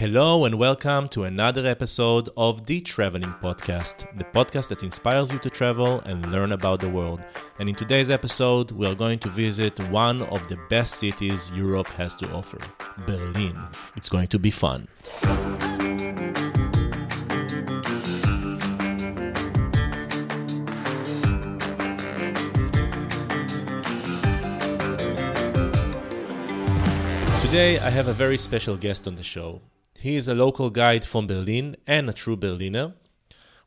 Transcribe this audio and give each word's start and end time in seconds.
Hello 0.00 0.46
and 0.46 0.54
welcome 0.54 1.10
to 1.10 1.24
another 1.24 1.66
episode 1.66 2.30
of 2.34 2.64
the 2.64 2.80
Traveling 2.80 3.34
Podcast, 3.42 4.06
the 4.16 4.24
podcast 4.24 4.68
that 4.68 4.82
inspires 4.82 5.30
you 5.30 5.38
to 5.40 5.50
travel 5.50 6.00
and 6.06 6.24
learn 6.32 6.52
about 6.52 6.80
the 6.80 6.88
world. 6.88 7.20
And 7.58 7.68
in 7.68 7.74
today's 7.74 8.10
episode, 8.10 8.70
we 8.70 8.86
are 8.86 8.94
going 8.94 9.18
to 9.18 9.28
visit 9.28 9.78
one 9.90 10.22
of 10.22 10.48
the 10.48 10.56
best 10.70 10.94
cities 10.94 11.52
Europe 11.54 11.88
has 11.88 12.16
to 12.16 12.32
offer 12.32 12.56
Berlin. 13.06 13.54
It's 13.94 14.08
going 14.08 14.28
to 14.28 14.38
be 14.38 14.50
fun. 14.50 14.88
Today, 27.42 27.78
I 27.80 27.90
have 27.90 28.08
a 28.08 28.14
very 28.14 28.38
special 28.38 28.78
guest 28.78 29.06
on 29.06 29.16
the 29.16 29.22
show. 29.22 29.60
He 30.00 30.16
is 30.16 30.28
a 30.28 30.34
local 30.34 30.70
guide 30.70 31.04
from 31.04 31.26
Berlin 31.26 31.76
and 31.86 32.08
a 32.08 32.14
true 32.14 32.34
Berliner. 32.34 32.94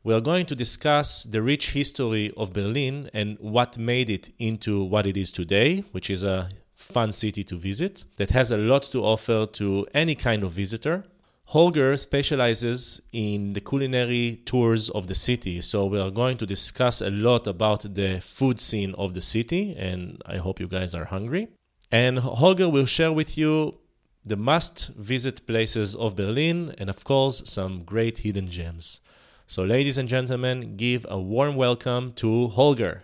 We 0.02 0.12
are 0.14 0.20
going 0.20 0.46
to 0.46 0.56
discuss 0.56 1.22
the 1.22 1.40
rich 1.40 1.70
history 1.70 2.32
of 2.36 2.52
Berlin 2.52 3.08
and 3.14 3.38
what 3.38 3.78
made 3.78 4.10
it 4.10 4.32
into 4.40 4.82
what 4.82 5.06
it 5.06 5.16
is 5.16 5.30
today, 5.30 5.84
which 5.92 6.10
is 6.10 6.24
a 6.24 6.48
fun 6.74 7.12
city 7.12 7.44
to 7.44 7.56
visit 7.56 8.04
that 8.16 8.32
has 8.32 8.50
a 8.50 8.58
lot 8.58 8.82
to 8.90 9.04
offer 9.04 9.46
to 9.52 9.86
any 9.94 10.16
kind 10.16 10.42
of 10.42 10.50
visitor. 10.50 11.04
Holger 11.44 11.96
specializes 11.96 13.00
in 13.12 13.52
the 13.52 13.60
culinary 13.60 14.42
tours 14.44 14.90
of 14.90 15.06
the 15.06 15.14
city, 15.14 15.60
so 15.60 15.86
we 15.86 16.00
are 16.00 16.10
going 16.10 16.36
to 16.38 16.46
discuss 16.46 17.00
a 17.00 17.12
lot 17.12 17.46
about 17.46 17.94
the 17.94 18.20
food 18.20 18.60
scene 18.60 18.92
of 18.98 19.14
the 19.14 19.20
city, 19.20 19.76
and 19.78 20.20
I 20.26 20.38
hope 20.38 20.58
you 20.58 20.66
guys 20.66 20.96
are 20.96 21.04
hungry. 21.04 21.46
And 21.92 22.18
Holger 22.18 22.68
will 22.68 22.86
share 22.86 23.12
with 23.12 23.38
you 23.38 23.78
the 24.24 24.36
must 24.36 24.88
visit 24.96 25.46
places 25.46 25.94
of 25.94 26.16
Berlin 26.16 26.74
and, 26.78 26.88
of 26.88 27.04
course, 27.04 27.42
some 27.44 27.84
great 27.84 28.18
hidden 28.18 28.48
gems. 28.48 29.00
So, 29.46 29.62
ladies 29.62 29.98
and 29.98 30.08
gentlemen, 30.08 30.76
give 30.76 31.04
a 31.08 31.20
warm 31.20 31.56
welcome 31.56 32.12
to 32.14 32.48
Holger. 32.48 33.02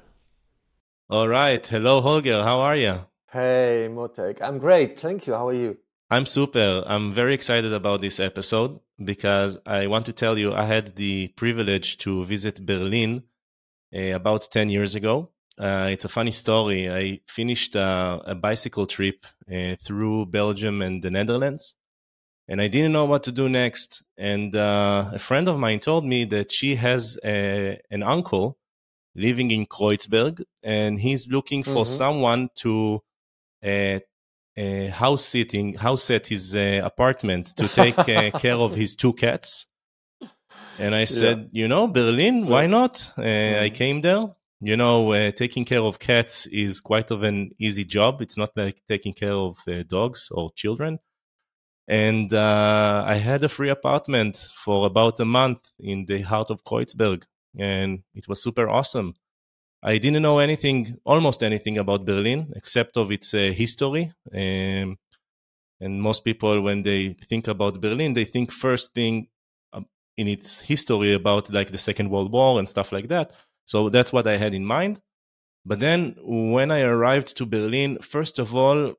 All 1.11 1.29
right. 1.29 1.67
Hello, 1.67 2.01
Holger. 2.01 2.43
How 2.43 2.61
are 2.61 2.77
you? 2.77 3.01
Hey, 3.31 3.89
Motek. 3.91 4.41
I'm 4.41 4.59
great. 4.59 4.99
Thank 4.99 5.27
you. 5.27 5.35
How 5.35 5.49
are 5.49 5.55
you? 5.55 5.77
I'm 6.11 6.25
super. 6.25 6.83
I'm 6.87 7.13
very 7.13 7.35
excited 7.35 7.73
about 7.73 8.01
this 8.01 8.19
episode 8.19 8.81
because 9.05 9.59
I 9.67 9.87
want 9.87 10.07
to 10.07 10.13
tell 10.13 10.39
you 10.39 10.55
I 10.55 10.65
had 10.65 10.97
the 10.97 11.29
privilege 11.29 11.99
to 11.99 12.25
visit 12.25 12.65
Berlin 12.65 13.23
uh, 13.95 14.15
about 14.15 14.51
10 14.51 14.71
years 14.71 14.95
ago. 14.95 15.31
Uh, 15.61 15.89
it's 15.91 16.07
a 16.07 16.09
funny 16.09 16.31
story. 16.31 16.91
I 16.91 17.21
finished 17.27 17.77
uh, 17.77 18.21
a 18.25 18.35
bicycle 18.35 18.87
trip 18.87 19.27
uh, 19.53 19.77
through 19.77 20.27
Belgium 20.27 20.81
and 20.81 21.03
the 21.03 21.11
Netherlands, 21.11 21.75
and 22.49 22.63
I 22.63 22.69
didn't 22.69 22.93
know 22.93 23.05
what 23.05 23.25
to 23.25 23.33
do 23.33 23.47
next. 23.47 24.03
And 24.17 24.57
uh, 24.57 25.11
a 25.13 25.19
friend 25.19 25.49
of 25.49 25.59
mine 25.59 25.81
told 25.81 26.07
me 26.07 26.25
that 26.27 26.51
she 26.51 26.77
has 26.77 27.19
a, 27.23 27.79
an 27.91 28.03
uncle 28.03 28.57
living 29.15 29.51
in 29.51 29.67
Kreuzberg, 29.67 30.43
and 30.63 30.99
he's 30.99 31.29
looking 31.29 31.63
for 31.63 31.85
mm-hmm. 31.85 31.97
someone 31.97 32.49
to 32.61 33.03
uh, 33.63 33.99
house 34.93 35.27
sitting, 35.27 35.75
house 35.75 36.05
set 36.05 36.29
his 36.29 36.57
uh, 36.57 36.81
apartment 36.83 37.49
to 37.57 37.69
take 37.69 37.97
care 38.07 38.57
of 38.57 38.75
his 38.75 38.95
two 38.95 39.13
cats. 39.13 39.67
And 40.79 40.95
I 40.95 41.05
said, 41.05 41.51
yeah. 41.53 41.63
you 41.65 41.69
know, 41.69 41.87
Berlin, 41.87 42.47
why 42.47 42.67
not? 42.67 42.95
Mm-hmm. 43.19 43.63
I 43.63 43.69
came 43.69 44.01
there 44.01 44.35
you 44.61 44.77
know, 44.77 45.13
uh, 45.13 45.31
taking 45.31 45.65
care 45.65 45.81
of 45.81 45.99
cats 45.99 46.47
is 46.47 46.81
quite 46.81 47.11
of 47.11 47.23
an 47.23 47.51
easy 47.59 47.85
job. 47.85 48.21
It's 48.21 48.37
not 48.37 48.51
like 48.57 48.83
taking 48.87 49.15
care 49.15 49.33
of 49.33 49.59
uh, 49.67 49.83
dogs 49.89 50.29
or 50.31 50.51
children. 50.55 50.99
And 51.89 52.33
uh, 52.33 53.05
I 53.07 53.15
had 53.15 53.43
a 53.43 53.49
free 53.49 53.71
apartment 53.71 54.37
for 54.37 54.87
about 54.87 55.19
a 55.19 55.25
month 55.25 55.61
in 55.79 56.05
the 56.07 56.21
heart 56.21 56.51
of 56.51 56.63
Kreuzberg, 56.65 57.25
and 57.59 58.01
it 58.15 58.29
was 58.29 58.43
super 58.43 58.69
awesome. 58.69 59.15
I 59.83 59.97
didn't 59.97 60.23
know 60.23 60.39
anything, 60.39 60.99
almost 61.05 61.43
anything 61.43 61.79
about 61.79 62.05
Berlin, 62.05 62.53
except 62.55 62.97
of 62.99 63.11
its 63.11 63.33
uh, 63.33 63.51
history. 63.55 64.13
Um, 64.33 64.99
and 65.81 66.03
most 66.03 66.23
people, 66.23 66.61
when 66.61 66.83
they 66.83 67.17
think 67.29 67.49
about 67.49 67.81
Berlin, 67.81 68.13
they 68.13 68.27
think 68.27 68.53
first 68.53 68.93
thing 68.95 69.29
um, 69.73 69.87
in 70.19 70.29
its 70.29 70.61
history 70.61 71.15
about 71.15 71.51
like 71.51 71.71
the 71.71 71.79
Second 71.79 72.11
World 72.11 72.31
War 72.31 72.59
and 72.59 72.69
stuff 72.69 72.93
like 72.93 73.09
that 73.09 73.33
so 73.71 73.89
that's 73.89 74.13
what 74.13 74.27
I 74.27 74.37
had 74.37 74.53
in 74.53 74.65
mind. 74.65 75.01
But 75.65 75.79
then 75.79 76.17
when 76.25 76.73
I 76.73 76.81
arrived 76.81 77.37
to 77.37 77.47
Berlin, 77.47 77.99
first 78.01 78.41
of 78.41 78.57
all, 78.57 78.95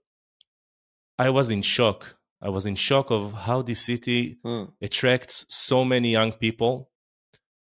I 1.19 1.29
was 1.29 1.49
in 1.49 1.61
shock. 1.61 2.15
I 2.41 2.47
was 2.47 2.65
in 2.65 2.75
shock 2.75 3.11
of 3.11 3.33
how 3.33 3.63
this 3.63 3.81
city 3.81 4.37
hmm. 4.41 4.63
attracts 4.81 5.45
so 5.49 5.83
many 5.83 6.11
young 6.11 6.31
people, 6.31 6.89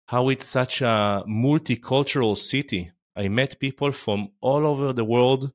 how 0.05 0.29
it's 0.29 0.45
such 0.45 0.83
a 0.83 1.23
multicultural 1.27 2.37
city. 2.37 2.91
I 3.15 3.27
met 3.27 3.59
people 3.59 3.91
from 3.91 4.29
all 4.39 4.63
over 4.67 4.93
the 4.93 5.03
world 5.15 5.51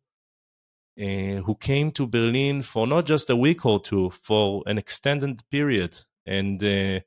uh, 1.00 1.36
who 1.46 1.54
came 1.54 1.92
to 1.92 2.08
Berlin 2.08 2.62
for 2.62 2.88
not 2.88 3.06
just 3.06 3.30
a 3.30 3.36
week 3.36 3.64
or 3.64 3.78
two, 3.78 4.10
for 4.10 4.64
an 4.66 4.76
extended 4.76 5.40
period. 5.52 5.96
And 6.26 6.60
uh, 6.64 6.98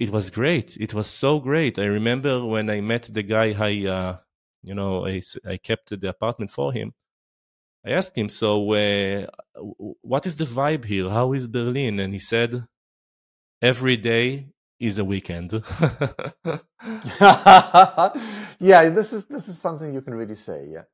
it 0.00 0.10
was 0.10 0.30
great. 0.30 0.78
It 0.78 0.94
was 0.94 1.06
so 1.06 1.38
great. 1.38 1.78
I 1.78 1.84
remember 1.84 2.42
when 2.44 2.70
I 2.70 2.80
met 2.80 3.02
the 3.02 3.22
guy, 3.22 3.54
I, 3.58 3.86
uh, 3.86 4.16
you 4.62 4.74
know, 4.74 5.06
I, 5.06 5.20
I 5.46 5.58
kept 5.58 6.00
the 6.00 6.08
apartment 6.08 6.50
for 6.50 6.72
him. 6.72 6.94
I 7.84 7.90
asked 7.90 8.16
him, 8.16 8.30
so 8.30 8.72
uh, 8.72 9.26
what 10.00 10.24
is 10.24 10.36
the 10.36 10.46
vibe 10.46 10.86
here? 10.86 11.10
How 11.10 11.34
is 11.34 11.46
Berlin? 11.46 12.00
And 12.00 12.14
he 12.14 12.18
said, 12.18 12.66
every 13.60 13.98
day 13.98 14.48
is 14.78 14.98
a 14.98 15.04
weekend. 15.04 15.52
yeah, 18.58 18.88
this 18.88 19.12
is 19.12 19.26
this 19.26 19.48
is 19.48 19.58
something 19.58 19.92
you 19.92 20.00
can 20.00 20.14
really 20.14 20.34
say. 20.34 20.66
Yeah, 20.70 20.84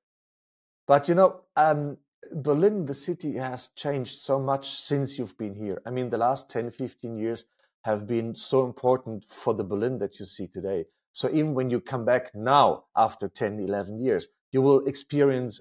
but 0.87 1.09
you 1.09 1.15
know, 1.15 1.43
um, 1.56 1.99
Berlin, 2.33 2.87
the 2.87 2.94
city 2.94 3.34
has 3.34 3.69
changed 3.69 4.19
so 4.19 4.41
much 4.41 4.71
since 4.71 5.19
you've 5.19 5.38
been 5.38 5.55
here. 5.55 5.81
I 5.87 5.91
mean, 5.91 6.11
the 6.11 6.19
last 6.19 6.50
10, 6.50 6.71
15 6.71 7.17
years 7.17 7.44
have 7.87 8.07
been 8.07 8.35
so 8.35 8.65
important 8.65 9.25
for 9.29 9.55
the 9.55 9.63
Berlin 9.63 9.99
that 9.99 10.19
you 10.19 10.27
see 10.27 10.49
today. 10.49 10.87
So 11.13 11.31
even 11.31 11.55
when 11.55 11.71
you 11.71 11.81
come 11.81 12.05
back 12.05 12.35
now 12.35 12.85
after 12.97 13.29
10, 13.29 13.61
11 13.61 14.01
years, 14.01 14.27
you 14.51 14.61
will 14.61 14.85
experience 14.87 15.61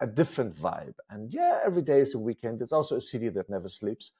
a 0.00 0.06
different 0.06 0.54
vibe. 0.56 0.94
And 1.10 1.34
yeah, 1.34 1.58
every 1.66 1.82
day 1.82 1.98
is 1.98 2.14
a 2.14 2.18
weekend. 2.18 2.62
It's 2.62 2.72
also 2.72 2.96
a 2.96 3.00
city 3.00 3.28
that 3.30 3.50
never 3.50 3.68
sleeps. 3.68 4.12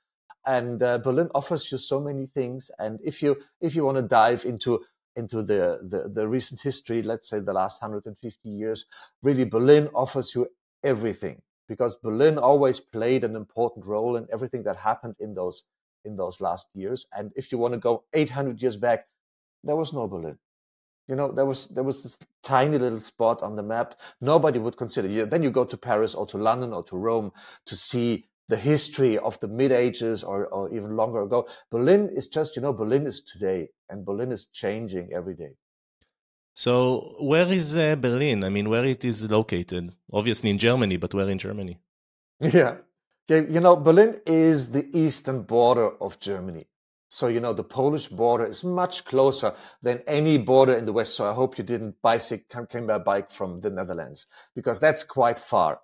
And 0.44 0.82
uh, 0.82 0.98
Berlin 0.98 1.30
offers 1.32 1.70
you 1.70 1.78
so 1.78 2.00
many 2.00 2.26
things. 2.26 2.72
And 2.78 2.98
if 3.04 3.22
you 3.22 3.36
if 3.60 3.76
you 3.76 3.84
want 3.84 3.98
to 3.98 4.02
dive 4.02 4.44
into 4.44 4.80
into 5.16 5.42
the, 5.42 5.78
the, 5.92 6.10
the 6.12 6.26
recent 6.26 6.60
history, 6.60 7.00
let's 7.02 7.28
say 7.28 7.38
the 7.38 7.52
last 7.52 7.80
150 7.80 8.48
years, 8.48 8.84
really 9.22 9.44
Berlin 9.44 9.88
offers 9.94 10.34
you 10.34 10.48
everything 10.82 11.40
because 11.68 11.94
Berlin 11.96 12.36
always 12.36 12.80
played 12.80 13.22
an 13.22 13.36
important 13.36 13.86
role 13.86 14.16
in 14.16 14.26
everything 14.32 14.64
that 14.64 14.76
happened 14.76 15.14
in 15.20 15.34
those 15.34 15.62
in 16.04 16.16
those 16.16 16.40
last 16.40 16.68
years. 16.74 17.06
And 17.16 17.32
if 17.36 17.52
you 17.52 17.58
want 17.58 17.74
to 17.74 17.80
go 17.80 18.04
800 18.12 18.60
years 18.60 18.76
back, 18.76 19.06
there 19.62 19.76
was 19.76 19.92
no 19.92 20.06
Berlin. 20.06 20.38
You 21.08 21.16
know, 21.16 21.30
there 21.30 21.44
was 21.44 21.66
there 21.68 21.82
was 21.82 22.02
this 22.02 22.18
tiny 22.42 22.78
little 22.78 23.00
spot 23.00 23.42
on 23.42 23.56
the 23.56 23.62
map. 23.62 24.00
Nobody 24.20 24.58
would 24.58 24.76
consider. 24.76 25.08
You, 25.08 25.26
then 25.26 25.42
you 25.42 25.50
go 25.50 25.64
to 25.64 25.76
Paris 25.76 26.14
or 26.14 26.26
to 26.26 26.38
London 26.38 26.72
or 26.72 26.82
to 26.84 26.96
Rome 26.96 27.32
to 27.66 27.76
see 27.76 28.24
the 28.48 28.56
history 28.56 29.18
of 29.18 29.38
the 29.40 29.48
mid 29.48 29.72
ages 29.72 30.22
or, 30.22 30.46
or 30.46 30.72
even 30.74 30.96
longer 30.96 31.22
ago. 31.22 31.46
Berlin 31.70 32.08
is 32.08 32.28
just, 32.28 32.56
you 32.56 32.62
know, 32.62 32.72
Berlin 32.72 33.06
is 33.06 33.22
today 33.22 33.68
and 33.88 34.04
Berlin 34.04 34.32
is 34.32 34.46
changing 34.46 35.12
every 35.12 35.34
day. 35.34 35.52
So 36.54 37.16
where 37.20 37.50
is 37.50 37.76
uh, 37.76 37.96
Berlin? 37.96 38.44
I 38.44 38.48
mean, 38.48 38.68
where 38.68 38.84
it 38.84 39.04
is 39.04 39.28
located? 39.30 39.94
Obviously 40.12 40.50
in 40.50 40.58
Germany, 40.58 40.96
but 40.96 41.12
where 41.14 41.28
in 41.28 41.38
Germany? 41.38 41.78
Yeah, 42.40 42.76
you 43.28 43.60
know, 43.60 43.76
Berlin 43.76 44.20
is 44.26 44.72
the 44.72 44.86
eastern 44.96 45.42
border 45.42 45.90
of 46.00 46.20
Germany. 46.20 46.66
So, 47.08 47.28
you 47.28 47.40
know, 47.40 47.52
the 47.52 47.62
Polish 47.62 48.08
border 48.08 48.44
is 48.44 48.64
much 48.64 49.04
closer 49.04 49.54
than 49.82 50.02
any 50.06 50.36
border 50.36 50.74
in 50.74 50.84
the 50.84 50.92
West. 50.92 51.14
So 51.14 51.30
I 51.30 51.32
hope 51.32 51.56
you 51.56 51.64
didn't 51.64 52.02
bicycle, 52.02 52.66
came 52.66 52.88
by 52.88 52.98
bike 52.98 53.30
from 53.30 53.60
the 53.60 53.70
Netherlands 53.70 54.26
because 54.54 54.80
that's 54.80 55.04
quite 55.04 55.38
far. 55.38 55.80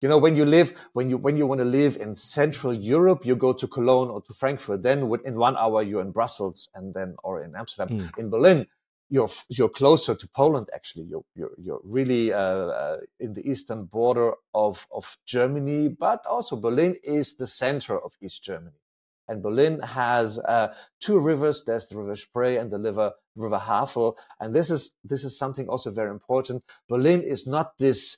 You 0.00 0.08
know, 0.08 0.18
when 0.18 0.36
you 0.36 0.44
live, 0.44 0.72
when 0.92 1.10
you, 1.10 1.16
when 1.16 1.36
you 1.36 1.46
want 1.46 1.60
to 1.60 1.64
live 1.64 1.96
in 1.96 2.14
Central 2.16 2.72
Europe, 2.72 3.26
you 3.26 3.34
go 3.34 3.52
to 3.52 3.66
Cologne 3.66 4.08
or 4.08 4.22
to 4.22 4.32
Frankfurt. 4.34 4.82
Then 4.82 4.98
in 5.24 5.36
one 5.36 5.56
hour, 5.56 5.82
you're 5.82 6.00
in 6.00 6.12
Brussels 6.12 6.68
and 6.74 6.94
then, 6.94 7.16
or 7.24 7.42
in 7.42 7.54
Amsterdam. 7.56 7.98
Mm. 7.98 8.18
In 8.18 8.30
Berlin, 8.30 8.66
you're 9.12 9.28
you're 9.50 9.68
closer 9.68 10.14
to 10.14 10.26
Poland. 10.28 10.68
Actually, 10.74 11.04
you're 11.04 11.24
you're, 11.34 11.54
you're 11.58 11.82
really 11.84 12.32
uh, 12.32 12.38
uh, 12.38 12.96
in 13.20 13.34
the 13.34 13.46
eastern 13.46 13.84
border 13.84 14.32
of 14.54 14.86
of 14.90 15.18
Germany, 15.26 15.88
but 15.88 16.24
also 16.24 16.56
Berlin 16.56 16.96
is 17.04 17.36
the 17.36 17.46
center 17.46 17.98
of 17.98 18.12
East 18.22 18.42
Germany. 18.42 18.80
And 19.28 19.42
Berlin 19.42 19.80
has 19.80 20.38
uh, 20.38 20.68
two 21.00 21.18
rivers. 21.18 21.62
There's 21.64 21.86
the 21.88 21.98
River 21.98 22.16
Spree 22.16 22.56
and 22.56 22.70
the 22.70 22.78
River 22.78 23.12
River 23.36 23.58
Havel. 23.58 24.16
And 24.40 24.54
this 24.54 24.70
is 24.70 24.92
this 25.04 25.24
is 25.24 25.38
something 25.38 25.68
also 25.68 25.90
very 25.90 26.10
important. 26.10 26.64
Berlin 26.88 27.22
is 27.22 27.46
not 27.46 27.76
this 27.78 28.16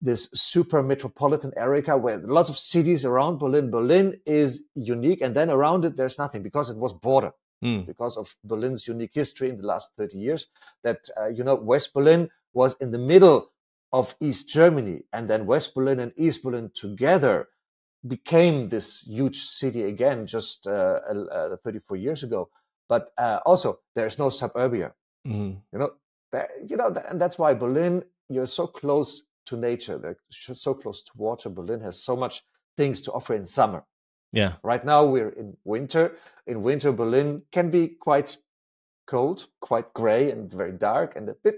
this 0.00 0.28
super 0.34 0.82
metropolitan 0.82 1.52
area 1.56 1.96
where 1.96 2.18
lots 2.18 2.48
of 2.48 2.58
cities 2.58 3.04
around 3.04 3.38
Berlin. 3.38 3.70
Berlin 3.70 4.20
is 4.26 4.64
unique, 4.74 5.20
and 5.20 5.36
then 5.36 5.50
around 5.50 5.84
it 5.84 5.96
there's 5.96 6.18
nothing 6.18 6.42
because 6.42 6.68
it 6.68 6.76
was 6.76 6.92
border. 6.92 7.32
Mm. 7.62 7.86
Because 7.86 8.16
of 8.16 8.34
Berlin's 8.44 8.88
unique 8.88 9.14
history 9.14 9.48
in 9.48 9.58
the 9.58 9.66
last 9.66 9.92
30 9.96 10.18
years, 10.18 10.46
that 10.82 11.08
uh, 11.20 11.28
you 11.28 11.44
know 11.44 11.54
West 11.54 11.94
Berlin 11.94 12.28
was 12.52 12.74
in 12.80 12.90
the 12.90 12.98
middle 12.98 13.52
of 13.92 14.14
East 14.20 14.48
Germany, 14.48 15.04
and 15.12 15.28
then 15.28 15.46
West 15.46 15.74
Berlin 15.74 16.00
and 16.00 16.12
East 16.16 16.42
Berlin 16.42 16.70
together 16.74 17.48
became 18.06 18.68
this 18.68 19.00
huge 19.00 19.42
city 19.42 19.84
again 19.84 20.26
just 20.26 20.66
uh, 20.66 20.98
uh, 21.30 21.56
34 21.62 21.96
years 21.96 22.22
ago. 22.22 22.48
But 22.88 23.12
uh, 23.16 23.38
also, 23.46 23.78
there's 23.94 24.18
no 24.18 24.28
suburbia. 24.28 24.92
Mm. 25.26 25.58
You 25.72 25.78
know, 25.78 25.90
that, 26.32 26.50
you 26.66 26.76
know, 26.76 26.94
and 27.08 27.20
that's 27.20 27.38
why 27.38 27.54
Berlin. 27.54 28.02
You're 28.28 28.46
so 28.46 28.66
close 28.66 29.24
to 29.46 29.56
nature. 29.56 29.98
They're 29.98 30.16
so 30.30 30.72
close 30.72 31.02
to 31.02 31.12
water. 31.16 31.50
Berlin 31.50 31.80
has 31.80 32.02
so 32.02 32.16
much 32.16 32.42
things 32.78 33.02
to 33.02 33.12
offer 33.12 33.34
in 33.34 33.44
summer. 33.44 33.84
Yeah. 34.32 34.54
Right 34.62 34.84
now 34.84 35.04
we're 35.04 35.30
in 35.30 35.56
winter. 35.64 36.16
In 36.46 36.62
winter, 36.62 36.92
Berlin 36.92 37.42
can 37.52 37.70
be 37.70 37.88
quite 37.88 38.36
cold, 39.06 39.46
quite 39.60 39.92
gray, 39.92 40.30
and 40.30 40.50
very 40.50 40.72
dark, 40.72 41.16
and 41.16 41.28
a 41.28 41.34
bit 41.34 41.56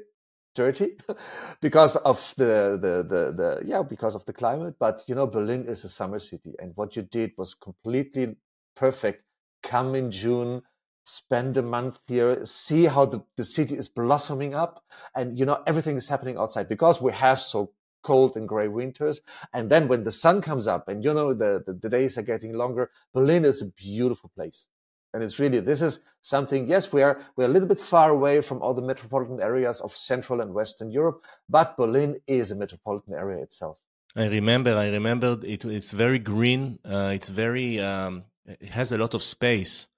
dirty 0.55 0.97
because 1.61 1.97
of 1.97 2.35
the, 2.37 2.79
the 2.81 3.03
the 3.09 3.33
the 3.33 3.61
yeah 3.65 3.83
because 3.83 4.15
of 4.15 4.25
the 4.27 4.33
climate. 4.33 4.75
But 4.79 5.05
you 5.07 5.15
know, 5.15 5.27
Berlin 5.27 5.67
is 5.67 5.85
a 5.85 5.89
summer 5.89 6.19
city, 6.19 6.55
and 6.59 6.73
what 6.75 6.97
you 6.97 7.03
did 7.03 7.33
was 7.39 7.55
completely 7.55 8.37
perfect. 8.75 9.25
Come 9.63 9.95
in 9.95 10.11
June, 10.11 10.63
spend 11.05 11.57
a 11.57 11.63
month 11.63 12.01
here, 12.07 12.45
see 12.45 12.87
how 12.87 13.05
the, 13.07 13.23
the 13.37 13.45
city 13.45 13.77
is 13.77 13.89
blossoming 13.89 14.55
up. 14.55 14.83
And, 15.15 15.39
you 15.39 15.45
know, 15.45 15.63
everything 15.67 15.97
is 15.97 16.09
happening 16.09 16.37
outside 16.39 16.69
because 16.69 17.01
we 17.01 17.13
have 17.13 17.41
so 17.41 17.73
cold 18.05 18.37
and 18.37 18.49
gray 18.49 18.69
winters. 18.69 19.21
And 19.53 19.71
then 19.71 19.89
when 19.89 20.05
the 20.05 20.13
sun 20.13 20.41
comes 20.41 20.69
up 20.69 20.89
and, 20.89 21.03
you 21.03 21.13
know, 21.13 21.35
the, 21.35 21.63
the, 21.67 21.73
the 21.73 21.89
days 21.89 22.17
are 22.17 22.23
getting 22.23 22.53
longer, 22.53 22.91
Berlin 23.13 23.45
is 23.45 23.61
a 23.61 23.67
beautiful 23.67 24.31
place. 24.37 24.69
And 25.13 25.23
it's 25.23 25.39
really, 25.39 25.61
this 25.61 25.83
is 25.83 26.01
something, 26.21 26.69
yes, 26.69 26.93
we 26.93 27.03
are, 27.03 27.21
we're 27.37 27.45
a 27.45 27.55
little 27.55 27.69
bit 27.69 27.81
far 27.81 28.11
away 28.11 28.41
from 28.41 28.63
all 28.63 28.75
the 28.75 28.83
metropolitan 28.83 29.41
areas 29.41 29.81
of 29.81 29.97
Central 29.97 30.41
and 30.41 30.55
Western 30.55 30.91
Europe, 30.91 31.25
but 31.49 31.77
Berlin 31.77 32.17
is 32.27 32.51
a 32.51 32.57
metropolitan 32.57 33.15
area 33.15 33.43
itself. 33.43 33.79
I 34.17 34.27
remember, 34.27 34.77
I 34.77 34.91
remember 34.91 35.39
it, 35.43 35.65
it's 35.65 35.93
very 35.93 36.21
green. 36.21 36.79
Uh, 36.85 37.11
it's 37.13 37.29
very, 37.29 37.81
um, 37.81 38.25
it 38.47 38.71
has 38.71 38.93
a 38.93 38.99
lot 38.99 39.15
of 39.15 39.23
space 39.23 39.89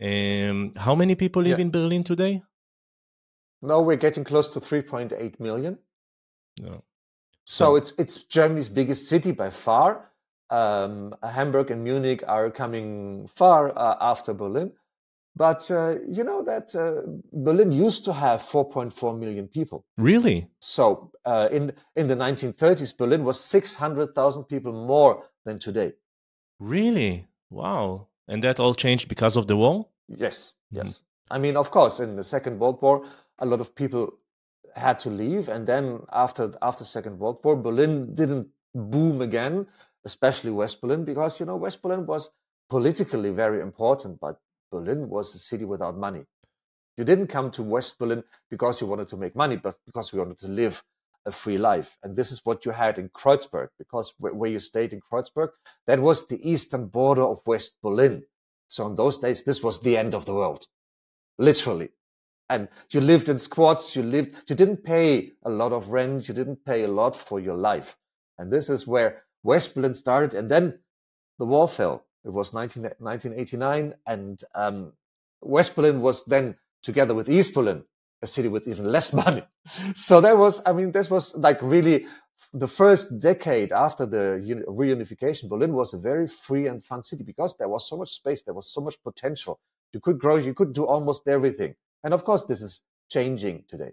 um, 0.00 0.72
how 0.76 0.94
many 0.94 1.14
people 1.14 1.42
live 1.42 1.58
yeah. 1.58 1.64
in 1.64 1.70
Berlin 1.70 2.04
today? 2.04 2.42
Now 3.60 3.80
we're 3.80 3.96
getting 3.96 4.24
close 4.24 4.52
to 4.52 4.60
3.8 4.60 5.40
million. 5.40 5.78
No. 6.60 6.84
So, 7.48 7.64
so 7.64 7.76
it's 7.76 7.92
it's 7.96 8.24
Germany's 8.24 8.68
biggest 8.68 9.08
city 9.08 9.32
by 9.32 9.48
far. 9.48 10.10
Um, 10.50 11.14
Hamburg 11.22 11.70
and 11.70 11.82
Munich 11.82 12.22
are 12.26 12.50
coming 12.50 13.26
far 13.34 13.76
uh, 13.76 13.96
after 14.00 14.34
Berlin. 14.34 14.72
But 15.34 15.70
uh, 15.70 15.96
you 16.06 16.24
know 16.24 16.42
that 16.42 16.74
uh, 16.74 17.08
Berlin 17.32 17.72
used 17.72 18.04
to 18.04 18.12
have 18.12 18.42
4.4 18.42 19.18
million 19.18 19.48
people. 19.48 19.86
Really? 19.96 20.50
So 20.60 21.10
uh, 21.24 21.48
in 21.50 21.72
in 21.96 22.06
the 22.08 22.16
1930s, 22.16 22.94
Berlin 22.94 23.24
was 23.24 23.40
600,000 23.40 24.44
people 24.44 24.72
more 24.72 25.24
than 25.46 25.58
today. 25.58 25.92
Really? 26.58 27.28
Wow. 27.48 28.08
And 28.26 28.44
that 28.44 28.60
all 28.60 28.74
changed 28.74 29.08
because 29.08 29.38
of 29.38 29.46
the 29.46 29.56
war? 29.56 29.86
Yes, 30.06 30.52
yes. 30.70 30.86
Mm-hmm. 30.86 31.34
I 31.34 31.38
mean, 31.38 31.56
of 31.56 31.70
course, 31.70 32.00
in 32.00 32.16
the 32.16 32.24
Second 32.24 32.58
World 32.58 32.82
War, 32.82 33.06
a 33.38 33.46
lot 33.46 33.60
of 33.60 33.74
people 33.74 34.18
had 34.78 35.00
to 35.00 35.10
leave, 35.10 35.48
and 35.48 35.66
then 35.66 36.00
after 36.12 36.52
after 36.62 36.84
Second 36.84 37.18
World 37.18 37.40
War, 37.44 37.56
Berlin 37.56 38.14
didn't 38.14 38.48
boom 38.74 39.20
again, 39.22 39.66
especially 40.04 40.50
West 40.50 40.80
Berlin, 40.80 41.04
because 41.04 41.40
you 41.40 41.46
know 41.46 41.56
West 41.56 41.82
Berlin 41.82 42.06
was 42.06 42.30
politically 42.68 43.30
very 43.30 43.60
important, 43.60 44.20
but 44.20 44.40
Berlin 44.70 45.08
was 45.08 45.34
a 45.34 45.38
city 45.38 45.64
without 45.64 45.96
money. 45.96 46.24
You 46.96 47.04
didn't 47.04 47.28
come 47.28 47.50
to 47.52 47.62
West 47.62 47.98
Berlin 47.98 48.24
because 48.50 48.80
you 48.80 48.86
wanted 48.86 49.08
to 49.08 49.16
make 49.16 49.36
money, 49.36 49.56
but 49.56 49.76
because 49.86 50.12
you 50.12 50.18
wanted 50.18 50.38
to 50.40 50.48
live 50.48 50.82
a 51.24 51.30
free 51.30 51.58
life. 51.58 51.96
And 52.02 52.16
this 52.16 52.32
is 52.32 52.40
what 52.44 52.64
you 52.64 52.72
had 52.72 52.98
in 52.98 53.08
Kreuzberg, 53.10 53.68
because 53.78 54.14
where 54.18 54.50
you 54.50 54.58
stayed 54.58 54.92
in 54.92 55.00
Kreuzberg, 55.00 55.50
that 55.86 56.00
was 56.00 56.26
the 56.26 56.40
eastern 56.48 56.86
border 56.86 57.22
of 57.22 57.40
West 57.46 57.76
Berlin. 57.82 58.24
So 58.66 58.86
in 58.86 58.96
those 58.96 59.18
days, 59.18 59.44
this 59.44 59.62
was 59.62 59.80
the 59.80 59.96
end 59.96 60.14
of 60.14 60.24
the 60.26 60.34
world, 60.34 60.66
literally. 61.38 61.90
And 62.50 62.68
you 62.90 63.00
lived 63.00 63.28
in 63.28 63.38
squats, 63.38 63.94
you 63.94 64.02
lived, 64.02 64.34
you 64.48 64.56
didn't 64.56 64.82
pay 64.84 65.32
a 65.44 65.50
lot 65.50 65.72
of 65.72 65.90
rent, 65.90 66.28
you 66.28 66.34
didn't 66.34 66.64
pay 66.64 66.84
a 66.84 66.88
lot 66.88 67.14
for 67.14 67.40
your 67.40 67.56
life. 67.56 67.96
And 68.38 68.52
this 68.52 68.70
is 68.70 68.86
where 68.86 69.24
West 69.42 69.74
Berlin 69.74 69.94
started. 69.94 70.34
And 70.34 70.50
then 70.50 70.78
the 71.38 71.44
wall 71.44 71.66
fell. 71.66 72.04
It 72.24 72.32
was 72.32 72.52
19, 72.52 72.82
1989. 72.82 73.94
And 74.06 74.42
um, 74.54 74.92
West 75.40 75.76
Berlin 75.76 76.00
was 76.00 76.24
then 76.24 76.56
together 76.82 77.14
with 77.14 77.28
East 77.28 77.54
Berlin 77.54 77.84
a 78.22 78.26
city 78.26 78.48
with 78.48 78.66
even 78.66 78.90
less 78.90 79.12
money. 79.24 79.42
So 79.94 80.20
that 80.20 80.36
was, 80.36 80.62
I 80.66 80.72
mean, 80.72 80.92
this 80.92 81.10
was 81.10 81.36
like 81.36 81.60
really 81.62 82.06
the 82.52 82.68
first 82.68 83.20
decade 83.20 83.72
after 83.72 84.06
the 84.06 84.64
reunification. 84.68 85.48
Berlin 85.48 85.72
was 85.72 85.92
a 85.92 85.98
very 85.98 86.26
free 86.26 86.66
and 86.66 86.82
fun 86.82 87.04
city 87.04 87.22
because 87.22 87.56
there 87.56 87.68
was 87.68 87.88
so 87.88 87.96
much 87.96 88.10
space, 88.10 88.42
there 88.42 88.54
was 88.54 88.72
so 88.72 88.80
much 88.80 88.96
potential. 89.02 89.60
You 89.92 90.00
could 90.00 90.18
grow, 90.18 90.36
you 90.36 90.54
could 90.54 90.72
do 90.72 90.84
almost 90.84 91.28
everything. 91.28 91.74
And 92.04 92.14
of 92.14 92.24
course, 92.24 92.44
this 92.44 92.62
is 92.62 92.82
changing 93.10 93.64
today. 93.68 93.92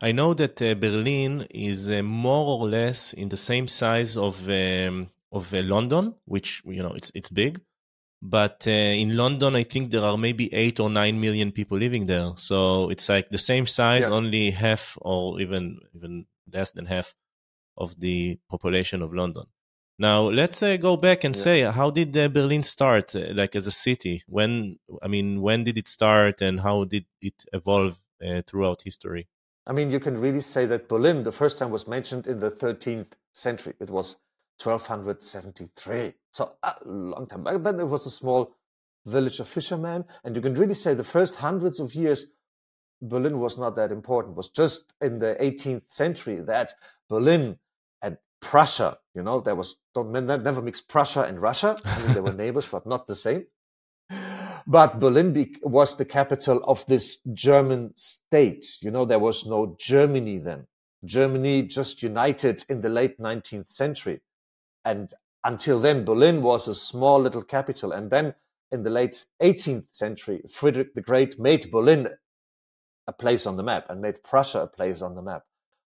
I 0.00 0.12
know 0.12 0.34
that 0.34 0.60
uh, 0.60 0.74
Berlin 0.74 1.46
is 1.50 1.90
uh, 1.90 2.02
more 2.02 2.58
or 2.58 2.68
less 2.68 3.12
in 3.12 3.28
the 3.28 3.36
same 3.36 3.68
size 3.68 4.16
of 4.16 4.48
um, 4.48 5.10
of 5.30 5.54
uh, 5.54 5.62
London, 5.62 6.14
which 6.24 6.62
you 6.64 6.82
know 6.82 6.92
it's 6.92 7.12
it's 7.14 7.28
big. 7.28 7.60
But 8.20 8.64
uh, 8.66 8.70
in 8.70 9.16
London, 9.16 9.56
I 9.56 9.64
think 9.64 9.90
there 9.90 10.04
are 10.04 10.16
maybe 10.16 10.52
eight 10.54 10.78
or 10.78 10.90
nine 10.90 11.20
million 11.20 11.50
people 11.50 11.78
living 11.78 12.06
there. 12.06 12.32
So 12.36 12.90
it's 12.90 13.08
like 13.08 13.30
the 13.30 13.38
same 13.38 13.66
size, 13.66 14.02
yeah. 14.02 14.14
only 14.14 14.50
half 14.50 14.98
or 15.00 15.40
even 15.40 15.78
even 15.94 16.26
less 16.52 16.72
than 16.72 16.86
half 16.86 17.14
of 17.76 17.98
the 17.98 18.38
population 18.50 19.02
of 19.02 19.12
London. 19.12 19.44
Now 19.98 20.22
let's 20.22 20.62
uh, 20.62 20.76
go 20.76 20.96
back 20.96 21.24
and 21.24 21.36
yeah. 21.36 21.42
say, 21.42 21.60
how 21.62 21.90
did 21.90 22.16
uh, 22.16 22.28
Berlin 22.28 22.62
start, 22.62 23.14
uh, 23.14 23.32
like 23.34 23.54
as 23.54 23.66
a 23.66 23.70
city? 23.70 24.22
When 24.26 24.78
I 25.02 25.08
mean, 25.08 25.40
when 25.40 25.64
did 25.64 25.78
it 25.78 25.88
start, 25.88 26.40
and 26.40 26.60
how 26.60 26.84
did 26.84 27.06
it 27.20 27.44
evolve 27.52 28.00
uh, 28.26 28.42
throughout 28.46 28.82
history? 28.82 29.28
I 29.66 29.72
mean, 29.72 29.90
you 29.90 30.00
can 30.00 30.20
really 30.20 30.40
say 30.40 30.66
that 30.66 30.88
Berlin, 30.88 31.22
the 31.22 31.32
first 31.32 31.58
time 31.58 31.70
was 31.70 31.86
mentioned 31.86 32.26
in 32.26 32.40
the 32.40 32.50
13th 32.50 33.12
century. 33.32 33.74
It 33.78 33.90
was 33.90 34.16
1273. 34.60 36.14
So 36.32 36.52
a 36.62 36.74
long 36.84 37.26
time 37.26 37.44
back, 37.44 37.62
but 37.62 37.78
it 37.78 37.86
was 37.86 38.06
a 38.06 38.10
small 38.10 38.56
village 39.06 39.40
of 39.40 39.48
fishermen. 39.48 40.04
And 40.24 40.34
you 40.34 40.42
can 40.42 40.54
really 40.54 40.74
say 40.74 40.94
the 40.94 41.04
first 41.04 41.36
hundreds 41.36 41.80
of 41.80 41.94
years, 41.94 42.26
Berlin 43.00 43.38
was 43.38 43.58
not 43.58 43.76
that 43.76 43.92
important. 43.92 44.34
It 44.34 44.36
was 44.36 44.48
just 44.48 44.92
in 45.00 45.18
the 45.18 45.36
18th 45.40 45.82
century 45.88 46.40
that 46.40 46.74
Berlin 47.08 47.58
and 48.00 48.16
Prussia, 48.42 48.98
you 49.14 49.22
know, 49.22 49.40
there 49.40 49.54
was, 49.54 49.76
don't 49.94 50.12
never 50.12 50.60
mix 50.60 50.80
Prussia 50.80 51.22
and 51.22 51.40
Russia. 51.40 51.78
I 51.84 52.02
mean, 52.02 52.14
they 52.14 52.20
were 52.20 52.32
neighbors, 52.44 52.66
but 52.66 52.84
not 52.84 53.06
the 53.06 53.16
same. 53.16 53.46
But 54.66 55.00
Berlin 55.00 55.56
was 55.62 55.96
the 55.96 56.04
capital 56.04 56.62
of 56.64 56.84
this 56.86 57.18
German 57.32 57.92
state. 57.96 58.66
You 58.80 58.90
know, 58.90 59.04
there 59.04 59.18
was 59.18 59.46
no 59.46 59.76
Germany 59.78 60.38
then. 60.38 60.66
Germany 61.04 61.62
just 61.62 62.02
united 62.02 62.64
in 62.68 62.80
the 62.80 62.88
late 62.88 63.18
19th 63.18 63.72
century. 63.72 64.20
And 64.84 65.12
until 65.44 65.80
then, 65.80 66.04
Berlin 66.04 66.42
was 66.42 66.68
a 66.68 66.74
small 66.74 67.20
little 67.20 67.42
capital. 67.42 67.92
And 67.92 68.10
then 68.10 68.34
in 68.70 68.82
the 68.82 68.90
late 68.90 69.24
18th 69.42 69.86
century, 69.92 70.42
Frederick 70.48 70.94
the 70.94 71.00
Great 71.00 71.40
made 71.40 71.70
Berlin 71.70 72.08
a 73.06 73.12
place 73.12 73.46
on 73.46 73.56
the 73.56 73.62
map 73.64 73.86
and 73.88 74.00
made 74.00 74.22
Prussia 74.22 74.60
a 74.60 74.66
place 74.66 75.02
on 75.02 75.14
the 75.14 75.22
map. 75.22 75.42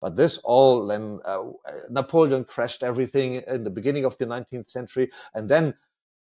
But 0.00 0.16
this 0.16 0.38
all 0.38 0.86
then 0.86 1.20
uh, 1.24 1.42
Napoleon 1.90 2.44
crashed 2.44 2.82
everything 2.82 3.42
in 3.46 3.64
the 3.64 3.70
beginning 3.70 4.04
of 4.04 4.16
the 4.18 4.26
19th 4.26 4.68
century, 4.68 5.10
and 5.34 5.48
then 5.48 5.74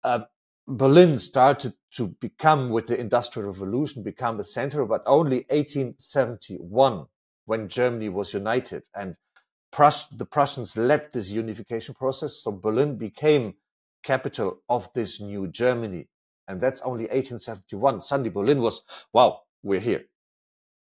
uh, 0.03 0.21
Berlin 0.67 1.17
started 1.17 1.73
to 1.95 2.07
become, 2.19 2.69
with 2.69 2.87
the 2.87 2.99
Industrial 2.99 3.47
Revolution, 3.47 4.03
become 4.03 4.39
a 4.39 4.43
center. 4.43 4.85
But 4.85 5.03
only 5.05 5.45
1871, 5.49 7.05
when 7.45 7.67
Germany 7.67 8.09
was 8.09 8.33
united, 8.33 8.87
and 8.95 9.15
Prus- 9.71 10.07
the 10.11 10.25
Prussians 10.25 10.77
led 10.77 11.13
this 11.13 11.29
unification 11.29 11.93
process. 11.95 12.41
So 12.43 12.51
Berlin 12.51 12.97
became 12.97 13.55
capital 14.03 14.61
of 14.69 14.91
this 14.93 15.19
new 15.19 15.47
Germany. 15.47 16.07
And 16.47 16.59
that's 16.59 16.81
only 16.81 17.03
1871. 17.03 18.01
Suddenly 18.01 18.31
Berlin 18.31 18.61
was, 18.61 18.81
wow, 19.13 19.41
we're 19.61 19.79
here. 19.79 20.05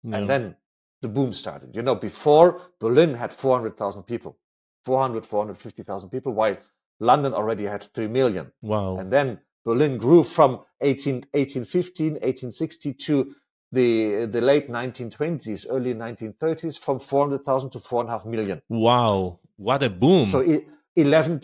And 0.04 0.30
then 0.30 0.56
the 1.02 1.08
boom 1.08 1.32
started. 1.32 1.74
You 1.74 1.82
know, 1.82 1.94
before 1.94 2.60
Berlin 2.78 3.14
had 3.14 3.32
400,000 3.32 4.02
people, 4.04 4.38
400, 4.84 5.26
450,000 5.26 6.10
people, 6.10 6.32
while 6.32 6.56
London 7.00 7.32
already 7.34 7.64
had 7.64 7.82
3 7.82 8.06
million. 8.08 8.52
Wow. 8.62 8.96
And 8.98 9.10
then 9.12 9.40
Berlin 9.64 9.98
grew 9.98 10.24
from 10.24 10.60
18, 10.80 11.14
1815, 11.32 12.12
1860 12.14 12.94
to 12.94 13.34
the 13.72 14.26
the 14.26 14.40
late 14.40 14.68
1920s, 14.68 15.66
early 15.70 15.94
1930s, 15.94 16.78
from 16.78 16.98
400,000 16.98 17.70
to 17.70 17.80
four 17.80 18.00
and 18.00 18.08
a 18.08 18.12
half 18.12 18.26
million. 18.26 18.60
Wow, 18.68 19.38
what 19.56 19.82
a 19.82 19.90
boom! 19.90 20.24
So 20.26 20.40
i- 20.42 20.64
11, 20.96 21.40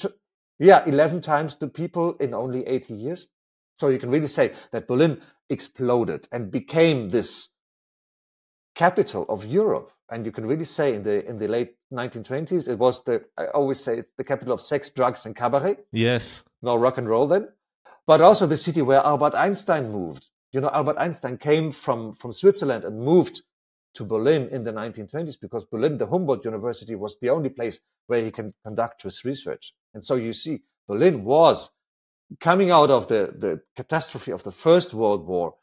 yeah, 0.58 0.82
11 0.86 1.20
times 1.20 1.56
the 1.56 1.68
people 1.68 2.16
in 2.18 2.34
only 2.34 2.66
80 2.66 2.94
years. 2.94 3.28
So 3.78 3.88
you 3.88 3.98
can 3.98 4.10
really 4.10 4.26
say 4.26 4.54
that 4.72 4.88
Berlin 4.88 5.20
exploded 5.48 6.26
and 6.32 6.50
became 6.50 7.10
this 7.10 7.50
capital 8.76 9.25
of 9.28 9.45
Europe. 9.45 9.90
And 10.11 10.25
you 10.25 10.30
can 10.30 10.47
really 10.47 10.64
say 10.64 10.95
in 10.95 11.02
the 11.02 11.26
in 11.26 11.38
the 11.38 11.49
late 11.49 11.75
1920s, 11.92 12.68
it 12.68 12.78
was 12.78 13.02
the 13.02 13.25
I 13.37 13.47
always 13.47 13.80
say 13.80 13.99
it's 13.99 14.12
the 14.16 14.25
capital 14.25 14.52
of 14.52 14.61
sex, 14.61 14.90
drugs, 14.90 15.26
and 15.26 15.35
cabaret. 15.35 15.78
yes, 15.90 16.45
No 16.62 16.76
rock 16.76 16.99
and 16.99 17.09
roll 17.09 17.26
then, 17.26 17.49
but 18.06 18.21
also 18.21 18.47
the 18.47 18.56
city 18.56 18.83
where 18.83 19.00
Albert 19.00 19.35
Einstein 19.35 19.90
moved. 19.90 20.28
You 20.52 20.61
know, 20.61 20.71
Albert 20.71 20.99
Einstein 20.99 21.38
came 21.38 21.73
from 21.73 22.14
from 22.14 22.30
Switzerland 22.33 22.85
and 22.85 23.00
moved 23.00 23.42
to 23.95 24.04
Berlin 24.04 24.49
in 24.50 24.62
the 24.62 24.73
1920s 24.73 25.40
because 25.40 25.64
Berlin, 25.64 25.97
the 25.99 26.06
Humboldt 26.06 26.45
University, 26.45 26.95
was 26.95 27.18
the 27.18 27.30
only 27.30 27.49
place 27.49 27.80
where 28.09 28.23
he 28.23 28.30
can 28.30 28.52
conduct 28.62 29.02
his 29.02 29.25
research. 29.25 29.73
And 29.95 30.04
so 30.04 30.14
you 30.16 30.35
see, 30.35 30.62
Berlin 30.87 31.25
was 31.25 31.71
coming 32.38 32.71
out 32.71 32.90
of 32.90 33.09
the, 33.09 33.33
the 33.38 33.62
catastrophe 33.75 34.33
of 34.33 34.42
the 34.42 34.52
First 34.52 34.92
World 34.92 35.26
War, 35.26 35.54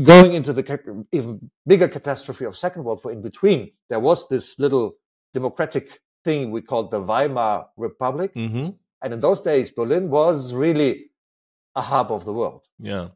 going 0.00 0.32
into 0.34 0.52
the 0.52 1.06
even 1.12 1.50
bigger 1.66 1.88
catastrophe 1.88 2.44
of 2.44 2.56
Second 2.56 2.84
World 2.84 3.00
War 3.04 3.12
in 3.12 3.22
between. 3.22 3.72
There 3.88 4.00
was 4.00 4.28
this 4.28 4.58
little 4.58 4.94
democratic 5.34 6.00
thing 6.24 6.50
we 6.50 6.62
called 6.62 6.90
the 6.90 7.00
Weimar 7.00 7.66
Republic. 7.76 8.32
hmm 8.34 8.70
And 9.02 9.12
in 9.14 9.20
those 9.20 9.40
days, 9.40 9.70
Berlin 9.70 10.10
was 10.10 10.54
really 10.54 11.10
a 11.74 11.82
hub 11.82 12.12
of 12.12 12.24
the 12.24 12.32
world. 12.32 12.62
Yeah. 12.78 13.08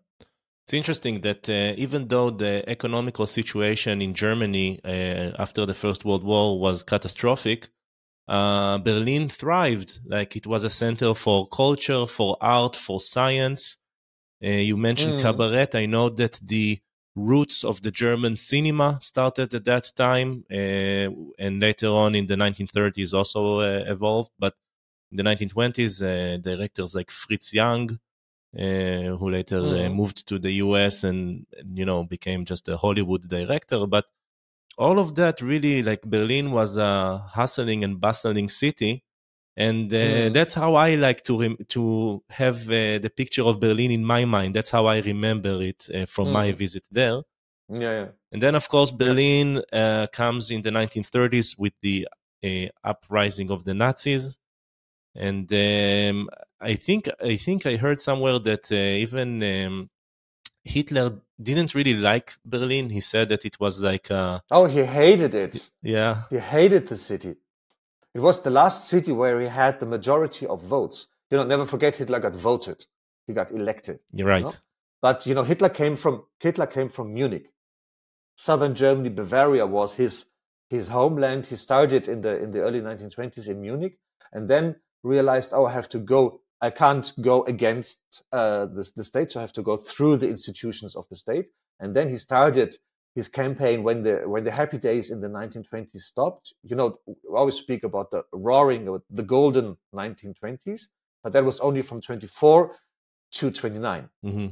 It's 0.64 0.75
interesting 0.75 1.21
that 1.21 1.49
uh, 1.49 1.75
even 1.76 2.09
though 2.09 2.30
the 2.30 2.68
economical 2.68 3.26
situation 3.26 4.02
in 4.02 4.14
Germany 4.14 4.80
uh, 4.85 5.30
after 5.38 5.64
the 5.64 5.75
First 5.75 6.04
World 6.04 6.25
War 6.25 6.59
was 6.59 6.83
catastrophic, 6.83 7.68
uh, 8.26 8.78
Berlin 8.78 9.28
thrived. 9.28 10.00
Like 10.04 10.35
it 10.37 10.47
was 10.47 10.64
a 10.64 10.71
center 10.71 11.14
for 11.14 11.47
culture, 11.47 12.06
for 12.06 12.37
art, 12.40 12.75
for 12.75 12.99
science. 12.99 13.76
Uh, 14.45 14.49
you 14.49 14.76
mentioned 14.76 15.16
Mm. 15.16 15.19
cabaret. 15.19 15.69
I 15.75 15.87
know 15.87 16.09
that 16.11 16.40
the 16.43 16.78
roots 17.14 17.64
of 17.64 17.81
the 17.83 17.90
German 17.90 18.37
cinema 18.37 18.99
started 19.00 19.55
at 19.55 19.64
that 19.64 19.90
time, 19.97 20.45
uh, 20.50 21.09
and 21.38 21.61
later 21.61 21.88
on 21.88 22.14
in 22.14 22.26
the 22.26 22.37
1930s 22.37 23.14
also 23.14 23.61
uh, 23.61 23.85
evolved. 23.87 24.31
But 24.38 24.55
in 25.11 25.16
the 25.16 25.23
1920s, 25.23 26.02
uh, 26.02 26.38
directors 26.40 26.95
like 26.95 27.11
Fritz 27.11 27.55
Lang, 27.55 27.99
uh, 28.59 29.16
who 29.19 29.31
later 29.31 29.61
uh, 29.87 29.88
Mhm. 29.88 29.90
moved 29.90 30.26
to 30.28 30.38
the 30.38 30.52
US 30.64 31.05
and 31.05 31.47
you 31.75 31.85
know 31.87 32.05
became 32.05 32.45
just 32.45 32.69
a 32.69 32.76
Hollywood 32.76 33.28
director. 33.28 33.87
But 33.87 34.07
all 34.78 34.99
of 34.99 35.14
that 35.16 35.40
really, 35.40 35.83
like 35.83 36.02
Berlin, 36.02 36.52
was 36.52 36.76
a 36.76 37.19
hustling 37.19 37.85
and 37.85 38.00
bustling 38.00 38.49
city, 38.49 39.05
and 39.56 39.92
uh, 39.92 40.30
Mhm. 40.30 40.32
that's 40.34 40.54
how 40.54 40.75
I 40.75 40.94
like 40.96 41.22
to 41.25 41.40
rem- 41.40 41.58
to 41.68 42.22
have 42.30 42.68
uh, 42.68 42.98
the 42.98 43.10
picture 43.14 43.42
of 43.44 43.60
Berlin 43.60 43.90
in 43.90 44.04
my 44.04 44.25
mind. 44.25 44.54
That's 44.54 44.70
how 44.70 44.86
I 44.86 44.98
remember 45.00 45.62
it 45.62 45.88
uh, 45.94 46.06
from 46.06 46.30
my 46.30 46.52
Mhm. 46.52 46.56
visit 46.58 46.84
there. 46.90 47.22
Yeah, 47.68 47.80
yeah. 47.80 48.08
And 48.32 48.42
then, 48.42 48.54
of 48.54 48.68
course, 48.68 48.90
Berlin 48.90 49.62
uh, 49.72 50.06
comes 50.12 50.50
in 50.50 50.62
the 50.62 50.70
1930s 50.70 51.56
with 51.58 51.72
the 51.80 52.06
uh, 52.44 52.66
uprising 52.84 53.50
of 53.50 53.64
the 53.64 53.75
Nazis, 53.75 54.38
and 55.14 55.50
um, 55.52 56.28
I 56.60 56.75
think 56.75 57.08
I 57.22 57.36
think 57.36 57.66
I 57.66 57.76
heard 57.76 58.00
somewhere 58.00 58.38
that 58.40 58.70
uh, 58.70 58.75
even 59.04 59.42
um, 59.42 59.90
Hitler 60.64 61.20
didn't 61.40 61.75
really 61.75 61.94
like 61.94 62.32
Berlin. 62.44 62.90
He 62.90 63.00
said 63.00 63.28
that 63.30 63.44
it 63.44 63.58
was 63.60 63.82
like, 63.82 64.10
uh, 64.10 64.40
Oh, 64.50 64.66
he 64.66 64.84
hated 64.84 65.34
it. 65.34 65.70
yeah, 65.82 66.25
He 66.30 66.38
hated 66.38 66.88
the 66.88 66.96
city. 66.96 67.36
It 68.16 68.20
was 68.20 68.40
the 68.40 68.49
last 68.49 68.88
city 68.88 69.12
where 69.12 69.38
he 69.42 69.46
had 69.46 69.78
the 69.78 69.85
majority 69.85 70.46
of 70.46 70.62
votes. 70.62 71.06
You 71.30 71.37
know, 71.37 71.44
never 71.44 71.66
forget 71.66 71.96
Hitler 71.96 72.18
got 72.18 72.35
voted. 72.35 72.87
He 73.26 73.35
got 73.35 73.50
elected. 73.50 73.99
you're 74.11 74.26
right. 74.26 74.42
No? 74.42 74.52
But 75.02 75.26
you 75.26 75.35
know, 75.35 75.42
Hitler 75.42 75.68
came 75.68 75.96
from 75.96 76.25
Hitler 76.40 76.66
came 76.66 76.88
from 76.88 77.12
Munich. 77.12 77.52
Southern 78.37 78.75
Germany, 78.75 79.11
Bavaria 79.11 79.66
was 79.66 79.92
his 79.92 80.25
his 80.70 80.88
homeland. 80.88 81.44
He 81.44 81.56
started 81.56 82.08
in 82.08 82.23
the 82.23 82.42
in 82.42 82.52
the 82.52 82.62
early 82.62 82.80
1920s 82.80 83.49
in 83.49 83.61
Munich, 83.61 83.99
and 84.32 84.49
then 84.49 84.76
realized, 85.02 85.50
oh, 85.52 85.66
I 85.66 85.73
have 85.73 85.90
to 85.90 85.99
go. 85.99 86.40
I 86.62 86.70
can't 86.70 87.12
go 87.20 87.44
against 87.44 88.00
uh, 88.32 88.64
the, 88.64 88.90
the 88.96 89.04
state, 89.04 89.30
so 89.30 89.40
I 89.40 89.42
have 89.42 89.52
to 89.61 89.62
go 89.62 89.76
through 89.76 90.16
the 90.16 90.30
institutions 90.30 90.96
of 90.96 91.06
the 91.11 91.16
state. 91.16 91.49
And 91.80 91.94
then 91.94 92.08
he 92.08 92.16
started 92.16 92.76
his 93.16 93.28
campaign 93.28 93.82
when 93.82 93.99
the 94.06 94.14
when 94.32 94.44
the 94.44 94.50
happy 94.61 94.78
days 94.88 95.11
in 95.11 95.18
the 95.25 95.28
1920s 95.28 96.02
stopped. 96.12 96.52
You 96.70 96.76
know, 96.78 96.88
we 97.06 97.14
always 97.40 97.56
speak 97.64 97.82
about 97.90 98.11
the 98.12 98.23
roaring, 98.49 98.82
or 98.90 99.02
the 99.20 99.23
golden 99.37 99.66
1920s, 99.94 100.82
but 101.23 101.32
that 101.32 101.44
was 101.50 101.58
only 101.61 101.82
from 101.82 102.00
24 102.00 102.76
to 103.38 103.50
29 103.50 104.08
hmm 104.23 104.46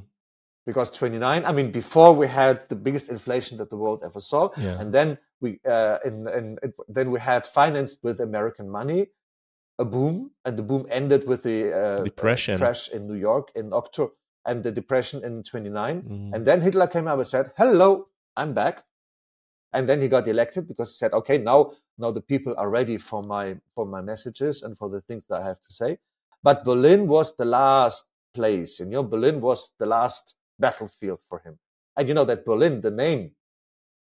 because 0.67 0.91
29 0.91 1.45
i 1.45 1.53
mean 1.53 1.71
before 1.71 2.13
we 2.21 2.27
had 2.27 2.57
the 2.71 2.75
biggest 2.87 3.07
inflation 3.17 3.59
that 3.59 3.69
the 3.71 3.77
world 3.77 4.01
ever 4.09 4.21
saw 4.33 4.43
Yeah. 4.57 4.81
and 4.81 4.93
then 4.97 5.09
we 5.43 5.49
uh, 5.77 5.99
in, 6.09 6.15
in, 6.39 6.47
it- 6.63 6.75
then 6.97 7.11
we 7.15 7.21
had 7.21 7.43
financed 7.47 7.99
with 8.07 8.19
american 8.21 8.69
money 8.81 9.01
a 9.79 9.85
boom 9.85 10.31
and 10.45 10.57
the 10.61 10.63
boom 10.71 10.87
ended 10.99 11.23
with 11.31 11.43
the 11.43 11.59
uh, 11.83 12.03
Depression. 12.03 12.55
uh, 12.55 12.59
crash 12.61 12.83
in 12.97 13.01
new 13.11 13.21
york 13.31 13.47
in 13.61 13.67
october 13.81 14.13
and 14.49 14.57
the 14.67 14.73
depression 14.81 15.19
in 15.29 15.43
29 15.43 16.03
Mhm. 16.03 16.31
and 16.35 16.41
then 16.49 16.59
hitler 16.67 16.89
came 16.95 17.07
up 17.13 17.19
and 17.19 17.29
said 17.35 17.47
hello 17.61 18.09
i'm 18.37 18.53
back 18.55 18.85
and 19.73 19.89
then 19.89 20.01
he 20.01 20.09
got 20.09 20.27
elected 20.29 20.67
because 20.69 20.91
he 20.91 20.97
said 20.97 21.13
okay 21.13 21.39
now 21.39 21.73
now 21.99 22.11
the 22.11 22.21
people 22.21 22.55
are 22.57 22.71
ready 22.71 22.97
for 22.99 23.23
my 23.23 23.57
for 23.75 23.85
my 23.87 24.01
messages 24.01 24.63
and 24.63 24.77
for 24.79 24.89
the 24.89 25.01
things 25.01 25.25
that 25.29 25.41
i 25.43 25.47
have 25.47 25.61
to 25.61 25.73
say 25.73 25.99
but 26.43 26.65
berlin 26.65 27.07
was 27.07 27.37
the 27.37 27.45
last 27.45 28.09
place 28.35 28.79
you 28.81 28.87
know 28.87 29.03
berlin 29.03 29.41
was 29.41 29.71
the 29.79 29.87
last 29.87 30.35
battlefield 30.59 31.21
for 31.29 31.39
him 31.41 31.59
and 31.97 32.09
you 32.09 32.15
know 32.15 32.25
that 32.25 32.45
berlin 32.45 32.81
the 32.81 32.91
name 32.91 33.31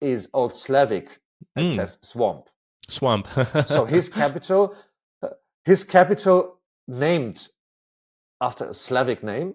is 0.01 0.29
old 0.33 0.55
slavic 0.55 1.19
and 1.55 1.73
Mm. 1.73 1.77
says 1.77 1.99
swamp 2.03 2.49
Swamp. 2.89 3.27
so 3.67 3.85
his 3.97 4.09
capital 4.09 4.75
uh, 5.23 5.29
his 5.65 5.85
capital 5.85 6.59
named 6.87 7.49
after 8.41 8.65
a 8.67 8.75
slavic 8.75 9.23
name 9.23 9.55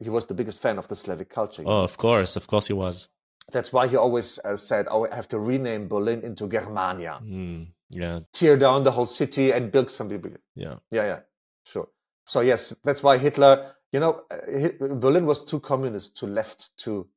he 0.00 0.10
was 0.10 0.26
the 0.26 0.34
biggest 0.34 0.60
fan 0.62 0.78
of 0.78 0.88
the 0.88 0.94
slavic 0.96 1.28
culture 1.28 1.62
you 1.62 1.68
know. 1.68 1.80
oh, 1.80 1.84
of 1.84 1.96
course, 1.96 2.36
of 2.36 2.46
course, 2.46 2.66
he 2.66 2.72
was. 2.72 3.08
That's 3.52 3.72
why 3.72 3.86
he 3.86 3.96
always 3.96 4.38
uh, 4.44 4.56
said 4.56 4.86
oh 4.90 5.06
i 5.10 5.14
have 5.14 5.28
to 5.28 5.38
rename 5.38 5.88
berlin 5.88 6.22
into 6.22 6.48
germania. 6.48 7.20
Mm, 7.22 7.68
yeah, 7.90 8.20
tear 8.32 8.56
down 8.56 8.82
the 8.82 8.90
whole 8.90 9.06
city 9.06 9.52
and 9.52 9.70
build 9.70 9.90
something 9.90 10.20
bigger 10.20 10.40
yeah. 10.54 10.76
yeah 10.90 11.06
yeah. 11.06 11.20
Sure. 11.64 11.88
So 12.26 12.40
yes 12.40 12.74
that's 12.84 13.02
why 13.02 13.18
hitler 13.18 13.74
you 13.92 14.00
know 14.00 14.22
uh, 14.30 14.94
berlin 14.94 15.26
was 15.26 15.44
too 15.44 15.60
communist 15.60 16.16
too 16.16 16.26
left 16.26 16.70
too 16.76 17.08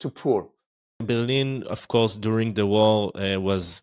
too 0.00 0.10
poor. 0.10 0.48
Berlin, 1.00 1.62
of 1.64 1.88
course, 1.88 2.16
during 2.16 2.54
the 2.54 2.66
war 2.66 3.12
uh, 3.16 3.38
was 3.38 3.82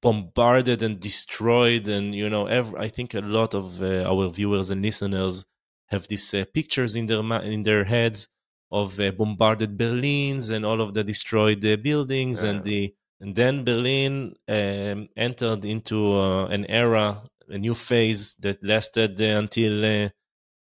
bombarded 0.00 0.82
and 0.82 0.98
destroyed, 1.00 1.86
and 1.88 2.14
you 2.14 2.28
know, 2.28 2.46
ev 2.46 2.74
I 2.74 2.88
think 2.88 3.14
a 3.14 3.20
lot 3.20 3.54
of 3.54 3.82
uh, 3.82 4.04
our 4.04 4.28
viewers 4.28 4.70
and 4.70 4.82
listeners 4.82 5.44
have 5.86 6.08
these 6.08 6.34
uh, 6.34 6.44
pictures 6.52 6.96
in 6.96 7.06
their 7.06 7.20
in 7.42 7.62
their 7.62 7.84
heads 7.84 8.28
of 8.70 8.98
uh, 9.00 9.10
bombarded 9.12 9.76
Berlins 9.76 10.50
and 10.50 10.64
all 10.64 10.80
of 10.80 10.94
the 10.94 11.04
destroyed 11.04 11.64
uh, 11.64 11.76
buildings, 11.76 12.42
Yeah. 12.42 12.50
and 12.50 12.64
the 12.64 12.94
and 13.20 13.34
then 13.34 13.64
Berlin 13.64 14.34
um, 14.46 15.08
entered 15.16 15.64
into 15.64 16.14
uh, 16.14 16.46
an 16.46 16.66
era, 16.66 17.22
a 17.48 17.58
new 17.58 17.74
phase 17.74 18.34
that 18.40 18.62
lasted 18.64 19.20
uh, 19.20 19.38
until. 19.38 19.84
Uh, 19.84 20.08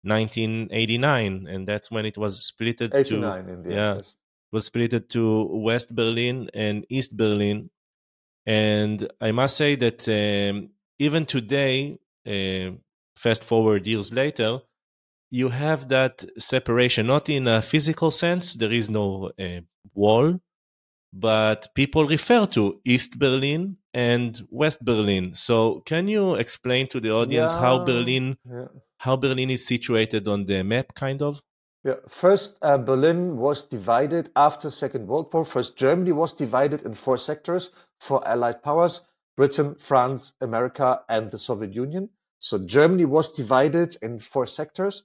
1989 0.02 1.46
and 1.46 1.68
that's 1.68 1.90
when 1.90 2.06
it 2.06 2.16
was 2.16 2.42
split 2.44 2.78
to 2.78 3.62
yeah. 3.68 4.00
was 4.50 4.64
split 4.64 5.08
to 5.10 5.44
West 5.44 5.94
Berlin 5.94 6.48
and 6.54 6.86
East 6.88 7.16
Berlin. 7.16 7.70
And 8.46 9.06
I 9.20 9.30
must 9.32 9.56
say 9.56 9.76
that 9.76 10.08
um, 10.08 10.70
even 10.98 11.26
today, 11.26 11.98
uh, 12.26 12.72
fast 13.16 13.44
forward 13.44 13.86
years 13.86 14.12
later, 14.12 14.60
you 15.30 15.48
have 15.48 15.88
that 15.88 16.24
separation, 16.38 17.06
not 17.06 17.28
in 17.28 17.46
a 17.46 17.62
physical 17.62 18.10
sense, 18.10 18.54
there 18.54 18.72
is 18.72 18.90
no 18.90 19.30
uh, 19.38 19.60
wall, 19.94 20.40
but 21.12 21.68
people 21.74 22.06
refer 22.06 22.46
to 22.46 22.80
East 22.84 23.18
Berlin 23.18 23.76
and 23.94 24.40
West 24.50 24.84
Berlin. 24.84 25.34
So, 25.34 25.80
can 25.80 26.08
you 26.08 26.34
explain 26.34 26.86
to 26.88 27.00
the 27.00 27.12
audience 27.12 27.52
how 27.52 27.84
Berlin 27.84 28.36
yeah. 28.48 28.66
how 28.98 29.16
Berlin 29.16 29.50
is 29.50 29.66
situated 29.66 30.28
on 30.28 30.46
the 30.46 30.62
map, 30.62 30.94
kind 30.94 31.22
of? 31.22 31.42
Yeah. 31.84 31.94
First, 32.08 32.58
uh, 32.60 32.76
Berlin 32.78 33.38
was 33.38 33.62
divided 33.62 34.30
after 34.36 34.70
Second 34.70 35.08
World 35.08 35.32
War. 35.32 35.44
First, 35.44 35.76
Germany 35.76 36.12
was 36.12 36.32
divided 36.32 36.82
in 36.82 36.94
four 36.94 37.16
sectors: 37.16 37.70
four 37.98 38.26
Allied 38.28 38.62
powers: 38.62 39.00
Britain, 39.36 39.74
France, 39.76 40.32
America, 40.40 41.02
and 41.08 41.30
the 41.30 41.38
Soviet 41.38 41.74
Union. 41.74 42.10
So 42.38 42.58
Germany 42.58 43.04
was 43.04 43.28
divided 43.30 43.96
in 44.00 44.18
four 44.18 44.46
sectors, 44.46 45.02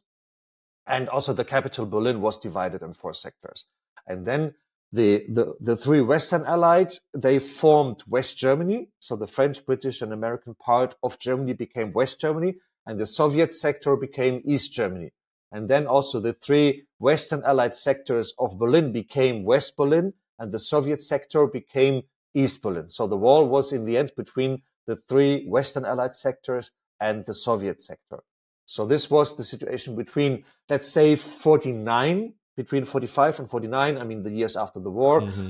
and 0.87 1.09
also 1.09 1.33
the 1.33 1.45
capital 1.45 1.85
Berlin 1.85 2.21
was 2.21 2.37
divided 2.37 2.81
in 2.81 2.93
four 2.93 3.13
sectors. 3.13 3.65
And 4.07 4.25
then 4.25 4.53
the, 4.91 5.25
the, 5.29 5.55
the 5.59 5.75
three 5.75 6.01
Western 6.01 6.45
allies, 6.45 7.01
they 7.13 7.39
formed 7.39 8.03
West 8.07 8.37
Germany. 8.37 8.89
So 8.99 9.15
the 9.15 9.27
French, 9.27 9.65
British, 9.65 10.01
and 10.01 10.13
American 10.13 10.55
part 10.55 10.95
of 11.03 11.19
Germany 11.19 11.53
became 11.53 11.91
West 11.91 12.19
Germany, 12.19 12.55
and 12.85 12.99
the 12.99 13.05
Soviet 13.05 13.51
sector 13.51 13.95
became 13.95 14.41
East 14.45 14.71
Germany. 14.73 15.11
And 15.51 15.69
then 15.69 15.87
also 15.87 16.19
the 16.19 16.33
three 16.33 16.83
Western 16.99 17.43
allied 17.43 17.75
sectors 17.75 18.33
of 18.37 18.59
Berlin 18.59 18.91
became 18.91 19.43
West 19.43 19.75
Berlin, 19.75 20.13
and 20.37 20.51
the 20.51 20.59
Soviet 20.59 21.01
sector 21.01 21.47
became 21.47 22.03
East 22.33 22.61
Berlin. 22.61 22.89
So 22.89 23.07
the 23.07 23.17
wall 23.17 23.47
was 23.47 23.71
in 23.71 23.85
the 23.85 23.97
end 23.97 24.11
between 24.15 24.61
the 24.85 24.97
three 25.09 25.45
Western 25.47 25.85
allied 25.85 26.15
sectors 26.15 26.71
and 26.99 27.25
the 27.25 27.33
Soviet 27.33 27.81
sector. 27.81 28.19
So 28.65 28.85
this 28.85 29.09
was 29.09 29.37
the 29.37 29.43
situation 29.43 29.95
between, 29.95 30.43
let's 30.69 30.89
say, 30.89 31.15
49 31.15 32.33
between 32.55 32.85
45 32.85 33.39
and 33.39 33.49
49, 33.49 33.97
I 33.97 34.03
mean, 34.03 34.23
the 34.23 34.31
years 34.31 34.55
after 34.55 34.79
the 34.79 34.89
war, 34.89 35.21
mm-hmm. 35.21 35.49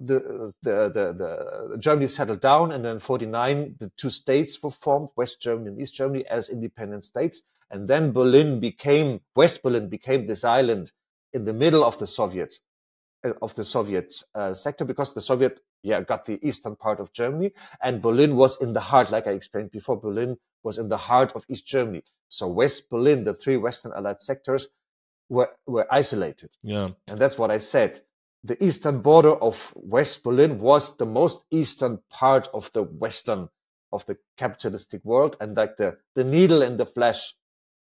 the, 0.00 0.52
the, 0.62 0.88
the, 0.88 1.12
the, 1.70 1.78
Germany 1.78 2.08
settled 2.08 2.40
down. 2.40 2.72
And 2.72 2.84
then 2.84 2.98
49, 2.98 3.76
the 3.78 3.90
two 3.96 4.10
states 4.10 4.60
were 4.62 4.70
formed, 4.70 5.10
West 5.16 5.40
Germany 5.40 5.68
and 5.68 5.80
East 5.80 5.94
Germany 5.94 6.26
as 6.26 6.48
independent 6.48 7.04
states. 7.04 7.42
And 7.70 7.88
then 7.88 8.12
Berlin 8.12 8.60
became, 8.60 9.20
West 9.36 9.62
Berlin 9.62 9.88
became 9.88 10.26
this 10.26 10.44
island 10.44 10.92
in 11.32 11.44
the 11.44 11.52
middle 11.52 11.84
of 11.84 11.98
the 11.98 12.06
Soviet, 12.06 12.54
uh, 13.24 13.32
of 13.40 13.54
the 13.54 13.64
Soviet 13.64 14.12
uh, 14.34 14.54
sector 14.54 14.84
because 14.84 15.14
the 15.14 15.20
Soviet, 15.20 15.60
yeah, 15.84 16.00
got 16.00 16.24
the 16.24 16.38
eastern 16.42 16.74
part 16.74 16.98
of 16.98 17.12
Germany 17.12 17.52
and 17.82 18.00
Berlin 18.00 18.36
was 18.36 18.60
in 18.60 18.72
the 18.72 18.80
heart, 18.80 19.12
like 19.12 19.26
I 19.26 19.32
explained 19.32 19.70
before, 19.70 20.00
Berlin 20.00 20.38
was 20.62 20.78
in 20.78 20.88
the 20.88 20.96
heart 20.96 21.32
of 21.34 21.44
East 21.48 21.66
Germany. 21.66 22.02
So 22.28 22.48
West 22.48 22.88
Berlin, 22.88 23.24
the 23.24 23.34
three 23.34 23.58
Western 23.58 23.92
Allied 23.92 24.22
sectors, 24.22 24.68
were, 25.28 25.50
were 25.66 25.86
isolated. 25.92 26.50
Yeah. 26.62 26.90
And 27.06 27.18
that's 27.18 27.36
what 27.36 27.50
I 27.50 27.58
said. 27.58 28.00
The 28.42 28.62
eastern 28.64 29.02
border 29.02 29.34
of 29.34 29.72
West 29.76 30.24
Berlin 30.24 30.58
was 30.58 30.96
the 30.96 31.06
most 31.06 31.44
eastern 31.50 32.00
part 32.10 32.48
of 32.54 32.72
the 32.72 32.82
western 32.82 33.50
of 33.92 34.06
the 34.06 34.16
capitalistic 34.38 35.04
world 35.04 35.36
and 35.38 35.56
like 35.56 35.76
the, 35.76 35.98
the 36.14 36.24
needle 36.24 36.62
in 36.62 36.78
the 36.78 36.86
flesh 36.86 37.34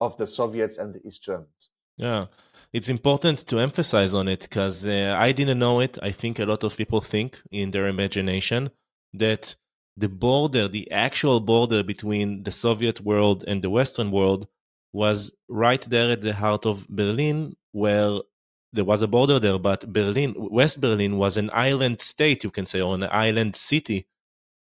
of 0.00 0.16
the 0.16 0.26
Soviets 0.26 0.78
and 0.78 0.94
the 0.94 1.06
East 1.06 1.22
Germans. 1.22 1.70
Yeah, 2.00 2.26
it's 2.72 2.88
important 2.88 3.38
to 3.48 3.58
emphasize 3.58 4.14
on 4.14 4.26
it 4.26 4.40
because 4.40 4.88
uh, 4.88 5.14
I 5.18 5.32
didn't 5.32 5.58
know 5.58 5.80
it. 5.80 5.98
I 6.02 6.12
think 6.12 6.38
a 6.38 6.44
lot 6.44 6.64
of 6.64 6.76
people 6.76 7.00
think 7.00 7.40
in 7.50 7.70
their 7.72 7.88
imagination 7.88 8.70
that 9.12 9.54
the 9.96 10.08
border, 10.08 10.66
the 10.66 10.90
actual 10.90 11.40
border 11.40 11.82
between 11.82 12.44
the 12.44 12.52
Soviet 12.52 13.00
world 13.00 13.44
and 13.46 13.60
the 13.60 13.70
Western 13.70 14.10
world, 14.10 14.46
was 14.92 15.32
right 15.48 15.82
there 15.82 16.10
at 16.10 16.22
the 16.22 16.32
heart 16.32 16.64
of 16.64 16.88
Berlin, 16.88 17.54
where 17.72 18.20
there 18.72 18.84
was 18.84 19.02
a 19.02 19.08
border 19.08 19.38
there, 19.38 19.58
but 19.58 19.92
Berlin, 19.92 20.34
West 20.36 20.80
Berlin, 20.80 21.18
was 21.18 21.36
an 21.36 21.50
island 21.52 22.00
state, 22.00 22.44
you 22.44 22.50
can 22.50 22.64
say, 22.66 22.80
or 22.80 22.94
an 22.94 23.02
island 23.04 23.56
city 23.56 24.06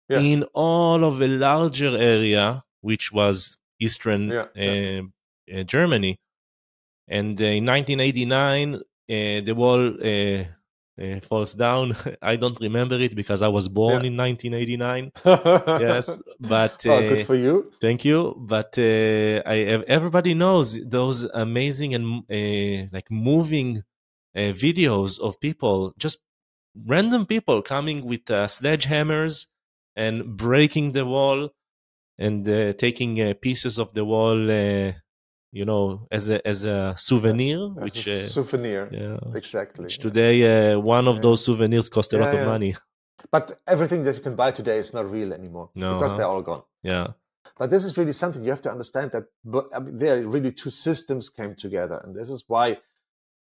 yeah. 0.09 0.19
in 0.19 0.43
all 0.53 1.05
of 1.05 1.21
a 1.21 1.27
larger 1.27 1.95
area, 1.95 2.63
which 2.81 3.11
was 3.11 3.57
Eastern 3.79 4.29
yeah, 4.29 4.45
yeah. 4.55 5.01
Uh, 5.53 5.59
uh, 5.59 5.63
Germany. 5.63 6.19
And 7.09 7.41
uh, 7.41 7.45
in 7.45 7.65
1989, 7.65 8.75
uh, 8.75 8.79
the 9.07 9.53
wall 9.55 9.95
uh, 10.01 10.43
uh, 10.99 11.19
falls 11.21 11.53
down. 11.53 11.95
I 12.21 12.35
don't 12.35 12.59
remember 12.59 12.95
it 12.99 13.15
because 13.15 13.41
I 13.41 13.47
was 13.47 13.67
born 13.67 14.03
yeah. 14.03 14.09
in 14.09 14.17
1989. 14.17 15.11
yes, 15.81 16.19
but 16.39 16.85
uh, 16.85 16.99
good 16.99 17.25
for 17.25 17.35
you. 17.35 17.71
Thank 17.81 18.05
you. 18.05 18.35
But 18.37 18.77
uh, 18.77 19.41
I, 19.45 19.83
everybody 19.87 20.33
knows 20.33 20.79
those 20.85 21.23
amazing 21.25 21.93
and 21.95 22.23
uh, 22.29 22.89
like 22.91 23.09
moving 23.09 23.83
uh, 24.35 24.53
videos 24.53 25.19
of 25.19 25.39
people, 25.39 25.93
just 25.97 26.19
random 26.85 27.25
people 27.25 27.61
coming 27.61 28.05
with 28.05 28.29
uh, 28.29 28.45
sledgehammers 28.45 29.47
and 29.95 30.37
breaking 30.37 30.91
the 30.91 31.05
wall 31.05 31.49
and 32.17 32.45
taking 32.77 33.33
pieces 33.35 33.79
of 33.79 33.93
the 33.93 34.03
wall 34.03 34.35
you 35.51 35.65
know, 35.65 36.07
as 36.11 36.29
a 36.29 36.45
as 36.47 36.65
a 36.65 36.93
souvenir, 36.97 37.71
as 37.77 37.83
which 37.83 38.07
a 38.07 38.19
uh, 38.19 38.27
souvenir, 38.27 38.89
yeah, 38.91 39.17
exactly. 39.35 39.83
Which 39.83 39.97
today, 39.99 40.73
uh, 40.73 40.79
one 40.79 41.07
of 41.07 41.21
those 41.21 41.43
souvenirs 41.43 41.89
cost 41.89 42.13
a 42.13 42.17
lot 42.17 42.33
of 42.33 42.45
money. 42.45 42.75
But 43.31 43.59
everything 43.67 44.03
that 44.05 44.15
you 44.15 44.21
can 44.21 44.35
buy 44.35 44.51
today 44.51 44.77
is 44.77 44.93
not 44.93 45.11
real 45.11 45.33
anymore 45.33 45.69
no, 45.75 45.95
because 45.95 46.11
huh? 46.11 46.17
they're 46.17 46.27
all 46.27 46.41
gone. 46.41 46.63
Yeah. 46.83 47.07
But 47.57 47.69
this 47.69 47.83
is 47.83 47.97
really 47.97 48.13
something 48.13 48.43
you 48.43 48.49
have 48.51 48.61
to 48.61 48.71
understand 48.71 49.11
that 49.11 49.25
I 49.73 49.79
mean, 49.79 49.97
there 49.97 50.25
really 50.25 50.51
two 50.51 50.69
systems 50.69 51.29
came 51.29 51.55
together, 51.55 51.99
and 52.03 52.15
this 52.15 52.29
is 52.29 52.45
why 52.47 52.77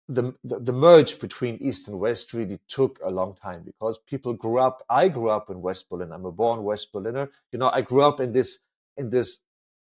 the, 0.08 0.34
the, 0.44 0.58
the 0.58 0.72
merge 0.72 1.18
between 1.20 1.56
East 1.56 1.88
and 1.88 1.98
West 1.98 2.34
really 2.34 2.58
took 2.68 2.98
a 3.02 3.10
long 3.10 3.34
time 3.34 3.62
because 3.64 3.98
people 3.98 4.34
grew 4.34 4.58
up. 4.58 4.84
I 4.90 5.08
grew 5.08 5.30
up 5.30 5.48
in 5.48 5.62
West 5.62 5.88
Berlin. 5.88 6.12
I'm 6.12 6.26
a 6.26 6.32
born 6.32 6.64
West 6.64 6.92
Berliner. 6.92 7.30
You 7.52 7.58
know, 7.58 7.70
I 7.72 7.80
grew 7.80 8.02
up 8.02 8.20
in 8.20 8.32
this 8.32 8.58
in 8.96 9.10
this 9.10 9.38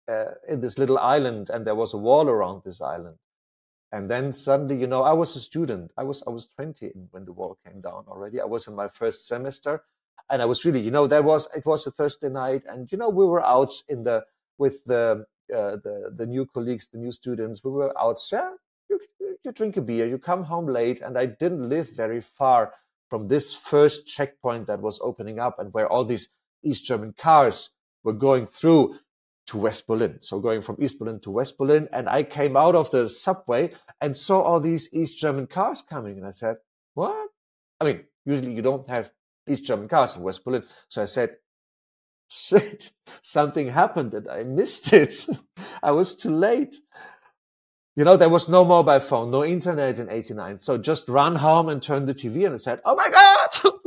uh, 0.09 0.33
in 0.49 0.61
this 0.61 0.79
little 0.79 0.99
island 0.99 1.51
and 1.51 1.67
there 1.67 1.75
was 1.75 1.95
a 1.95 1.99
wall 1.99 2.29
around 2.29 2.63
this 2.65 2.81
island. 2.81 3.17
And 3.93 4.11
then 4.11 4.33
suddenly 4.33 4.77
you 4.77 4.87
know 4.87 5.03
i 5.03 5.13
was 5.13 5.37
a 5.37 5.41
student. 5.41 5.93
I 5.97 6.05
was 6.05 6.23
i 6.27 6.31
was 6.31 6.49
20 6.49 6.93
when 7.11 7.25
the 7.25 7.33
wall 7.33 7.59
came 7.65 7.81
down 7.81 8.05
already. 8.09 8.41
I 8.41 8.45
was 8.45 8.67
in 8.67 8.75
my 8.75 8.89
first 8.89 9.27
semester 9.27 9.83
and 10.29 10.43
i 10.43 10.45
was 10.45 10.65
really 10.65 10.81
you 10.81 10.91
know 10.91 11.07
that 11.07 11.25
was 11.25 11.49
it 11.55 11.65
was 11.65 11.87
a 11.87 11.91
thursday 11.93 12.29
night 12.29 12.63
and 12.69 12.91
you 12.91 12.99
know 12.99 13.09
we 13.09 13.25
were 13.25 13.45
out 13.45 13.71
in 13.89 14.03
the 14.03 14.25
with 14.59 14.85
the 14.85 15.25
uh, 15.55 15.77
the 15.85 16.13
the 16.17 16.27
new 16.27 16.45
colleagues 16.47 16.89
the 16.89 16.99
new 16.99 17.13
students. 17.13 17.63
We 17.63 17.71
were 17.71 17.97
out 17.99 18.19
yeah 18.33 18.51
you, 18.89 19.01
you 19.45 19.53
drink 19.53 19.77
a 19.77 19.81
beer. 19.81 20.07
You 20.07 20.19
come 20.19 20.45
home 20.45 20.67
late. 20.67 21.01
And 21.01 21.17
i 21.17 21.27
didn't 21.27 21.69
live 21.69 21.89
very 21.91 22.21
far 22.21 22.73
from 23.09 23.29
this 23.29 23.55
first 23.55 24.07
checkpoint 24.07 24.67
that 24.67 24.81
was 24.81 24.99
opening 25.01 25.39
up 25.39 25.59
and 25.59 25.73
where 25.73 25.89
all 25.89 26.05
these 26.05 26.29
east 26.65 26.85
german 26.85 27.15
cars 27.17 27.71
were 28.03 28.13
going 28.13 28.47
through 28.47 28.99
to 29.47 29.59
West 29.59 29.87
Berlin. 29.87 30.19
So 30.21 30.41
going 30.41 30.61
from 30.61 30.77
East 30.81 30.99
Berlin 30.99 31.21
to 31.21 31.31
West 31.31 31.57
Berlin. 31.57 31.89
And 31.93 32.09
I 32.09 32.23
came 32.23 32.57
out 32.57 32.75
of 32.75 32.91
the 32.91 33.09
subway 33.09 33.73
and 34.01 34.17
saw 34.17 34.41
all 34.41 34.61
these 34.61 34.89
East 34.93 35.19
German 35.19 35.47
cars 35.47 35.83
coming. 35.83 36.19
And 36.19 36.27
I 36.27 36.33
said, 36.33 36.57
what? 36.95 37.31
I 37.81 37.85
mean, 37.85 38.05
usually 38.25 38.53
you 38.53 38.63
don't 38.63 38.89
have 38.89 39.11
East 39.49 39.65
German 39.65 39.89
cars 39.89 40.17
in 40.17 40.23
West 40.23 40.45
Berlin. 40.45 40.65
So 40.89 41.03
I 41.03 41.05
said, 41.05 41.37
shit, 42.29 42.91
something 43.23 43.69
happened 43.69 44.15
and 44.15 44.29
I 44.29 44.43
missed 44.43 44.93
it. 44.93 45.27
I 45.83 45.93
was 45.93 46.15
too 46.17 46.35
late. 46.35 46.77
You 47.95 48.05
know, 48.05 48.17
there 48.17 48.29
was 48.29 48.49
no 48.49 48.65
mobile 48.65 49.01
phone, 49.01 49.31
no 49.31 49.45
internet 49.45 49.99
in 49.99 50.11
89. 50.11 50.59
So 50.59 50.77
just 50.77 51.09
run 51.09 51.37
home 51.37 51.69
and 51.69 51.83
turn 51.83 52.05
the 52.05 52.15
TV 52.15 52.45
and 52.45 52.55
I 52.55 52.59
said, 52.59 52.81
Oh 52.85 52.95
my 52.95 53.09
God. 53.09 53.73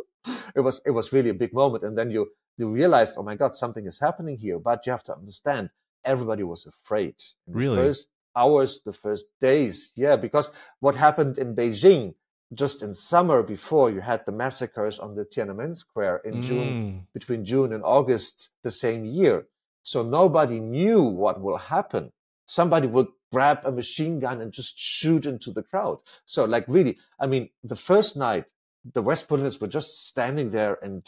it 0.56 0.62
was, 0.62 0.82
it 0.86 0.92
was 0.92 1.14
really 1.14 1.30
a 1.30 1.34
big 1.34 1.54
moment. 1.54 1.84
And 1.84 1.98
then 1.98 2.12
you, 2.12 2.30
you 2.58 2.68
realize, 2.68 3.16
oh 3.18 3.24
my 3.24 3.36
God, 3.36 3.56
something 3.56 3.86
is 3.86 4.00
happening 4.00 4.38
here. 4.38 4.60
But 4.60 4.86
you 4.86 4.92
have 4.92 5.04
to 5.04 5.16
understand, 5.16 5.70
everybody 6.04 6.44
was 6.44 6.66
afraid. 6.66 7.16
Really? 7.48 7.76
The 7.76 7.82
first 7.82 8.10
hours, 8.36 8.82
the 8.86 8.94
first 8.94 9.26
days. 9.42 9.92
Yeah, 9.96 10.16
because 10.16 10.52
what 10.80 10.96
happened 10.96 11.38
in 11.38 11.56
Beijing 11.56 12.14
just 12.54 12.82
in 12.82 12.94
summer 12.94 13.44
before 13.44 13.92
you 13.92 14.02
had 14.02 14.26
the 14.26 14.32
massacres 14.32 14.98
on 14.98 15.16
the 15.16 15.24
Tiananmen 15.24 15.76
Square 15.76 16.22
in 16.26 16.36
mm. 16.36 16.44
June, 16.44 17.08
between 17.14 17.46
June 17.46 17.74
and 17.74 17.84
August 17.84 18.50
the 18.64 18.72
same 18.72 19.06
year. 19.06 19.48
So 19.84 20.04
nobody 20.04 20.60
knew 20.60 21.02
what 21.02 21.42
will 21.42 21.58
happen. 21.58 22.12
Somebody 22.46 22.88
would 22.88 23.08
grab 23.32 23.60
a 23.64 23.72
machine 23.72 24.20
gun 24.20 24.42
and 24.42 24.52
just 24.52 24.78
shoot 24.78 25.26
into 25.26 25.52
the 25.52 25.62
crowd. 25.62 26.00
So 26.26 26.46
like 26.46 26.66
really, 26.68 26.98
I 27.20 27.28
mean, 27.28 27.50
the 27.64 27.76
first 27.76 28.18
night, 28.18 28.46
the 28.94 29.02
West 29.02 29.28
Berliners 29.28 29.60
were 29.60 29.68
just 29.68 30.08
standing 30.08 30.52
there 30.52 30.78
and 30.82 31.04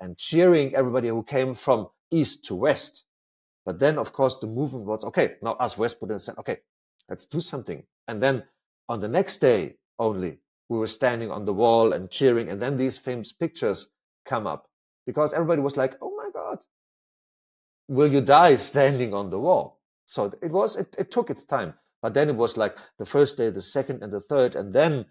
and 0.00 0.18
cheering 0.18 0.74
everybody 0.74 1.08
who 1.08 1.22
came 1.22 1.54
from 1.54 1.88
east 2.10 2.44
to 2.46 2.54
west. 2.54 3.04
But 3.64 3.78
then, 3.78 3.98
of 3.98 4.12
course, 4.12 4.36
the 4.38 4.46
movement 4.46 4.84
was 4.84 5.04
okay. 5.04 5.36
Now, 5.42 5.52
us 5.54 5.78
West 5.78 6.00
Berliners 6.00 6.24
said, 6.24 6.36
okay, 6.38 6.58
let's 7.08 7.26
do 7.26 7.40
something. 7.40 7.82
And 8.06 8.22
then 8.22 8.44
on 8.88 9.00
the 9.00 9.08
next 9.08 9.38
day 9.38 9.76
only, 9.98 10.38
we 10.68 10.78
were 10.78 10.86
standing 10.86 11.30
on 11.30 11.44
the 11.44 11.52
wall 11.52 11.92
and 11.92 12.10
cheering. 12.10 12.48
And 12.48 12.60
then 12.60 12.76
these 12.76 12.98
famous 12.98 13.32
pictures 13.32 13.88
come 14.26 14.46
up 14.46 14.68
because 15.06 15.32
everybody 15.32 15.62
was 15.62 15.76
like, 15.76 15.96
oh 16.02 16.14
my 16.16 16.28
God, 16.32 16.58
will 17.88 18.12
you 18.12 18.20
die 18.20 18.56
standing 18.56 19.14
on 19.14 19.30
the 19.30 19.38
wall? 19.38 19.80
So 20.06 20.32
it 20.42 20.50
was, 20.50 20.76
it, 20.76 20.94
it 20.98 21.10
took 21.10 21.30
its 21.30 21.44
time. 21.44 21.74
But 22.02 22.12
then 22.12 22.28
it 22.28 22.36
was 22.36 22.58
like 22.58 22.76
the 22.98 23.06
first 23.06 23.38
day, 23.38 23.48
the 23.48 23.62
second, 23.62 24.02
and 24.02 24.12
the 24.12 24.20
third. 24.20 24.54
And 24.54 24.74
then 24.74 25.06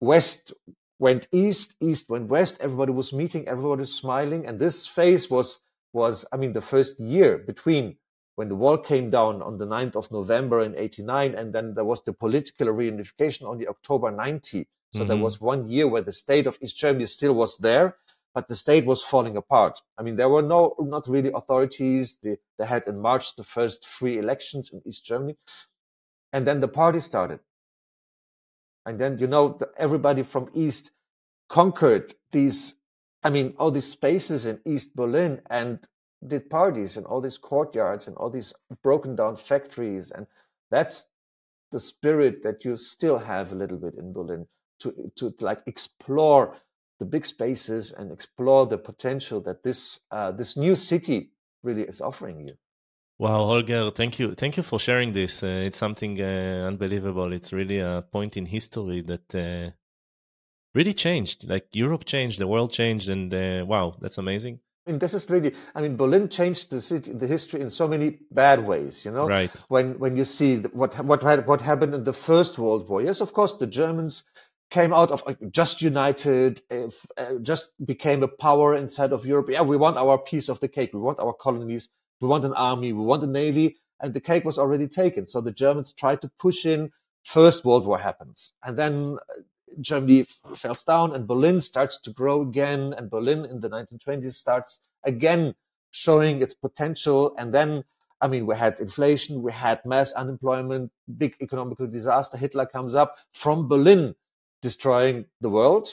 West 0.00 0.54
went 0.98 1.28
east, 1.32 1.74
east 1.80 2.08
went 2.08 2.28
west. 2.28 2.58
Everybody 2.60 2.92
was 2.92 3.12
meeting, 3.12 3.46
everybody 3.48 3.80
was 3.80 3.94
smiling, 3.94 4.46
and 4.46 4.58
this 4.58 4.86
phase 4.86 5.30
was 5.30 5.60
was 5.92 6.24
I 6.32 6.36
mean 6.36 6.52
the 6.52 6.60
first 6.60 6.98
year 6.98 7.38
between 7.38 7.96
when 8.36 8.48
the 8.48 8.56
wall 8.56 8.78
came 8.78 9.10
down 9.10 9.42
on 9.42 9.58
the 9.58 9.66
9th 9.66 9.94
of 9.96 10.10
November 10.10 10.60
in 10.62 10.74
89, 10.76 11.34
and 11.34 11.52
then 11.52 11.74
there 11.74 11.84
was 11.84 12.02
the 12.02 12.12
political 12.12 12.66
reunification 12.68 13.48
on 13.48 13.58
the 13.58 13.68
October 13.68 14.10
90. 14.10 14.66
So 14.90 14.98
mm-hmm. 14.98 15.08
there 15.08 15.16
was 15.16 15.40
one 15.40 15.68
year 15.68 15.86
where 15.86 16.02
the 16.02 16.12
state 16.12 16.46
of 16.46 16.58
East 16.60 16.76
Germany 16.76 17.06
still 17.06 17.34
was 17.34 17.56
there, 17.58 17.96
but 18.34 18.48
the 18.48 18.56
state 18.56 18.86
was 18.86 19.02
falling 19.02 19.36
apart. 19.36 19.80
I 19.96 20.02
mean, 20.02 20.16
there 20.16 20.28
were 20.28 20.42
no, 20.42 20.74
not 20.80 21.06
really 21.06 21.30
authorities. 21.32 22.18
They, 22.22 22.38
they 22.58 22.66
had 22.66 22.86
in 22.88 22.98
March 22.98 23.36
the 23.36 23.44
first 23.44 23.86
free 23.86 24.18
elections 24.18 24.70
in 24.72 24.82
East 24.84 25.04
Germany. 25.04 25.36
And 26.32 26.44
then 26.46 26.58
the 26.58 26.68
party 26.68 26.98
started. 26.98 27.38
And 28.86 28.98
then, 28.98 29.18
you 29.18 29.26
know, 29.26 29.58
everybody 29.76 30.22
from 30.22 30.50
East 30.54 30.90
conquered 31.48 32.14
these, 32.32 32.74
I 33.22 33.30
mean, 33.30 33.54
all 33.58 33.70
these 33.70 33.90
spaces 33.90 34.46
in 34.46 34.60
East 34.64 34.94
Berlin 34.94 35.40
and 35.50 35.86
did 36.26 36.48
parties 36.50 36.96
in 36.96 37.04
all 37.04 37.20
these 37.20 37.38
courtyards 37.38 38.06
and 38.06 38.16
all 38.16 38.30
these 38.30 38.52
broken 38.82 39.14
down 39.14 39.36
factories. 39.36 40.10
And 40.10 40.26
that's 40.70 41.08
the 41.72 41.80
spirit 41.80 42.42
that 42.42 42.64
you 42.64 42.76
still 42.76 43.18
have 43.18 43.52
a 43.52 43.54
little 43.54 43.78
bit 43.78 43.94
in 43.94 44.12
Berlin 44.12 44.46
to, 44.80 45.12
to 45.16 45.34
like 45.40 45.62
explore 45.66 46.56
the 46.98 47.04
big 47.04 47.26
spaces 47.26 47.92
and 47.92 48.12
explore 48.12 48.66
the 48.66 48.78
potential 48.78 49.40
that 49.40 49.62
this, 49.62 50.00
uh, 50.10 50.30
this 50.30 50.56
new 50.56 50.74
city 50.74 51.30
really 51.62 51.82
is 51.82 52.00
offering 52.00 52.40
you. 52.40 52.54
Wow, 53.18 53.44
Holger, 53.44 53.92
thank 53.92 54.18
you. 54.18 54.34
Thank 54.34 54.56
you 54.56 54.64
for 54.64 54.80
sharing 54.80 55.12
this. 55.12 55.42
Uh, 55.42 55.62
it's 55.64 55.78
something 55.78 56.20
uh, 56.20 56.64
unbelievable. 56.66 57.32
It's 57.32 57.52
really 57.52 57.78
a 57.78 58.04
point 58.10 58.36
in 58.36 58.46
history 58.46 59.02
that 59.02 59.34
uh, 59.34 59.70
really 60.74 60.94
changed. 60.94 61.48
Like 61.48 61.68
Europe 61.72 62.06
changed, 62.06 62.40
the 62.40 62.48
world 62.48 62.72
changed, 62.72 63.08
and 63.08 63.32
uh, 63.32 63.64
wow, 63.66 63.94
that's 64.00 64.18
amazing. 64.18 64.58
I 64.86 64.90
mean, 64.90 64.98
this 64.98 65.14
is 65.14 65.30
really. 65.30 65.54
I 65.76 65.80
mean, 65.80 65.96
Berlin 65.96 66.28
changed 66.28 66.70
the 66.70 66.80
city, 66.80 67.12
the 67.12 67.28
history 67.28 67.60
in 67.60 67.70
so 67.70 67.86
many 67.86 68.18
bad 68.32 68.66
ways. 68.66 69.04
You 69.04 69.12
know, 69.12 69.28
right? 69.28 69.64
When 69.68 69.96
when 70.00 70.16
you 70.16 70.24
see 70.24 70.56
what 70.56 71.02
what 71.04 71.22
what 71.46 71.60
happened 71.60 71.94
in 71.94 72.02
the 72.02 72.12
First 72.12 72.58
World 72.58 72.88
War, 72.88 73.00
yes, 73.00 73.20
of 73.20 73.32
course, 73.32 73.54
the 73.54 73.68
Germans 73.68 74.24
came 74.70 74.92
out 74.92 75.12
of 75.12 75.22
just 75.52 75.80
united, 75.82 76.62
uh, 76.68 77.34
just 77.42 77.72
became 77.86 78.24
a 78.24 78.28
power 78.28 78.74
inside 78.74 79.12
of 79.12 79.24
Europe. 79.24 79.50
Yeah, 79.50 79.62
we 79.62 79.76
want 79.76 79.98
our 79.98 80.18
piece 80.18 80.48
of 80.48 80.58
the 80.58 80.68
cake. 80.68 80.90
We 80.92 81.00
want 81.00 81.20
our 81.20 81.32
colonies 81.32 81.90
we 82.24 82.30
want 82.30 82.46
an 82.46 82.54
army, 82.54 82.90
we 82.94 83.04
want 83.04 83.22
a 83.22 83.26
navy, 83.26 83.76
and 84.00 84.14
the 84.14 84.20
cake 84.30 84.46
was 84.46 84.58
already 84.58 84.88
taken. 84.88 85.26
So 85.26 85.42
the 85.42 85.52
Germans 85.52 85.92
tried 85.92 86.22
to 86.22 86.30
push 86.38 86.64
in. 86.64 86.90
First 87.22 87.64
World 87.66 87.86
War 87.86 87.98
happens, 87.98 88.54
and 88.64 88.78
then 88.78 89.18
uh, 89.30 89.42
Germany 89.80 90.26
falls 90.62 90.84
down, 90.84 91.14
and 91.14 91.26
Berlin 91.26 91.60
starts 91.60 91.98
to 91.98 92.10
grow 92.10 92.40
again. 92.40 92.94
And 92.96 93.10
Berlin 93.10 93.44
in 93.44 93.60
the 93.60 93.68
1920s 93.68 94.32
starts 94.32 94.80
again 95.04 95.54
showing 95.90 96.42
its 96.42 96.54
potential. 96.54 97.34
And 97.38 97.52
then, 97.54 97.84
I 98.20 98.26
mean, 98.28 98.46
we 98.46 98.56
had 98.56 98.80
inflation, 98.80 99.42
we 99.42 99.52
had 99.52 99.84
mass 99.84 100.12
unemployment, 100.12 100.92
big 101.16 101.36
economical 101.40 101.86
disaster. 101.86 102.36
Hitler 102.36 102.66
comes 102.66 102.94
up 102.94 103.16
from 103.32 103.68
Berlin, 103.68 104.14
destroying 104.60 105.26
the 105.40 105.50
world. 105.50 105.88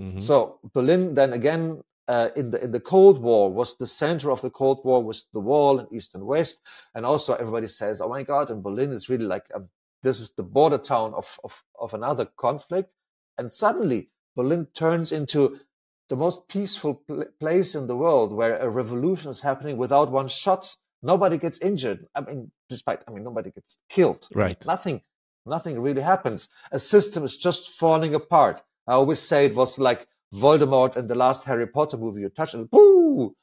Mm-hmm. 0.00 0.20
So 0.20 0.60
Berlin 0.72 1.14
then 1.14 1.32
again 1.32 1.82
uh, 2.08 2.28
in 2.36 2.50
the 2.50 2.62
in 2.62 2.70
the 2.72 2.80
Cold 2.80 3.20
War 3.20 3.52
was 3.52 3.76
the 3.76 3.86
center 3.86 4.30
of 4.30 4.40
the 4.40 4.50
Cold 4.50 4.80
War 4.84 5.02
was 5.02 5.26
the 5.32 5.40
wall 5.40 5.78
in 5.78 5.86
East 5.94 6.14
and 6.14 6.24
West, 6.26 6.60
and 6.94 7.06
also 7.06 7.34
everybody 7.34 7.66
says, 7.66 8.00
"Oh 8.00 8.08
my 8.08 8.22
God!" 8.22 8.50
And 8.50 8.62
Berlin 8.62 8.92
is 8.92 9.08
really 9.08 9.24
like 9.24 9.46
a, 9.52 9.56
um, 9.56 9.68
this 10.02 10.20
is 10.20 10.32
the 10.32 10.42
border 10.42 10.78
town 10.78 11.14
of, 11.14 11.38
of 11.44 11.62
of 11.80 11.94
another 11.94 12.26
conflict, 12.36 12.90
and 13.38 13.52
suddenly 13.52 14.10
Berlin 14.36 14.66
turns 14.74 15.12
into 15.12 15.60
the 16.08 16.16
most 16.16 16.48
peaceful 16.48 16.94
pl- 17.06 17.24
place 17.40 17.74
in 17.74 17.86
the 17.86 17.96
world 17.96 18.32
where 18.32 18.58
a 18.58 18.68
revolution 18.68 19.30
is 19.30 19.40
happening 19.40 19.78
without 19.78 20.10
one 20.10 20.28
shot. 20.28 20.76
Nobody 21.02 21.38
gets 21.38 21.58
injured. 21.60 22.06
I 22.14 22.20
mean, 22.20 22.50
despite 22.68 23.02
I 23.08 23.12
mean, 23.12 23.24
nobody 23.24 23.50
gets 23.50 23.78
killed. 23.88 24.28
Right. 24.34 24.64
Nothing. 24.66 25.02
Nothing 25.46 25.80
really 25.80 26.02
happens. 26.02 26.48
A 26.72 26.78
system 26.78 27.24
is 27.24 27.36
just 27.36 27.78
falling 27.78 28.14
apart. 28.14 28.62
I 28.86 28.92
always 28.92 29.20
say 29.20 29.46
it 29.46 29.56
was 29.56 29.78
like 29.78 30.06
Voldemort 30.34 30.96
in 30.96 31.06
the 31.06 31.14
last 31.14 31.44
Harry 31.44 31.66
Potter 31.66 31.96
movie, 31.96 32.22
you 32.22 32.28
touch 32.28 32.54
and 32.54 32.70
boo, 32.70 33.36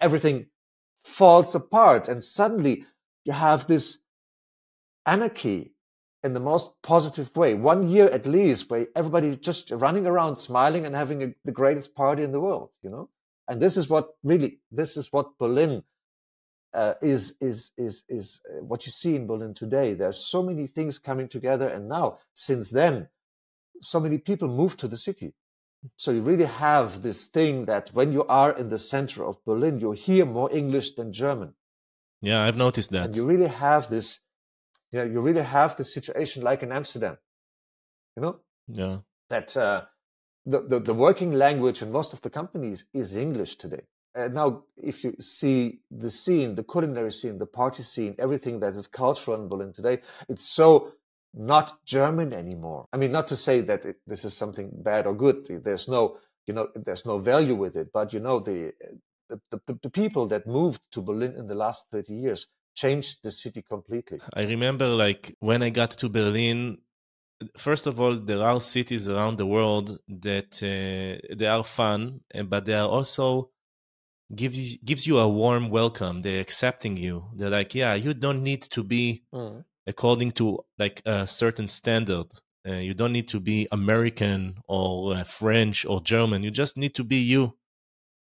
everything 0.00 0.46
falls 1.04 1.54
apart. 1.54 2.08
And 2.08 2.22
suddenly 2.22 2.84
you 3.24 3.32
have 3.32 3.66
this 3.66 3.98
anarchy 5.06 5.72
in 6.24 6.32
the 6.32 6.40
most 6.40 6.70
positive 6.82 7.34
way. 7.36 7.54
One 7.54 7.88
year 7.88 8.08
at 8.08 8.26
least, 8.26 8.68
where 8.68 8.88
everybody 8.96 9.36
just 9.36 9.70
running 9.70 10.06
around, 10.06 10.36
smiling 10.36 10.84
and 10.84 10.94
having 10.94 11.22
a, 11.22 11.34
the 11.44 11.52
greatest 11.52 11.94
party 11.94 12.24
in 12.24 12.32
the 12.32 12.40
world, 12.40 12.70
you 12.82 12.90
know? 12.90 13.08
And 13.48 13.62
this 13.62 13.76
is 13.76 13.88
what 13.88 14.08
really, 14.24 14.58
this 14.72 14.96
is 14.96 15.12
what 15.12 15.38
Berlin 15.38 15.84
uh, 16.74 16.94
is, 17.00 17.36
is, 17.40 17.70
is, 17.78 18.02
is 18.08 18.40
uh, 18.50 18.64
what 18.64 18.84
you 18.84 18.90
see 18.90 19.14
in 19.14 19.28
Berlin 19.28 19.54
today. 19.54 19.94
There's 19.94 20.18
so 20.18 20.42
many 20.42 20.66
things 20.66 20.98
coming 20.98 21.28
together. 21.28 21.68
And 21.68 21.88
now, 21.88 22.18
since 22.34 22.70
then, 22.70 23.08
so 23.80 24.00
many 24.00 24.18
people 24.18 24.48
moved 24.48 24.80
to 24.80 24.88
the 24.88 24.96
city. 24.96 25.32
So 25.96 26.10
you 26.10 26.20
really 26.20 26.46
have 26.46 27.02
this 27.02 27.26
thing 27.26 27.66
that 27.66 27.90
when 27.92 28.12
you 28.12 28.24
are 28.24 28.52
in 28.56 28.68
the 28.68 28.78
center 28.78 29.24
of 29.24 29.44
Berlin, 29.44 29.78
you 29.78 29.92
hear 29.92 30.24
more 30.24 30.52
English 30.52 30.94
than 30.94 31.12
German. 31.12 31.54
Yeah, 32.20 32.42
I've 32.42 32.56
noticed 32.56 32.90
that. 32.90 33.04
And 33.04 33.16
you 33.16 33.24
really 33.24 33.48
have 33.48 33.88
this, 33.88 34.20
you 34.90 34.98
know, 34.98 35.04
you 35.04 35.20
really 35.20 35.42
have 35.42 35.76
the 35.76 35.84
situation 35.84 36.42
like 36.42 36.62
in 36.62 36.72
Amsterdam. 36.72 37.18
You 38.16 38.22
know? 38.22 38.36
Yeah. 38.68 38.98
That 39.28 39.56
uh, 39.56 39.82
the, 40.44 40.62
the, 40.62 40.80
the 40.80 40.94
working 40.94 41.32
language 41.32 41.82
in 41.82 41.92
most 41.92 42.12
of 42.12 42.20
the 42.22 42.30
companies 42.30 42.84
is 42.94 43.14
English 43.14 43.56
today. 43.56 43.82
Uh, 44.16 44.28
now, 44.28 44.62
if 44.76 45.04
you 45.04 45.14
see 45.20 45.80
the 45.90 46.10
scene, 46.10 46.54
the 46.54 46.64
culinary 46.64 47.12
scene, 47.12 47.38
the 47.38 47.46
party 47.46 47.82
scene, 47.82 48.14
everything 48.18 48.60
that 48.60 48.72
is 48.74 48.86
cultural 48.86 49.40
in 49.40 49.48
Berlin 49.48 49.72
today, 49.74 50.00
it's 50.28 50.46
so 50.46 50.92
not 51.34 51.84
German 51.84 52.32
anymore. 52.32 52.86
I 52.92 52.96
mean, 52.96 53.12
not 53.12 53.28
to 53.28 53.36
say 53.36 53.60
that 53.62 53.84
it, 53.84 53.96
this 54.06 54.24
is 54.24 54.34
something 54.34 54.70
bad 54.72 55.06
or 55.06 55.14
good. 55.14 55.46
There's 55.64 55.88
no, 55.88 56.18
you 56.46 56.54
know, 56.54 56.68
there's 56.74 57.06
no 57.06 57.18
value 57.18 57.54
with 57.54 57.76
it. 57.76 57.92
But 57.92 58.12
you 58.12 58.20
know, 58.20 58.40
the 58.40 58.72
the, 59.28 59.40
the, 59.66 59.78
the 59.82 59.90
people 59.90 60.26
that 60.28 60.46
moved 60.46 60.80
to 60.92 61.02
Berlin 61.02 61.34
in 61.36 61.46
the 61.46 61.54
last 61.54 61.86
30 61.90 62.14
years 62.14 62.46
changed 62.74 63.18
the 63.22 63.30
city 63.30 63.62
completely. 63.62 64.20
I 64.34 64.44
remember, 64.44 64.86
like 64.86 65.34
when 65.40 65.62
I 65.62 65.70
got 65.70 65.90
to 65.92 66.08
Berlin. 66.08 66.78
First 67.58 67.86
of 67.86 68.00
all, 68.00 68.14
there 68.14 68.42
are 68.42 68.58
cities 68.60 69.10
around 69.10 69.36
the 69.36 69.44
world 69.44 69.98
that 70.08 70.54
uh, 70.62 71.34
they 71.36 71.46
are 71.46 71.62
fun, 71.62 72.20
but 72.46 72.64
they 72.64 72.72
are 72.72 72.88
also 72.88 73.50
gives 74.34 74.58
you, 74.58 74.78
gives 74.82 75.06
you 75.06 75.18
a 75.18 75.28
warm 75.28 75.68
welcome. 75.68 76.22
They're 76.22 76.40
accepting 76.40 76.96
you. 76.96 77.26
They're 77.34 77.50
like, 77.50 77.74
yeah, 77.74 77.92
you 77.94 78.14
don't 78.14 78.42
need 78.42 78.62
to 78.62 78.82
be 78.82 79.24
mm 79.34 79.64
according 79.86 80.32
to 80.32 80.64
like 80.78 81.02
a 81.04 81.26
certain 81.26 81.68
standard. 81.68 82.26
Uh, 82.68 82.74
you 82.74 82.94
don't 82.94 83.12
need 83.12 83.28
to 83.28 83.38
be 83.38 83.68
American 83.70 84.58
or 84.66 85.14
uh, 85.14 85.24
French 85.24 85.86
or 85.86 86.00
German. 86.00 86.42
You 86.42 86.50
just 86.50 86.76
need 86.76 86.94
to 86.96 87.04
be 87.04 87.18
you, 87.18 87.56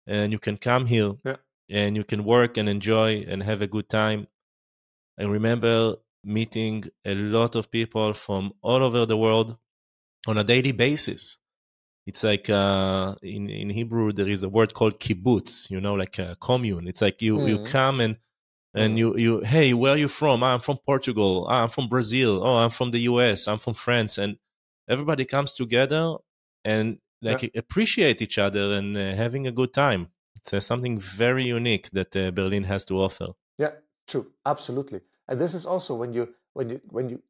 and 0.06 0.32
you 0.32 0.38
can 0.38 0.56
come 0.56 0.86
here 0.86 1.12
yeah. 1.24 1.36
and 1.70 1.96
you 1.96 2.04
can 2.04 2.24
work 2.24 2.56
and 2.56 2.68
enjoy 2.68 3.24
and 3.28 3.42
have 3.42 3.62
a 3.62 3.68
good 3.68 3.88
time. 3.88 4.26
I 5.18 5.24
remember 5.24 5.96
meeting 6.24 6.84
a 7.04 7.14
lot 7.14 7.54
of 7.54 7.70
people 7.70 8.12
from 8.12 8.52
all 8.62 8.82
over 8.82 9.06
the 9.06 9.16
world 9.16 9.56
on 10.26 10.38
a 10.38 10.44
daily 10.44 10.72
basis. 10.72 11.38
It's 12.06 12.24
like 12.24 12.50
uh, 12.50 13.14
in 13.22 13.48
in 13.48 13.70
Hebrew 13.70 14.12
there 14.12 14.28
is 14.28 14.42
a 14.42 14.48
word 14.48 14.74
called 14.74 14.98
kibbutz, 14.98 15.70
you 15.70 15.80
know, 15.80 15.94
like 15.94 16.18
a 16.18 16.36
commune. 16.40 16.88
It's 16.88 17.00
like 17.00 17.22
you 17.22 17.36
mm. 17.36 17.48
you 17.48 17.58
come 17.62 18.00
and 18.00 18.16
and 18.74 18.98
you 18.98 19.16
you 19.16 19.40
hey 19.40 19.74
where 19.74 19.92
are 19.92 19.98
you 19.98 20.08
from? 20.08 20.42
I'm 20.42 20.60
from 20.60 20.78
portugal. 20.78 21.46
I'm 21.48 21.68
from 21.68 21.88
brazil. 21.88 22.42
Oh 22.42 22.56
i'm 22.56 22.70
from 22.70 22.90
the 22.90 23.00
us 23.00 23.48
i'm 23.48 23.58
from 23.58 23.74
france. 23.74 24.18
And 24.18 24.38
everybody 24.88 25.24
comes 25.24 25.52
together 25.54 26.16
and 26.64 26.98
like 27.20 27.42
yeah. 27.42 27.50
appreciate 27.54 28.20
each 28.20 28.38
other 28.38 28.72
and 28.72 28.96
uh, 28.96 29.14
having 29.14 29.46
a 29.46 29.52
good 29.52 29.72
time. 29.72 30.08
It's 30.36 30.52
uh, 30.52 30.60
something 30.60 30.98
very 30.98 31.46
unique 31.46 31.90
that 31.92 32.16
uh, 32.16 32.30
berlin 32.30 32.64
has 32.64 32.84
to 32.86 33.00
offer. 33.00 33.28
Yeah 33.58 33.72
true. 34.06 34.26
Absolutely. 34.44 35.00
And 35.28 35.40
this 35.40 35.54
is 35.54 35.66
also 35.66 35.94
when 35.94 36.12
you 36.12 36.28
when 36.54 36.68
you 36.70 36.80
when 36.90 37.08
you 37.08 37.22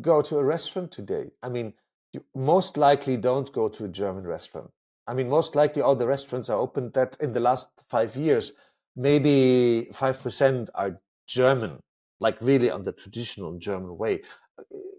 go 0.00 0.20
to 0.22 0.38
a 0.38 0.44
restaurant 0.44 0.90
today 0.90 1.30
i 1.42 1.48
mean 1.48 1.72
you 2.12 2.20
most 2.34 2.76
likely 2.76 3.16
don't 3.16 3.52
go 3.52 3.68
to 3.68 3.84
a 3.84 3.88
german 3.88 4.26
restaurant. 4.26 4.70
I 5.06 5.14
mean 5.14 5.28
most 5.28 5.54
likely 5.54 5.82
all 5.82 5.96
the 5.96 6.06
restaurants 6.06 6.50
are 6.50 6.58
open 6.58 6.90
that 6.94 7.16
in 7.20 7.32
the 7.32 7.40
last 7.40 7.68
5 7.88 8.16
years 8.16 8.52
maybe 8.98 9.88
5% 9.92 10.68
are 10.74 11.00
German, 11.26 11.78
like 12.20 12.36
really 12.42 12.70
on 12.70 12.82
the 12.82 12.92
traditional 12.92 13.56
German 13.58 13.96
way. 13.96 14.22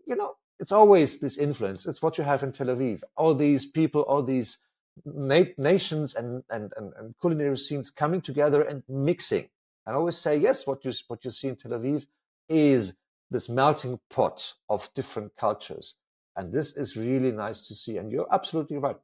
You 0.08 0.16
know, 0.16 0.36
it's 0.60 0.72
always 0.72 1.20
this 1.20 1.38
influence. 1.38 1.86
It's 1.86 2.02
what 2.02 2.18
you 2.18 2.24
have 2.24 2.42
in 2.42 2.52
Tel 2.52 2.68
Aviv. 2.68 3.04
All 3.18 3.36
these 3.36 3.66
people, 3.66 4.02
all 4.04 4.24
these 4.24 4.58
na- 5.06 5.54
nations 5.58 6.16
and, 6.16 6.44
and, 6.50 6.72
and, 6.78 6.94
and 6.98 7.14
culinary 7.20 7.58
scenes 7.58 7.92
coming 7.92 8.22
together 8.22 8.62
and 8.62 8.84
mixing. 8.88 9.50
I 9.86 9.94
always 9.94 10.18
say, 10.18 10.38
yes, 10.38 10.66
what 10.66 10.86
you, 10.86 10.94
what 11.08 11.24
you 11.26 11.32
see 11.32 11.50
in 11.50 11.56
Tel 11.56 11.72
Aviv 11.72 12.06
is 12.48 12.94
this 13.32 13.50
melting 13.50 14.00
pot 14.10 14.54
of 14.70 14.90
different 14.94 15.36
cultures. 15.36 15.96
And 16.36 16.54
this 16.54 16.74
is 16.74 16.96
really 16.96 17.32
nice 17.32 17.68
to 17.68 17.76
see. 17.76 17.98
And 17.98 18.12
you're 18.12 18.32
absolutely 18.32 18.78
right. 18.78 18.98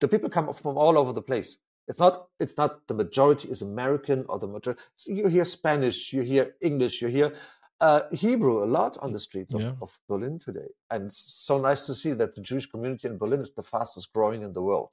The 0.00 0.08
people 0.08 0.28
come 0.28 0.52
from 0.52 0.76
all 0.76 0.98
over 0.98 1.12
the 1.12 1.22
place. 1.22 1.58
It's 1.90 1.98
not 1.98 2.28
it's 2.38 2.56
not 2.56 2.86
the 2.86 2.94
majority 2.94 3.46
is 3.50 3.62
American 3.62 4.24
or 4.28 4.38
the 4.38 4.46
majority. 4.46 4.80
So 4.94 5.12
you 5.12 5.26
hear 5.26 5.44
Spanish, 5.44 6.12
you 6.12 6.22
hear 6.22 6.54
English, 6.60 7.02
you 7.02 7.08
hear 7.08 7.34
uh, 7.80 8.02
Hebrew 8.12 8.62
a 8.62 8.68
lot 8.78 8.96
on 9.04 9.12
the 9.12 9.18
streets 9.18 9.54
of, 9.54 9.62
yeah. 9.62 9.72
of, 9.82 9.98
Berlin 10.08 10.38
today. 10.38 10.68
And 10.90 11.06
it's 11.06 11.22
so 11.48 11.58
nice 11.58 11.86
to 11.86 11.94
see 11.94 12.12
that 12.12 12.34
the 12.36 12.42
Jewish 12.42 12.66
community 12.66 13.08
in 13.08 13.18
Berlin 13.18 13.40
is 13.40 13.52
the 13.52 13.62
fastest 13.62 14.12
growing 14.12 14.42
in 14.42 14.52
the 14.52 14.62
world. 14.62 14.92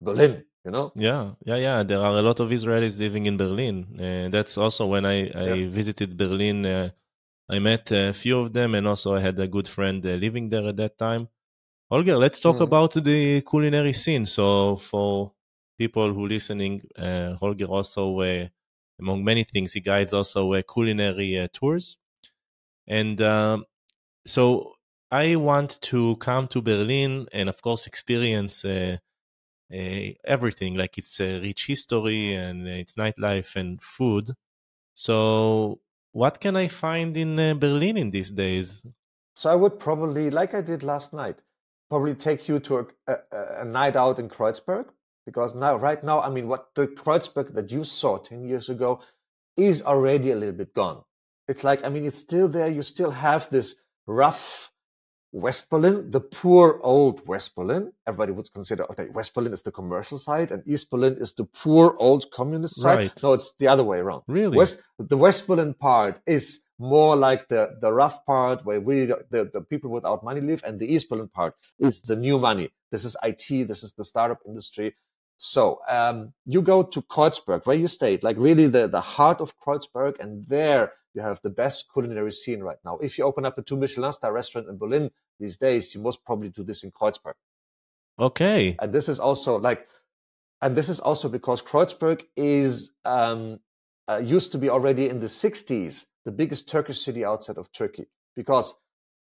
Berlin, 0.00 0.44
you 0.64 0.70
know? 0.70 0.92
Yeah, 0.94 1.32
yeah, 1.44 1.56
yeah. 1.56 1.82
There 1.82 1.98
are 1.98 2.14
a 2.18 2.22
lot 2.22 2.38
of 2.40 2.50
Israelis 2.50 2.98
living 2.98 3.26
in 3.26 3.36
Berlin. 3.36 3.76
Uh, 3.98 4.28
that's 4.28 4.56
also 4.58 4.86
when 4.86 5.04
I, 5.04 5.30
I 5.30 5.44
yeah. 5.54 5.68
visited 5.68 6.16
Berlin. 6.16 6.64
Uh, 6.64 6.90
I 7.50 7.58
met 7.58 7.90
a 7.90 8.12
few 8.12 8.38
of 8.38 8.52
them, 8.52 8.74
and 8.76 8.86
also 8.86 9.16
I 9.16 9.20
had 9.20 9.38
a 9.38 9.48
good 9.48 9.66
friend 9.66 10.04
uh, 10.06 10.10
living 10.10 10.50
there 10.50 10.66
at 10.68 10.76
that 10.76 10.98
time. 10.98 11.28
Holger, 11.90 12.18
let's 12.18 12.40
talk 12.40 12.58
mm. 12.58 12.68
about 12.68 12.92
the 12.92 13.40
culinary 13.40 13.94
scene. 13.94 14.26
So, 14.26 14.76
for 14.76 15.32
people 15.78 16.12
who 16.12 16.26
listening, 16.26 16.80
uh, 16.96 17.34
Holger 17.34 17.66
also, 17.66 18.20
uh, 18.20 18.48
among 19.00 19.24
many 19.24 19.44
things, 19.44 19.72
he 19.72 19.80
guides 19.80 20.12
also 20.12 20.52
uh, 20.52 20.62
culinary 20.62 21.38
uh, 21.38 21.48
tours. 21.52 21.96
And 22.86 23.20
um, 23.22 23.64
so, 24.26 24.74
I 25.10 25.36
want 25.36 25.80
to 25.82 26.16
come 26.16 26.48
to 26.48 26.60
Berlin 26.60 27.28
and, 27.32 27.48
of 27.48 27.62
course, 27.62 27.86
experience 27.86 28.62
uh, 28.64 28.98
uh, 29.72 30.08
everything. 30.24 30.74
Like 30.74 30.98
it's 30.98 31.18
a 31.20 31.40
rich 31.40 31.66
history 31.66 32.34
and 32.34 32.68
it's 32.68 32.94
nightlife 32.94 33.56
and 33.56 33.82
food. 33.82 34.30
So, 34.94 35.80
what 36.12 36.40
can 36.40 36.56
I 36.56 36.68
find 36.68 37.16
in 37.16 37.58
Berlin 37.58 37.96
in 37.96 38.10
these 38.10 38.30
days? 38.30 38.84
So 39.34 39.48
I 39.48 39.54
would 39.54 39.78
probably, 39.78 40.30
like 40.30 40.52
I 40.52 40.60
did 40.60 40.82
last 40.82 41.12
night, 41.12 41.36
probably 41.88 42.14
take 42.14 42.48
you 42.48 42.58
to 42.58 42.78
a, 42.78 42.86
a, 43.12 43.16
a, 43.60 43.64
night 43.64 43.94
out 43.94 44.18
in 44.18 44.28
Kreuzberg 44.28 44.86
because 45.28 45.54
now, 45.54 45.76
right 45.76 46.02
now, 46.02 46.22
I 46.22 46.30
mean, 46.30 46.48
what 46.48 46.74
the 46.74 46.86
Kreuzberg 46.86 47.52
that 47.52 47.70
you 47.70 47.84
saw 47.84 48.16
10 48.16 48.44
years 48.44 48.70
ago 48.70 49.00
is 49.58 49.82
already 49.82 50.30
a 50.30 50.36
little 50.36 50.54
bit 50.54 50.72
gone. 50.72 51.02
It's 51.48 51.64
like, 51.64 51.84
I 51.84 51.90
mean, 51.90 52.06
it's 52.06 52.18
still 52.18 52.48
there. 52.48 52.68
You 52.68 52.80
still 52.80 53.10
have 53.10 53.50
this 53.50 53.74
rough 54.06 54.72
West 55.30 55.68
Berlin, 55.68 56.10
the 56.10 56.20
poor 56.20 56.80
old 56.82 57.26
West 57.26 57.54
Berlin. 57.54 57.92
Everybody 58.06 58.32
would 58.32 58.50
consider, 58.54 58.90
okay, 58.90 59.08
West 59.10 59.34
Berlin 59.34 59.52
is 59.52 59.60
the 59.60 59.70
commercial 59.70 60.16
side 60.16 60.50
and 60.50 60.62
East 60.66 60.90
Berlin 60.90 61.18
is 61.20 61.34
the 61.34 61.44
poor 61.44 61.94
old 61.98 62.30
communist 62.30 62.80
side. 62.80 62.98
Right. 62.98 63.22
No, 63.22 63.34
it's 63.34 63.54
the 63.58 63.68
other 63.68 63.84
way 63.84 63.98
around. 63.98 64.22
Really? 64.28 64.56
West, 64.56 64.82
the 64.98 65.18
West 65.18 65.46
Berlin 65.46 65.74
part 65.74 66.20
is 66.26 66.62
more 66.78 67.16
like 67.16 67.48
the, 67.48 67.76
the 67.82 67.92
rough 67.92 68.24
part 68.24 68.64
where 68.64 68.80
really 68.80 69.04
the, 69.04 69.26
the, 69.28 69.50
the, 69.52 69.60
people 69.60 69.90
without 69.90 70.24
money 70.24 70.40
live, 70.40 70.62
and 70.64 70.78
the 70.78 70.90
East 70.90 71.10
Berlin 71.10 71.28
part 71.28 71.54
is 71.78 72.00
the 72.00 72.16
new 72.16 72.38
money. 72.38 72.70
This 72.90 73.04
is 73.04 73.14
IT, 73.22 73.68
this 73.68 73.82
is 73.82 73.92
the 73.92 74.04
startup 74.04 74.38
industry. 74.46 74.94
So 75.38 75.80
um, 75.88 76.34
you 76.44 76.60
go 76.60 76.82
to 76.82 77.00
Kreuzberg, 77.00 77.64
where 77.64 77.76
you 77.76 77.86
stayed, 77.86 78.24
like 78.24 78.36
really 78.38 78.66
the, 78.66 78.88
the 78.88 79.00
heart 79.00 79.40
of 79.40 79.56
Kreuzberg, 79.58 80.18
and 80.18 80.46
there 80.48 80.92
you 81.14 81.22
have 81.22 81.40
the 81.42 81.50
best 81.50 81.86
culinary 81.92 82.32
scene 82.32 82.60
right 82.60 82.76
now. 82.84 82.98
If 82.98 83.16
you 83.16 83.24
open 83.24 83.46
up 83.46 83.56
a 83.56 83.62
two 83.62 83.76
Michelin 83.76 84.12
star 84.12 84.32
restaurant 84.32 84.68
in 84.68 84.78
Berlin 84.78 85.10
these 85.38 85.56
days, 85.56 85.94
you 85.94 86.00
most 86.00 86.24
probably 86.24 86.48
do 86.48 86.64
this 86.64 86.82
in 86.82 86.90
Kreuzberg. 86.90 87.34
Okay. 88.18 88.76
And 88.80 88.92
this 88.92 89.08
is 89.08 89.20
also 89.20 89.58
like, 89.58 89.86
and 90.60 90.74
this 90.74 90.88
is 90.88 90.98
also 90.98 91.28
because 91.28 91.62
Kreuzberg 91.62 92.24
is 92.36 92.90
um, 93.04 93.60
uh, 94.08 94.16
used 94.16 94.50
to 94.52 94.58
be 94.58 94.68
already 94.68 95.08
in 95.08 95.20
the 95.20 95.26
60s 95.26 96.06
the 96.24 96.32
biggest 96.32 96.68
Turkish 96.68 97.00
city 97.00 97.24
outside 97.24 97.58
of 97.58 97.70
Turkey 97.72 98.06
because 98.34 98.74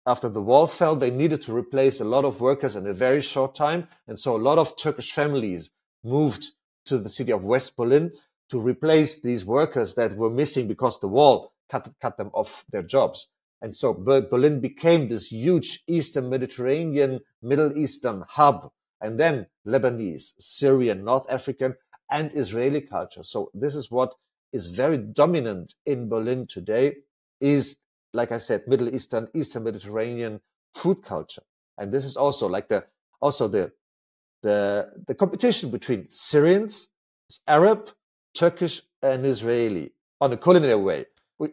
after 0.07 0.29
the 0.29 0.41
wall 0.41 0.67
fell, 0.67 0.95
they 0.95 1.11
needed 1.11 1.41
to 1.43 1.55
replace 1.55 1.99
a 1.99 2.05
lot 2.05 2.25
of 2.25 2.41
workers 2.41 2.75
in 2.75 2.87
a 2.87 2.93
very 2.93 3.21
short 3.21 3.53
time. 3.53 3.87
And 4.07 4.17
so 4.17 4.35
a 4.35 4.39
lot 4.49 4.57
of 4.57 4.77
Turkish 4.77 5.11
families 5.11 5.69
moved 6.03 6.51
to 6.85 6.97
the 6.97 7.09
city 7.09 7.31
of 7.31 7.43
West 7.43 7.75
Berlin 7.75 8.11
to 8.49 8.59
replace 8.59 9.21
these 9.21 9.45
workers 9.45 9.95
that 9.95 10.15
were 10.15 10.29
missing 10.29 10.67
because 10.67 10.99
the 10.99 11.07
wall 11.07 11.51
cut, 11.69 11.89
cut 12.01 12.17
them 12.17 12.31
off 12.33 12.65
their 12.71 12.83
jobs. 12.83 13.27
And 13.61 13.75
so 13.75 13.93
Berlin 13.93 14.59
became 14.59 15.07
this 15.07 15.31
huge 15.31 15.83
Eastern 15.87 16.29
Mediterranean, 16.29 17.19
Middle 17.41 17.75
Eastern 17.77 18.23
hub, 18.27 18.69
and 19.01 19.19
then 19.19 19.47
Lebanese, 19.65 20.33
Syrian, 20.39 21.03
North 21.03 21.25
African, 21.29 21.75
and 22.09 22.31
Israeli 22.33 22.81
culture. 22.81 23.23
So 23.23 23.51
this 23.53 23.75
is 23.75 23.91
what 23.91 24.15
is 24.53 24.67
very 24.67 24.97
dominant 24.97 25.73
in 25.85 26.07
Berlin 26.07 26.47
today 26.47 26.95
is, 27.41 27.77
like 28.13 28.31
I 28.31 28.37
said, 28.37 28.67
Middle 28.67 28.93
Eastern, 28.93 29.27
Eastern 29.33 29.63
Mediterranean 29.63 30.39
food 30.73 31.03
culture. 31.03 31.43
And 31.77 31.91
this 31.91 32.05
is 32.05 32.15
also 32.15 32.47
like 32.47 32.69
the, 32.69 32.85
also 33.19 33.47
the, 33.47 33.71
the, 34.43 34.89
the 35.07 35.15
competition 35.15 35.69
between 35.69 36.07
Syrians, 36.07 36.89
Arab, 37.47 37.91
Turkish, 38.33 38.81
and 39.01 39.25
Israeli 39.25 39.91
on 40.21 40.33
a 40.33 40.37
culinary 40.37 40.75
way. 40.75 41.05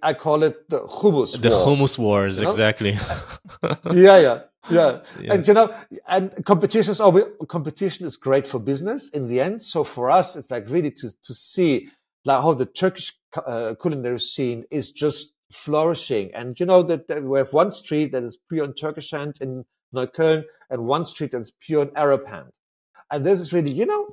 I 0.02 0.14
call 0.14 0.42
it 0.44 0.70
the 0.70 0.80
hummus 0.80 1.38
the 1.40 1.50
war. 1.50 1.66
hummus 1.66 1.98
wars, 1.98 2.38
you 2.38 2.44
know? 2.44 2.50
exactly. 2.50 2.92
yeah, 3.92 4.16
yeah, 4.16 4.40
yeah, 4.70 5.00
yeah. 5.20 5.32
And 5.34 5.46
you 5.46 5.52
know, 5.52 5.74
and 6.08 6.32
competition 6.46 6.92
is 6.92 7.00
always, 7.00 7.24
competition 7.48 8.06
is 8.06 8.16
great 8.16 8.46
for 8.46 8.58
business 8.58 9.10
in 9.10 9.28
the 9.28 9.42
end. 9.42 9.62
So 9.62 9.84
for 9.84 10.10
us, 10.10 10.36
it's 10.36 10.50
like 10.50 10.70
really 10.70 10.90
to 10.92 11.08
to 11.22 11.34
see 11.34 11.90
like 12.24 12.42
how 12.42 12.54
the 12.54 12.64
Turkish 12.64 13.12
uh, 13.46 13.74
culinary 13.80 14.20
scene 14.20 14.64
is 14.70 14.90
just 14.90 15.34
flourishing. 15.52 16.34
And 16.34 16.58
you 16.58 16.66
know 16.66 16.82
that, 16.82 17.08
that, 17.08 17.22
we 17.22 17.38
have 17.38 17.52
one 17.52 17.70
street 17.70 18.12
that 18.12 18.22
is 18.22 18.38
pure 18.48 18.64
in 18.64 18.74
Turkish 18.74 19.10
hand 19.10 19.36
in 19.40 19.64
Neukölln 19.94 20.44
and 20.70 20.86
one 20.86 21.04
street 21.04 21.32
that's 21.32 21.52
pure 21.60 21.82
in 21.82 21.90
Arab 21.96 22.26
hand. 22.26 22.52
And 23.10 23.24
this 23.24 23.40
is 23.40 23.52
really, 23.52 23.70
you 23.70 23.86
know, 23.86 24.12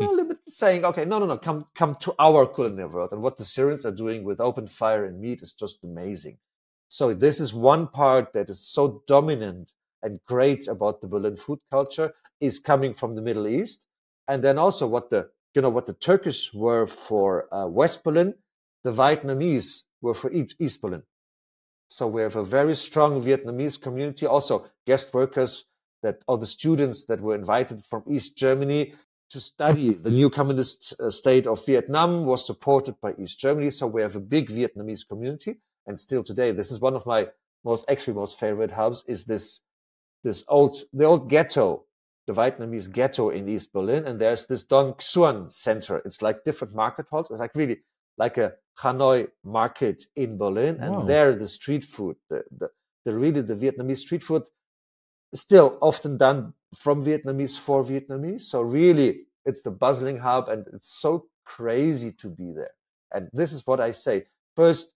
no 0.00 0.12
limit 0.12 0.38
saying, 0.46 0.84
okay, 0.84 1.04
no, 1.04 1.18
no, 1.18 1.26
no, 1.26 1.38
come, 1.38 1.66
come 1.74 1.94
to 1.96 2.14
our 2.18 2.46
culinary 2.46 2.88
world. 2.88 3.12
And 3.12 3.22
what 3.22 3.38
the 3.38 3.44
Syrians 3.44 3.84
are 3.86 3.92
doing 3.92 4.24
with 4.24 4.40
open 4.40 4.66
fire 4.66 5.04
and 5.04 5.20
meat 5.20 5.42
is 5.42 5.52
just 5.52 5.82
amazing. 5.82 6.38
So 6.88 7.12
this 7.14 7.40
is 7.40 7.52
one 7.52 7.88
part 7.88 8.32
that 8.32 8.48
is 8.48 8.60
so 8.60 9.02
dominant 9.06 9.72
and 10.02 10.20
great 10.26 10.68
about 10.68 11.00
the 11.00 11.06
Berlin 11.06 11.36
food 11.36 11.58
culture 11.70 12.14
is 12.40 12.58
coming 12.58 12.94
from 12.94 13.14
the 13.14 13.22
Middle 13.22 13.46
East. 13.46 13.86
And 14.26 14.42
then 14.42 14.58
also 14.58 14.86
what 14.86 15.10
the 15.10 15.30
you 15.54 15.62
know 15.62 15.70
what 15.70 15.86
the 15.86 15.94
Turkish 15.94 16.52
were 16.54 16.86
for 16.86 17.52
uh, 17.52 17.66
West 17.66 18.04
Berlin, 18.04 18.34
the 18.84 18.92
Vietnamese 18.92 19.84
were 20.00 20.14
for 20.14 20.30
East 20.32 20.80
Berlin. 20.80 21.02
So 21.88 22.06
we 22.06 22.22
have 22.22 22.36
a 22.36 22.44
very 22.44 22.76
strong 22.76 23.24
Vietnamese 23.24 23.80
community. 23.80 24.26
Also, 24.26 24.66
guest 24.86 25.12
workers 25.12 25.64
that 26.02 26.22
all 26.26 26.36
the 26.36 26.46
students 26.46 27.04
that 27.04 27.20
were 27.20 27.34
invited 27.34 27.84
from 27.84 28.02
East 28.08 28.36
Germany 28.36 28.94
to 29.30 29.40
study 29.40 29.94
the 29.94 30.10
new 30.10 30.30
communist 30.30 30.98
uh, 31.00 31.10
state 31.10 31.46
of 31.46 31.64
Vietnam 31.66 32.24
was 32.24 32.46
supported 32.46 32.94
by 33.00 33.12
East 33.18 33.38
Germany. 33.38 33.70
So 33.70 33.86
we 33.86 34.00
have 34.00 34.16
a 34.16 34.20
big 34.20 34.48
Vietnamese 34.48 35.06
community. 35.06 35.56
And 35.86 35.98
still 35.98 36.22
today, 36.22 36.52
this 36.52 36.70
is 36.70 36.80
one 36.80 36.94
of 36.94 37.04
my 37.06 37.28
most 37.64 37.84
actually 37.90 38.14
most 38.14 38.38
favorite 38.38 38.70
hubs 38.70 39.04
is 39.06 39.24
this 39.24 39.60
this 40.24 40.44
old 40.48 40.76
the 40.92 41.04
old 41.04 41.28
ghetto 41.28 41.84
the 42.28 42.34
Vietnamese 42.34 42.92
ghetto 42.92 43.30
in 43.30 43.48
East 43.48 43.72
Berlin, 43.72 44.06
and 44.06 44.20
there's 44.20 44.44
this 44.46 44.62
Dong 44.62 44.92
Xuan 44.94 45.50
Center. 45.50 45.96
It's 46.04 46.20
like 46.20 46.44
different 46.44 46.74
market 46.74 47.06
halls. 47.10 47.30
It's 47.30 47.40
like 47.40 47.54
really 47.54 47.78
like 48.18 48.36
a 48.36 48.52
Hanoi 48.80 49.28
market 49.44 50.04
in 50.14 50.36
Berlin, 50.36 50.76
and 50.78 51.06
there 51.06 51.34
the 51.34 51.48
street 51.48 51.84
food, 51.84 52.16
the, 52.28 52.44
the 52.58 52.68
the 53.06 53.14
really 53.14 53.40
the 53.40 53.54
Vietnamese 53.54 53.98
street 53.98 54.22
food, 54.22 54.42
still 55.34 55.78
often 55.80 56.16
done 56.16 56.54
from 56.76 57.04
Vietnamese 57.04 57.58
for 57.58 57.84
Vietnamese. 57.84 58.42
So 58.42 58.60
really, 58.62 59.26
it's 59.44 59.62
the 59.62 59.70
bustling 59.70 60.18
hub, 60.18 60.48
and 60.48 60.66
it's 60.72 60.88
so 61.00 61.26
crazy 61.44 62.12
to 62.12 62.28
be 62.28 62.52
there. 62.52 62.72
And 63.12 63.28
this 63.32 63.52
is 63.52 63.66
what 63.66 63.80
I 63.80 63.92
say: 63.92 64.26
first, 64.56 64.92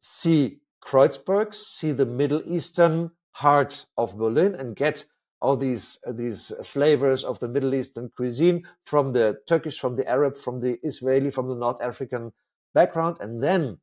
see 0.00 0.60
Kreuzberg, 0.84 1.54
see 1.54 1.92
the 1.92 2.06
Middle 2.06 2.42
Eastern 2.46 3.10
heart 3.32 3.86
of 3.96 4.16
Berlin, 4.16 4.54
and 4.54 4.76
get 4.76 5.04
all 5.40 5.56
these 5.56 5.98
these 6.12 6.52
flavors 6.64 7.24
of 7.24 7.38
the 7.38 7.48
Middle 7.48 7.74
Eastern 7.74 8.10
cuisine 8.16 8.64
from 8.84 9.12
the 9.12 9.38
Turkish, 9.46 9.78
from 9.78 9.96
the 9.96 10.08
Arab, 10.08 10.36
from 10.36 10.60
the 10.60 10.78
Israeli, 10.82 11.30
from 11.30 11.48
the 11.48 11.54
North 11.54 11.80
African 11.80 12.32
background, 12.74 13.16
and 13.20 13.42
then 13.42 13.78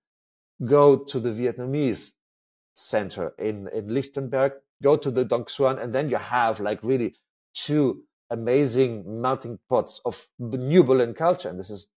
go 0.64 0.98
to 0.98 1.20
the 1.20 1.32
Vietnamese 1.32 2.14
center 2.76 3.34
in 3.40 3.68
in 3.70 3.94
Lichtenberg, 3.94 4.54
go 4.82 4.98
to 4.98 5.12
the 5.12 5.26
Dong 5.26 5.46
Xuan, 5.46 5.82
and 5.82 5.94
then 5.94 6.10
you 6.10 6.18
have 6.18 6.60
like 6.60 6.80
really 6.84 7.16
two 7.54 8.04
amazing 8.30 9.22
melting 9.22 9.60
pots 9.70 10.02
of 10.06 10.28
new 10.40 10.84
Berlin 10.84 11.14
culture, 11.14 11.50
and 11.50 11.60
this 11.60 11.70
is 11.70 11.88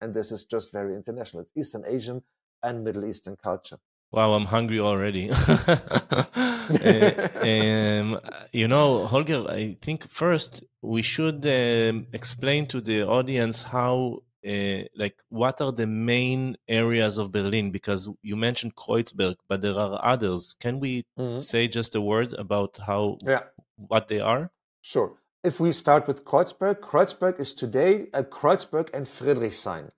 and 0.00 0.14
this 0.14 0.32
is 0.32 0.44
just 0.44 0.72
very 0.72 0.94
international. 0.94 1.42
It's 1.42 1.52
Eastern 1.56 1.84
Asian 1.86 2.22
and 2.62 2.84
Middle 2.84 3.04
Eastern 3.04 3.36
culture. 3.36 3.78
Wow, 4.10 4.34
I'm 4.34 4.44
hungry 4.44 4.78
already. 4.78 5.30
um, 6.70 8.18
you 8.52 8.68
know, 8.68 9.06
Holger, 9.06 9.46
I 9.48 9.76
think 9.80 10.08
first 10.08 10.62
we 10.80 11.02
should 11.02 11.46
um, 11.46 12.06
explain 12.12 12.66
to 12.66 12.80
the 12.80 13.02
audience 13.02 13.62
how, 13.62 14.22
uh, 14.46 14.84
like, 14.96 15.20
what 15.28 15.60
are 15.60 15.72
the 15.72 15.86
main 15.86 16.56
areas 16.68 17.18
of 17.18 17.32
Berlin? 17.32 17.70
Because 17.70 18.08
you 18.22 18.36
mentioned 18.36 18.74
Kreuzberg, 18.74 19.36
but 19.48 19.60
there 19.60 19.78
are 19.78 20.00
others. 20.02 20.54
Can 20.60 20.80
we 20.80 21.04
mm-hmm. 21.18 21.38
say 21.38 21.68
just 21.68 21.94
a 21.94 22.00
word 22.00 22.32
about 22.34 22.78
how, 22.86 23.18
yeah. 23.22 23.44
what 23.76 24.08
they 24.08 24.20
are? 24.20 24.50
Sure. 24.80 25.14
If 25.44 25.58
we 25.58 25.72
start 25.72 26.06
with 26.06 26.24
Kreuzberg, 26.24 26.80
Kreuzberg 26.80 27.40
is 27.40 27.54
today 27.54 28.06
a 28.12 28.22
Kreuzberg 28.22 28.90
and 28.94 29.06
Friedrichshain. 29.06 29.90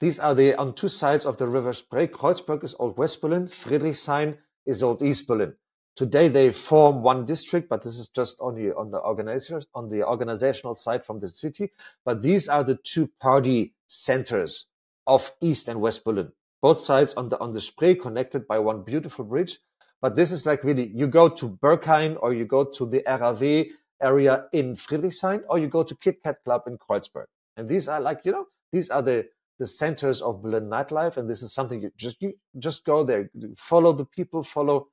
These 0.00 0.18
are 0.18 0.34
the 0.34 0.54
on 0.54 0.74
two 0.74 0.88
sides 0.88 1.26
of 1.26 1.38
the 1.38 1.46
river 1.46 1.72
Spree. 1.72 2.06
Kreuzberg 2.06 2.62
is 2.64 2.74
old 2.78 2.96
West 2.98 3.20
Berlin. 3.20 3.46
Friedrichshain 3.48 4.38
is 4.64 4.82
old 4.82 5.02
East 5.02 5.26
Berlin. 5.26 5.54
Today 5.96 6.28
they 6.28 6.50
form 6.50 7.02
one 7.02 7.26
district, 7.26 7.68
but 7.68 7.82
this 7.82 7.98
is 7.98 8.08
just 8.08 8.36
only 8.38 8.70
on 8.70 8.92
the 8.92 8.98
organizers 8.98 9.66
on 9.74 9.88
the 9.88 10.04
organizational 10.04 10.76
side 10.76 11.04
from 11.04 11.18
the 11.18 11.28
city. 11.28 11.72
But 12.04 12.22
these 12.22 12.48
are 12.48 12.62
the 12.62 12.78
two 12.84 13.10
party 13.20 13.74
centers 13.88 14.66
of 15.06 15.32
East 15.40 15.66
and 15.68 15.80
West 15.80 16.04
Berlin. 16.04 16.30
Both 16.62 16.78
sides 16.78 17.14
on 17.14 17.28
the 17.28 17.38
on 17.40 17.52
the 17.52 17.60
Spree 17.60 17.96
connected 17.96 18.46
by 18.46 18.58
one 18.60 18.82
beautiful 18.84 19.24
bridge. 19.24 19.58
But 20.00 20.14
this 20.14 20.30
is 20.30 20.46
like 20.46 20.62
really, 20.62 20.92
you 20.94 21.06
go 21.06 21.28
to 21.28 21.48
Berghain 21.48 22.16
or 22.20 22.32
you 22.32 22.44
go 22.44 22.64
to 22.64 22.86
the 22.86 23.02
RAW 23.06 23.64
area 24.00 24.44
in 24.52 24.76
Friedrichshain 24.76 25.42
or 25.48 25.58
you 25.58 25.66
go 25.66 25.82
to 25.82 25.94
Kit 25.96 26.22
Kat 26.22 26.36
Club 26.44 26.62
in 26.66 26.78
Kreuzberg. 26.78 27.26
And 27.56 27.68
these 27.68 27.88
are 27.88 28.00
like, 28.00 28.20
you 28.24 28.32
know, 28.32 28.46
these 28.72 28.90
are 28.90 29.02
the, 29.02 29.26
the 29.58 29.66
centers 29.66 30.22
of 30.22 30.42
Berlin 30.42 30.68
nightlife. 30.68 31.16
And 31.16 31.28
this 31.28 31.42
is 31.42 31.52
something 31.52 31.82
you 31.82 31.90
just, 31.96 32.22
you 32.22 32.34
just 32.58 32.84
go 32.84 33.02
there, 33.02 33.28
follow 33.56 33.92
the 33.92 34.04
people, 34.04 34.44
follow 34.44 34.88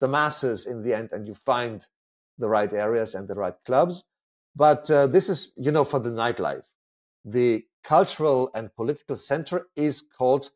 the 0.00 0.08
masses 0.08 0.66
in 0.66 0.82
the 0.82 0.92
end, 0.92 1.10
and 1.12 1.26
you 1.26 1.34
find 1.46 1.86
the 2.38 2.48
right 2.48 2.72
areas 2.72 3.14
and 3.14 3.28
the 3.28 3.34
right 3.34 3.54
clubs. 3.64 4.04
But 4.54 4.90
uh, 4.90 5.06
this 5.06 5.28
is, 5.30 5.52
you 5.56 5.70
know, 5.70 5.84
for 5.84 6.00
the 6.00 6.10
nightlife. 6.10 6.64
The 7.24 7.64
cultural 7.84 8.50
and 8.54 8.74
political 8.74 9.16
center 9.16 9.68
is 9.76 10.02
called 10.02 10.50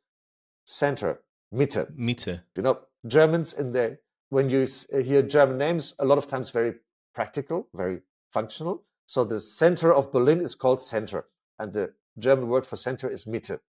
center, 0.64 1.20
Mitte. 1.52 1.92
Mitte. 1.96 2.42
You 2.56 2.62
know, 2.62 2.80
Germans 3.06 3.52
in 3.52 3.72
there, 3.72 4.00
when 4.30 4.50
you 4.50 4.66
uh, 4.92 4.98
hear 4.98 5.22
German 5.22 5.58
names, 5.58 5.94
a 5.98 6.04
lot 6.04 6.18
of 6.18 6.26
times 6.26 6.50
very 6.50 6.74
practical, 7.14 7.68
very 7.74 8.00
functional. 8.32 8.84
So 9.06 9.24
the 9.24 9.40
center 9.40 9.92
of 9.92 10.12
Berlin 10.12 10.40
is 10.40 10.54
called 10.54 10.82
center, 10.82 11.26
and 11.58 11.72
the 11.72 11.92
German 12.18 12.48
word 12.48 12.66
for 12.66 12.76
center 12.76 13.08
is 13.08 13.26
Mitte. 13.26 13.60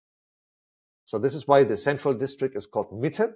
So 1.06 1.20
this 1.20 1.36
is 1.36 1.48
why 1.48 1.64
the 1.64 1.78
central 1.78 2.14
district 2.14 2.56
is 2.56 2.66
called 2.66 2.92
Mitte. 2.92 3.34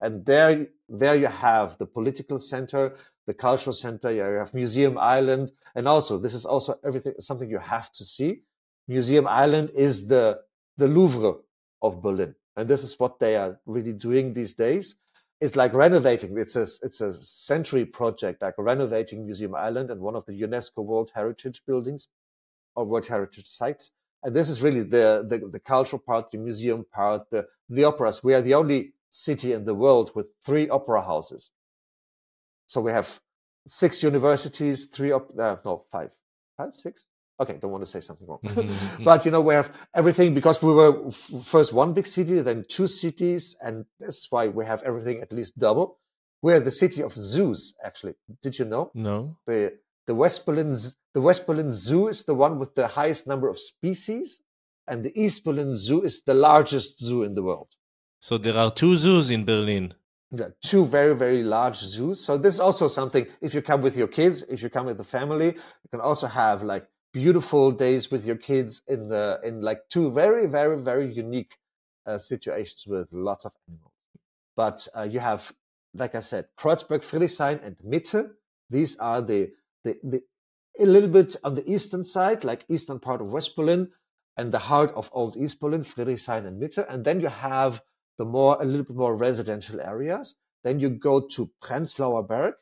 And 0.00 0.24
there, 0.24 0.66
there 0.88 1.16
you 1.16 1.26
have 1.26 1.78
the 1.78 1.86
political 1.86 2.38
center, 2.38 2.94
the 3.26 3.34
cultural 3.34 3.72
center, 3.72 4.12
you 4.12 4.20
have 4.20 4.54
Museum 4.54 4.98
Island. 4.98 5.52
And 5.74 5.88
also, 5.88 6.18
this 6.18 6.34
is 6.34 6.44
also 6.44 6.78
everything, 6.84 7.14
something 7.20 7.50
you 7.50 7.58
have 7.58 7.90
to 7.92 8.04
see. 8.04 8.42
Museum 8.88 9.26
Island 9.26 9.70
is 9.74 10.06
the, 10.06 10.40
the 10.76 10.86
Louvre 10.86 11.34
of 11.82 12.02
Berlin. 12.02 12.34
And 12.56 12.68
this 12.68 12.82
is 12.82 12.98
what 12.98 13.18
they 13.18 13.36
are 13.36 13.58
really 13.66 13.92
doing 13.92 14.32
these 14.32 14.54
days. 14.54 14.96
It's 15.40 15.56
like 15.56 15.74
renovating. 15.74 16.38
It's 16.38 16.56
a, 16.56 16.66
it's 16.82 17.00
a 17.00 17.12
century 17.12 17.84
project, 17.84 18.40
like 18.40 18.54
renovating 18.56 19.26
Museum 19.26 19.54
Island 19.54 19.90
and 19.90 20.00
one 20.00 20.16
of 20.16 20.24
the 20.24 20.40
UNESCO 20.40 20.78
World 20.84 21.10
Heritage 21.14 21.62
buildings 21.66 22.08
or 22.74 22.84
World 22.84 23.06
Heritage 23.06 23.46
sites. 23.46 23.90
And 24.22 24.34
this 24.34 24.48
is 24.48 24.62
really 24.62 24.82
the, 24.82 25.26
the, 25.28 25.46
the 25.52 25.60
cultural 25.60 26.00
part, 26.04 26.30
the 26.30 26.38
museum 26.38 26.86
part, 26.90 27.28
the, 27.30 27.46
the 27.68 27.84
operas. 27.84 28.24
We 28.24 28.34
are 28.34 28.40
the 28.40 28.54
only 28.54 28.94
city 29.10 29.52
in 29.52 29.64
the 29.64 29.74
world 29.74 30.12
with 30.14 30.26
three 30.44 30.68
opera 30.68 31.02
houses. 31.02 31.50
So 32.66 32.80
we 32.80 32.92
have 32.92 33.20
six 33.66 34.02
universities, 34.02 34.86
three, 34.86 35.12
op- 35.12 35.38
uh, 35.38 35.56
no, 35.64 35.84
five, 35.92 36.10
five, 36.56 36.70
six. 36.74 37.04
Okay, 37.38 37.58
don't 37.60 37.70
want 37.70 37.84
to 37.84 37.90
say 37.90 38.00
something 38.00 38.26
wrong. 38.26 38.40
Mm-hmm. 38.44 39.04
but 39.04 39.24
you 39.24 39.30
know, 39.30 39.40
we 39.40 39.54
have 39.54 39.70
everything 39.94 40.34
because 40.34 40.62
we 40.62 40.72
were 40.72 41.08
f- 41.08 41.30
first 41.42 41.72
one 41.72 41.92
big 41.92 42.06
city, 42.06 42.40
then 42.40 42.64
two 42.68 42.86
cities, 42.86 43.56
and 43.62 43.84
that's 44.00 44.30
why 44.30 44.48
we 44.48 44.64
have 44.64 44.82
everything 44.82 45.20
at 45.20 45.32
least 45.32 45.58
double. 45.58 45.98
We're 46.42 46.60
the 46.60 46.70
city 46.70 47.02
of 47.02 47.12
zoos, 47.12 47.74
actually. 47.84 48.14
Did 48.42 48.58
you 48.58 48.64
know? 48.64 48.90
No. 48.94 49.36
The 49.46 49.74
the 50.06 50.14
West 50.14 50.46
Berlin 50.46 50.74
the 51.14 51.20
West 51.20 51.46
Berlin 51.46 51.70
Zoo 51.70 52.08
is 52.08 52.24
the 52.24 52.34
one 52.34 52.58
with 52.58 52.74
the 52.74 52.86
highest 52.86 53.26
number 53.26 53.48
of 53.48 53.58
species, 53.58 54.42
and 54.86 55.02
the 55.04 55.12
East 55.20 55.44
Berlin 55.44 55.74
Zoo 55.74 56.02
is 56.02 56.22
the 56.22 56.34
largest 56.34 57.00
zoo 57.00 57.22
in 57.22 57.34
the 57.34 57.42
world. 57.42 57.68
So 58.20 58.38
there 58.38 58.56
are 58.56 58.70
two 58.70 58.96
zoos 58.96 59.30
in 59.30 59.44
Berlin. 59.44 59.94
Yeah, 60.32 60.48
two 60.62 60.84
very, 60.84 61.14
very 61.14 61.42
large 61.42 61.76
zoos. 61.76 62.24
So 62.24 62.36
this 62.36 62.54
is 62.54 62.60
also 62.60 62.88
something, 62.88 63.26
if 63.40 63.54
you 63.54 63.62
come 63.62 63.80
with 63.80 63.96
your 63.96 64.08
kids, 64.08 64.42
if 64.48 64.62
you 64.62 64.68
come 64.68 64.86
with 64.86 64.98
the 64.98 65.04
family, 65.04 65.46
you 65.46 65.88
can 65.90 66.00
also 66.00 66.26
have 66.26 66.62
like 66.62 66.86
beautiful 67.16 67.72
days 67.72 68.10
with 68.10 68.26
your 68.26 68.36
kids 68.36 68.82
in 68.88 69.08
the, 69.08 69.40
in 69.42 69.62
like 69.62 69.80
two 69.88 70.10
very, 70.10 70.46
very, 70.46 70.78
very 70.78 71.10
unique 71.10 71.56
uh, 72.04 72.18
situations 72.18 72.84
with 72.86 73.08
lots 73.10 73.46
of 73.46 73.52
animals. 73.66 73.92
But 74.54 74.86
uh, 74.94 75.04
you 75.04 75.20
have, 75.20 75.50
like 75.94 76.14
I 76.14 76.20
said, 76.20 76.44
Kreuzberg, 76.58 77.02
Friedrichshain, 77.02 77.64
and 77.64 77.74
Mitte. 77.78 78.32
These 78.68 78.98
are 78.98 79.22
the, 79.22 79.48
the, 79.82 79.96
the, 80.02 80.22
a 80.78 80.84
little 80.84 81.08
bit 81.08 81.36
on 81.42 81.54
the 81.54 81.66
eastern 81.66 82.04
side, 82.04 82.44
like 82.44 82.66
eastern 82.68 82.98
part 82.98 83.22
of 83.22 83.28
West 83.28 83.56
Berlin 83.56 83.88
and 84.36 84.52
the 84.52 84.58
heart 84.58 84.92
of 84.94 85.08
old 85.14 85.38
East 85.38 85.58
Berlin, 85.58 85.84
Friedrichshain 85.84 86.46
and 86.46 86.60
Mitte. 86.60 86.84
And 86.86 87.02
then 87.02 87.20
you 87.20 87.28
have 87.28 87.80
the 88.18 88.26
more 88.26 88.60
a 88.60 88.66
little 88.66 88.84
bit 88.84 88.96
more 88.96 89.16
residential 89.16 89.80
areas. 89.80 90.34
Then 90.64 90.80
you 90.80 90.90
go 90.90 91.20
to 91.20 91.50
Prenzlauer 91.64 92.28
Berg. 92.28 92.54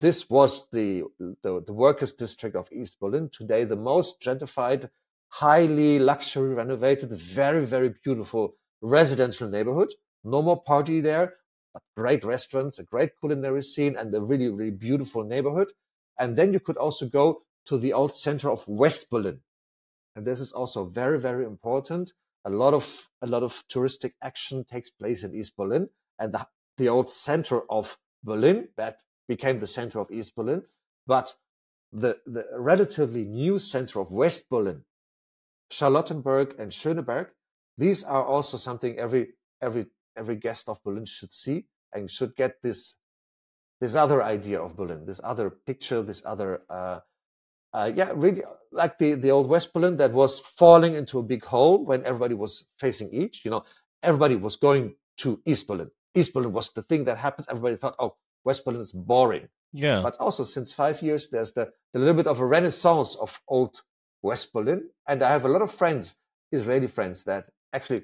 This 0.00 0.30
was 0.30 0.68
the, 0.70 1.04
the, 1.18 1.62
the 1.66 1.72
workers' 1.72 2.12
district 2.12 2.56
of 2.56 2.68
East 2.72 2.98
Berlin. 3.00 3.30
Today, 3.32 3.64
the 3.64 3.76
most 3.76 4.20
gentrified, 4.20 4.90
highly 5.28 5.98
luxury 5.98 6.54
renovated, 6.54 7.12
very, 7.12 7.64
very 7.64 7.94
beautiful 8.04 8.54
residential 8.80 9.48
neighborhood. 9.48 9.92
No 10.24 10.40
more 10.42 10.62
party 10.62 11.00
there, 11.00 11.34
but 11.72 11.82
great 11.96 12.24
restaurants, 12.24 12.78
a 12.78 12.84
great 12.84 13.18
culinary 13.18 13.62
scene, 13.62 13.96
and 13.96 14.14
a 14.14 14.20
really, 14.20 14.48
really 14.48 14.70
beautiful 14.70 15.24
neighborhood. 15.24 15.72
And 16.18 16.36
then 16.36 16.52
you 16.52 16.60
could 16.60 16.76
also 16.76 17.06
go 17.06 17.42
to 17.66 17.76
the 17.76 17.92
old 17.92 18.14
center 18.14 18.50
of 18.50 18.66
West 18.68 19.10
Berlin. 19.10 19.40
And 20.14 20.26
this 20.26 20.40
is 20.40 20.52
also 20.52 20.84
very, 20.84 21.18
very 21.18 21.44
important 21.44 22.12
a 22.44 22.50
lot 22.50 22.74
of 22.74 23.08
a 23.20 23.26
lot 23.26 23.42
of 23.42 23.62
touristic 23.68 24.12
action 24.22 24.64
takes 24.64 24.90
place 24.90 25.22
in 25.22 25.34
East 25.34 25.56
Berlin, 25.56 25.88
and 26.18 26.32
the, 26.32 26.46
the 26.76 26.88
old 26.88 27.10
center 27.10 27.62
of 27.70 27.98
Berlin 28.24 28.68
that 28.76 29.02
became 29.28 29.58
the 29.58 29.66
center 29.66 30.00
of 30.00 30.10
East 30.10 30.34
Berlin, 30.34 30.62
but 31.06 31.34
the 31.92 32.18
the 32.26 32.46
relatively 32.56 33.24
new 33.24 33.58
center 33.58 34.00
of 34.00 34.10
West 34.10 34.48
Berlin, 34.50 34.84
Charlottenburg 35.70 36.58
and 36.58 36.70
Schöneberg, 36.72 37.28
these 37.76 38.02
are 38.04 38.24
also 38.24 38.56
something 38.56 38.98
every 38.98 39.28
every 39.62 39.86
every 40.16 40.36
guest 40.36 40.68
of 40.68 40.82
Berlin 40.82 41.06
should 41.06 41.32
see 41.32 41.66
and 41.92 42.10
should 42.10 42.34
get 42.36 42.62
this 42.62 42.96
this 43.80 43.94
other 43.94 44.22
idea 44.22 44.60
of 44.60 44.76
Berlin, 44.76 45.06
this 45.06 45.20
other 45.22 45.50
picture, 45.50 46.02
this 46.02 46.22
other 46.24 46.62
uh, 46.68 47.00
uh, 47.72 47.90
yeah, 47.94 48.10
really 48.14 48.42
like 48.72 48.98
the, 48.98 49.14
the 49.14 49.30
old 49.30 49.48
West 49.48 49.72
Berlin 49.72 49.96
that 49.98 50.12
was 50.12 50.38
falling 50.40 50.94
into 50.94 51.18
a 51.18 51.22
big 51.22 51.44
hole 51.44 51.84
when 51.84 52.04
everybody 52.04 52.34
was 52.34 52.64
facing 52.78 53.12
each. 53.12 53.44
You 53.44 53.50
know, 53.50 53.64
everybody 54.02 54.36
was 54.36 54.56
going 54.56 54.94
to 55.18 55.40
East 55.44 55.66
Berlin. 55.66 55.90
East 56.14 56.32
Berlin 56.32 56.52
was 56.52 56.70
the 56.70 56.82
thing 56.82 57.04
that 57.04 57.18
happens. 57.18 57.46
Everybody 57.48 57.76
thought, 57.76 57.96
oh, 57.98 58.16
West 58.48 58.64
Berlin 58.64 58.80
is 58.80 58.92
boring. 58.92 59.46
Yeah. 59.72 60.00
But 60.02 60.16
also 60.24 60.42
since 60.44 60.72
five 60.72 61.02
years, 61.02 61.28
there's 61.28 61.52
the, 61.52 61.64
the 61.92 61.98
little 61.98 62.14
bit 62.14 62.26
of 62.26 62.40
a 62.40 62.46
renaissance 62.46 63.10
of 63.24 63.30
old 63.46 63.74
West 64.22 64.52
Berlin. 64.54 64.80
And 65.06 65.22
I 65.22 65.30
have 65.36 65.44
a 65.44 65.52
lot 65.54 65.62
of 65.62 65.70
friends, 65.70 66.16
Israeli 66.50 66.86
friends, 66.96 67.24
that 67.24 67.44
actually 67.72 68.02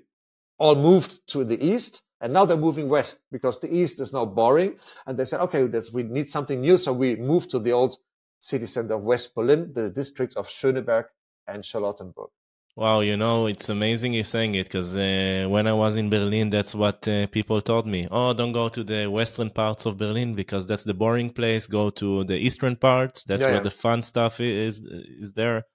all 0.59 0.76
moved 0.88 1.12
to 1.28 1.44
the 1.44 1.59
east 1.72 2.02
and 2.20 2.33
now 2.33 2.44
they're 2.46 2.66
moving 2.68 2.88
west 2.88 3.20
because 3.30 3.61
the 3.61 3.70
east 3.80 4.00
is 4.00 4.12
now 4.12 4.24
boring. 4.24 4.76
And 5.07 5.18
they 5.18 5.26
said, 5.26 5.40
okay, 5.40 5.64
we 5.92 6.02
need 6.04 6.28
something 6.30 6.61
new. 6.61 6.76
So 6.78 6.90
we 6.92 7.16
moved 7.16 7.50
to 7.50 7.59
the 7.59 7.72
old 7.72 7.96
city 8.40 8.66
center 8.66 8.94
of 8.94 9.02
West 9.02 9.35
Berlin, 9.35 9.72
the 9.74 9.90
districts 9.90 10.37
of 10.37 10.46
Schöneberg 10.46 11.04
and 11.46 11.62
Charlottenburg. 11.62 12.30
Wow, 12.76 13.00
you 13.00 13.16
know, 13.16 13.46
it's 13.46 13.68
amazing 13.68 14.14
you're 14.14 14.24
saying 14.24 14.56
it 14.56 14.64
because 14.64 14.96
uh, 14.96 15.46
when 15.48 15.68
I 15.68 15.72
was 15.72 15.96
in 15.96 16.10
Berlin, 16.10 16.50
that's 16.50 16.74
what 16.74 17.06
uh, 17.06 17.28
people 17.28 17.60
told 17.60 17.87
me. 17.87 18.08
Oh, 18.10 18.32
don't 18.32 18.50
go 18.52 18.68
to 18.68 18.82
the 18.82 19.06
western 19.06 19.50
parts 19.50 19.87
of 19.87 19.96
Berlin 19.96 20.34
because 20.34 20.66
that's 20.66 20.82
the 20.82 20.92
boring 20.92 21.30
place. 21.30 21.68
Go 21.68 21.90
to 21.90 22.24
the 22.24 22.37
eastern 22.37 22.74
parts. 22.74 23.22
That's 23.22 23.42
yeah, 23.42 23.46
where 23.46 23.56
yeah. 23.56 23.62
the 23.62 23.70
fun 23.70 24.02
stuff 24.02 24.40
is 24.40 24.84
is 24.84 25.32
there. 25.34 25.66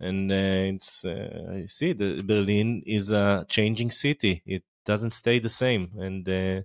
And 0.00 0.32
uh, 0.32 0.74
it's 0.74 1.04
uh, 1.04 1.52
I 1.54 1.66
see 1.66 1.92
the 1.92 2.22
Berlin 2.24 2.82
is 2.84 3.12
a 3.12 3.46
changing 3.48 3.92
city. 3.92 4.42
It 4.44 4.64
doesn't 4.84 5.10
stay 5.12 5.38
the 5.38 5.48
same, 5.48 5.90
and 5.98 6.28
uh, 6.28 6.62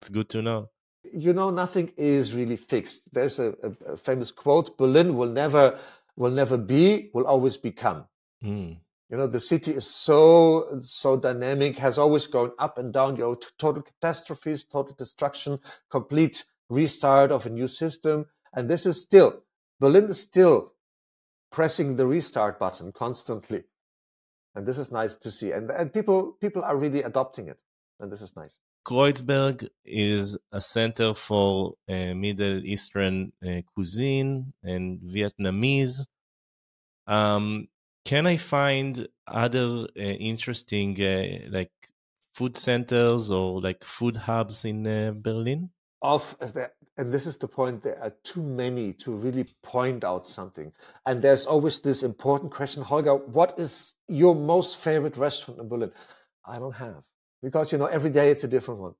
it's 0.00 0.08
good 0.10 0.30
to 0.30 0.40
know 0.40 0.70
you 1.12 1.32
know, 1.32 1.50
nothing 1.50 1.92
is 1.96 2.34
really 2.34 2.56
fixed. 2.56 3.12
There's 3.12 3.38
a, 3.38 3.54
a, 3.62 3.92
a, 3.92 3.96
famous 3.96 4.30
quote: 4.30 4.78
"Berlin 4.78 5.16
will 5.16 5.28
never, 5.28 5.78
will 6.16 6.30
never 6.30 6.56
be, 6.56 7.10
will 7.12 7.26
always 7.26 7.56
become." 7.56 8.06
Mm. 8.42 8.78
You 9.10 9.18
know, 9.18 9.26
the 9.26 9.40
city 9.40 9.72
is 9.72 9.86
so 9.86 10.80
so 10.82 11.16
dynamic, 11.16 11.78
has 11.78 11.98
always 11.98 12.26
gone 12.26 12.52
up 12.58 12.78
and 12.78 12.92
down. 12.92 13.16
You 13.16 13.24
know, 13.24 13.36
total 13.58 13.82
catastrophes, 13.82 14.64
total 14.64 14.94
destruction, 14.96 15.58
complete 15.90 16.44
restart 16.70 17.30
of 17.30 17.46
a 17.46 17.50
new 17.50 17.68
system, 17.68 18.26
and 18.54 18.68
this 18.68 18.86
is 18.86 19.02
still 19.02 19.42
Berlin 19.78 20.08
is 20.08 20.20
still 20.20 20.72
pressing 21.52 21.96
the 21.96 22.06
restart 22.06 22.58
button 22.58 22.92
constantly, 22.92 23.64
and 24.54 24.66
this 24.66 24.78
is 24.78 24.90
nice 24.90 25.16
to 25.16 25.30
see. 25.30 25.52
And 25.52 25.70
and 25.70 25.92
people 25.92 26.36
people 26.40 26.64
are 26.64 26.76
really 26.76 27.02
adopting 27.02 27.48
it, 27.48 27.58
and 28.00 28.10
this 28.10 28.22
is 28.22 28.34
nice. 28.36 28.58
Kreuzberg 28.86 29.68
is 29.84 30.36
a 30.52 30.60
center 30.60 31.14
for 31.14 31.74
uh, 31.88 32.14
Middle 32.14 32.64
Eastern 32.64 33.32
uh, 33.42 33.62
cuisine 33.74 34.52
and 34.62 35.00
Vietnamese. 35.00 36.06
Um, 37.06 37.68
can 38.04 38.26
I 38.26 38.36
find 38.36 39.08
other 39.26 39.86
uh, 39.96 40.00
interesting 40.00 41.00
uh, 41.00 41.48
like 41.50 41.72
food 42.34 42.56
centers 42.56 43.30
or 43.30 43.60
like 43.60 43.84
food 43.84 44.16
hubs 44.16 44.64
in 44.64 44.86
uh, 44.86 45.12
Berlin? 45.14 45.70
Of 46.02 46.36
and 46.96 47.12
this 47.12 47.26
is 47.26 47.38
the 47.38 47.48
point. 47.48 47.82
There 47.82 47.98
are 48.02 48.12
too 48.22 48.42
many 48.42 48.92
to 48.94 49.12
really 49.12 49.46
point 49.62 50.04
out 50.04 50.26
something. 50.26 50.72
And 51.06 51.22
there's 51.22 51.46
always 51.46 51.80
this 51.80 52.02
important 52.02 52.52
question, 52.52 52.82
Holger. 52.82 53.14
What 53.14 53.58
is 53.58 53.94
your 54.06 54.34
most 54.34 54.76
favorite 54.76 55.16
restaurant 55.16 55.60
in 55.60 55.68
Berlin? 55.68 55.92
I 56.44 56.58
don't 56.58 56.74
have 56.74 57.02
because 57.42 57.72
you 57.72 57.78
know 57.78 57.86
every 57.86 58.10
day 58.10 58.30
it's 58.30 58.44
a 58.44 58.48
different 58.48 58.80
one 58.80 58.94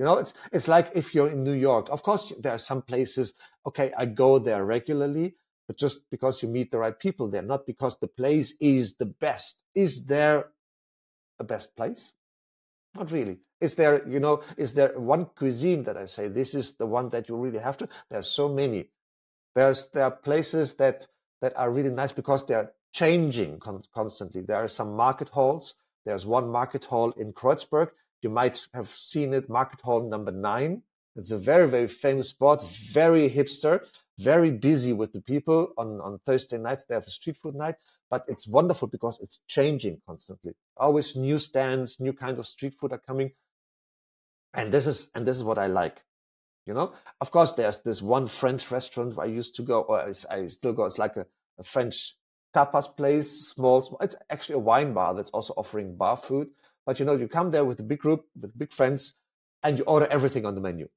You 0.00 0.06
know, 0.06 0.16
it's 0.16 0.32
it's 0.50 0.66
like 0.66 0.90
if 0.94 1.14
you're 1.14 1.28
in 1.28 1.44
New 1.44 1.52
York. 1.52 1.88
Of 1.90 2.02
course, 2.02 2.32
there 2.38 2.52
are 2.52 2.58
some 2.58 2.80
places. 2.80 3.34
Okay, 3.66 3.92
I 3.98 4.06
go 4.06 4.38
there 4.38 4.64
regularly, 4.64 5.34
but 5.70 5.76
just 5.76 6.10
because 6.10 6.42
you 6.42 6.48
meet 6.48 6.72
the 6.72 6.78
right 6.78 6.98
people 6.98 7.28
there, 7.28 7.42
not 7.42 7.64
because 7.64 7.96
the 7.96 8.08
place 8.08 8.56
is 8.60 8.96
the 8.96 9.06
best. 9.06 9.62
Is 9.72 10.04
there 10.04 10.46
a 11.38 11.44
best 11.44 11.76
place? 11.76 12.10
Not 12.96 13.12
really. 13.12 13.38
Is 13.60 13.76
there, 13.76 14.04
you 14.08 14.18
know, 14.18 14.42
is 14.56 14.74
there 14.74 14.98
one 14.98 15.26
cuisine 15.36 15.84
that 15.84 15.96
I 15.96 16.06
say 16.06 16.26
this 16.26 16.56
is 16.56 16.72
the 16.72 16.86
one 16.86 17.08
that 17.10 17.28
you 17.28 17.36
really 17.36 17.60
have 17.60 17.76
to? 17.76 17.88
There's 18.10 18.26
so 18.26 18.48
many. 18.48 18.88
There's 19.54 19.86
there 19.90 20.02
are 20.02 20.10
places 20.10 20.74
that 20.74 21.06
that 21.40 21.56
are 21.56 21.70
really 21.70 21.90
nice 21.90 22.10
because 22.10 22.44
they're 22.44 22.72
changing 22.92 23.60
con- 23.60 23.84
constantly. 23.94 24.40
There 24.40 24.56
are 24.56 24.66
some 24.66 24.96
market 24.96 25.28
halls. 25.28 25.76
There's 26.04 26.26
one 26.26 26.48
market 26.48 26.84
hall 26.84 27.12
in 27.12 27.32
Kreuzberg. 27.32 27.90
You 28.22 28.30
might 28.30 28.66
have 28.74 28.88
seen 28.88 29.32
it, 29.34 29.48
Market 29.48 29.82
Hall 29.82 30.02
number 30.02 30.32
nine. 30.32 30.82
It's 31.14 31.30
a 31.30 31.38
very, 31.38 31.68
very 31.68 31.86
famous 31.86 32.28
spot, 32.28 32.60
very 32.92 33.30
hipster, 33.30 33.86
very 34.20 34.50
busy 34.50 34.92
with 34.92 35.12
the 35.12 35.20
people. 35.20 35.72
On, 35.76 36.00
on 36.00 36.18
Thursday 36.26 36.58
nights, 36.58 36.84
they 36.84 36.94
have 36.94 37.06
a 37.06 37.10
street 37.10 37.36
food 37.36 37.54
night, 37.54 37.76
but 38.10 38.24
it's 38.28 38.46
wonderful 38.46 38.88
because 38.88 39.18
it's 39.20 39.40
changing 39.46 40.00
constantly. 40.06 40.52
Always 40.76 41.16
new 41.16 41.38
stands, 41.38 42.00
new 42.00 42.12
kinds 42.12 42.38
of 42.38 42.46
street 42.46 42.74
food 42.74 42.92
are 42.92 42.98
coming. 42.98 43.32
And 44.54 44.72
this 44.72 44.86
is, 44.86 45.10
and 45.14 45.26
this 45.26 45.36
is 45.36 45.44
what 45.44 45.58
I 45.58 45.66
like. 45.66 46.02
You 46.66 46.74
know, 46.74 46.92
of 47.20 47.30
course, 47.30 47.52
there's 47.52 47.80
this 47.80 48.02
one 48.02 48.26
French 48.26 48.70
restaurant 48.70 49.16
where 49.16 49.26
I 49.26 49.30
used 49.30 49.56
to 49.56 49.62
go, 49.62 49.80
or 49.80 50.12
I 50.30 50.46
still 50.46 50.72
go. 50.72 50.84
It's 50.84 50.98
like 50.98 51.16
a, 51.16 51.26
a 51.58 51.64
French 51.64 52.14
tapas 52.54 52.94
place, 52.96 53.48
small, 53.48 53.82
small. 53.82 53.98
It's 54.02 54.16
actually 54.28 54.56
a 54.56 54.58
wine 54.60 54.92
bar 54.92 55.14
that's 55.14 55.30
also 55.30 55.54
offering 55.56 55.96
bar 55.96 56.16
food. 56.16 56.48
But 56.84 56.98
you 56.98 57.06
know, 57.06 57.16
you 57.16 57.28
come 57.28 57.50
there 57.50 57.64
with 57.64 57.80
a 57.80 57.82
big 57.82 58.00
group, 58.00 58.26
with 58.40 58.56
big 58.58 58.72
friends, 58.72 59.14
and 59.62 59.78
you 59.78 59.84
order 59.84 60.06
everything 60.06 60.46
on 60.46 60.54
the 60.54 60.60
menu. 60.60 60.88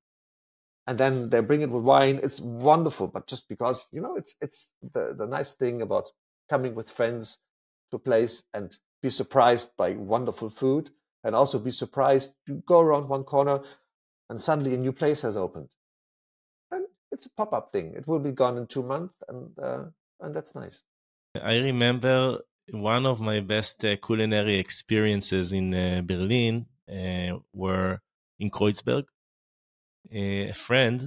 And 0.86 0.98
then 0.98 1.30
they 1.30 1.40
bring 1.40 1.62
it 1.62 1.70
with 1.70 1.84
wine. 1.84 2.20
It's 2.22 2.42
wonderful. 2.42 3.08
But 3.08 3.28
just 3.28 3.48
because, 3.48 3.88
you 3.92 4.02
know, 4.02 4.16
it's 4.16 4.36
it's 4.42 4.70
the, 4.82 5.14
the 5.18 5.26
nice 5.26 5.54
thing 5.54 5.82
about 5.82 6.10
coming 6.50 6.76
with 6.76 6.90
friends 6.90 7.40
to 7.92 7.98
a 7.98 8.00
place 8.00 8.44
and 8.54 8.76
be 9.02 9.10
surprised 9.10 9.70
by 9.78 9.92
wonderful 9.92 10.50
food 10.50 10.90
and 11.24 11.36
also 11.36 11.60
be 11.60 11.72
surprised 11.72 12.32
you 12.48 12.64
go 12.66 12.80
around 12.82 13.08
one 13.08 13.24
corner 13.24 13.60
and 14.30 14.42
suddenly 14.42 14.74
a 14.74 14.78
new 14.78 14.92
place 14.92 15.22
has 15.22 15.38
opened. 15.38 15.70
And 16.72 16.86
it's 17.12 17.26
a 17.26 17.30
pop-up 17.30 17.72
thing. 17.72 17.94
It 17.96 18.08
will 18.08 18.20
be 18.20 18.32
gone 18.32 18.58
in 18.58 18.68
two 18.68 18.84
months 18.84 19.16
and 19.28 19.50
uh, 19.62 19.84
and 20.20 20.34
that's 20.34 20.56
nice. 20.56 20.82
I 21.42 21.58
remember 21.58 22.40
one 22.72 23.06
of 23.06 23.20
my 23.20 23.40
best 23.40 23.84
uh, 23.84 23.98
culinary 23.98 24.58
experiences 24.58 25.54
in 25.54 25.74
uh, 25.74 26.02
Berlin 26.06 26.66
uh, 26.90 27.40
were 27.54 28.00
in 28.40 28.50
Kreuzberg. 28.50 29.06
A 30.12 30.52
friend, 30.52 31.02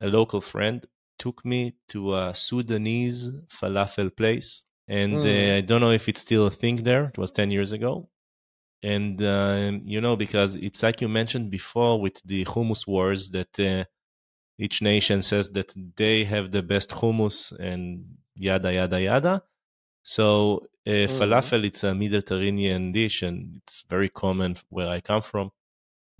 a 0.00 0.08
local 0.08 0.40
friend, 0.40 0.84
took 1.18 1.44
me 1.44 1.74
to 1.88 2.14
a 2.14 2.34
Sudanese 2.34 3.30
falafel 3.48 4.16
place. 4.16 4.62
And 4.86 5.22
mm. 5.22 5.56
I 5.56 5.60
don't 5.60 5.80
know 5.80 5.90
if 5.90 6.08
it's 6.08 6.20
still 6.20 6.46
a 6.46 6.50
thing 6.50 6.76
there. 6.76 7.06
It 7.06 7.18
was 7.18 7.30
10 7.30 7.50
years 7.50 7.72
ago. 7.72 8.08
And, 8.82 9.20
um, 9.22 9.82
you 9.84 10.00
know, 10.00 10.16
because 10.16 10.54
it's 10.54 10.82
like 10.82 11.00
you 11.00 11.08
mentioned 11.08 11.50
before 11.50 12.00
with 12.00 12.22
the 12.24 12.44
hummus 12.44 12.86
wars 12.86 13.30
that 13.30 13.58
uh, 13.58 13.84
each 14.56 14.80
nation 14.80 15.22
says 15.22 15.50
that 15.50 15.72
they 15.96 16.24
have 16.24 16.52
the 16.52 16.62
best 16.62 16.90
hummus 16.90 17.52
and 17.58 18.04
yada, 18.36 18.72
yada, 18.72 19.00
yada. 19.00 19.42
So 20.04 20.68
uh, 20.86 20.90
mm. 20.90 21.08
falafel, 21.08 21.64
it's 21.64 21.84
a 21.84 21.94
Mediterranean 21.94 22.92
dish, 22.92 23.22
and 23.22 23.60
it's 23.62 23.84
very 23.90 24.08
common 24.08 24.56
where 24.70 24.88
I 24.88 25.00
come 25.00 25.22
from. 25.22 25.50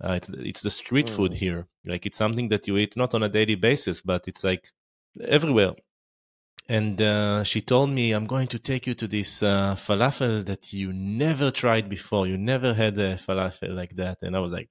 Uh, 0.03 0.13
it's, 0.13 0.29
it's 0.29 0.61
the 0.61 0.69
street 0.69 1.07
mm. 1.07 1.15
food 1.15 1.33
here. 1.33 1.67
Like 1.85 2.05
it's 2.05 2.17
something 2.17 2.49
that 2.49 2.67
you 2.67 2.77
eat 2.77 2.97
not 2.97 3.13
on 3.13 3.23
a 3.23 3.29
daily 3.29 3.55
basis, 3.55 4.01
but 4.01 4.27
it's 4.27 4.43
like 4.43 4.67
everywhere. 5.21 5.73
And 6.67 7.01
uh, 7.01 7.43
she 7.43 7.61
told 7.61 7.89
me, 7.89 8.11
"I'm 8.11 8.27
going 8.27 8.47
to 8.47 8.59
take 8.59 8.85
you 8.85 8.93
to 8.95 9.07
this 9.07 9.41
uh, 9.41 9.73
falafel 9.75 10.45
that 10.45 10.71
you 10.71 10.93
never 10.93 11.49
tried 11.49 11.89
before. 11.89 12.27
You 12.27 12.37
never 12.37 12.73
had 12.73 12.97
a 12.99 13.15
falafel 13.15 13.75
like 13.75 13.95
that." 13.95 14.19
And 14.21 14.35
I 14.35 14.39
was 14.39 14.53
like, 14.53 14.69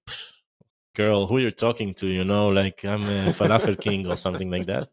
"Girl, 0.94 1.26
who 1.26 1.38
you're 1.38 1.50
talking 1.50 1.94
to? 1.94 2.06
You 2.06 2.24
know, 2.24 2.48
like 2.48 2.84
I'm 2.84 3.02
a 3.02 3.32
falafel 3.32 3.80
king 3.80 4.06
or 4.06 4.16
something 4.16 4.50
like 4.50 4.66
that." 4.66 4.88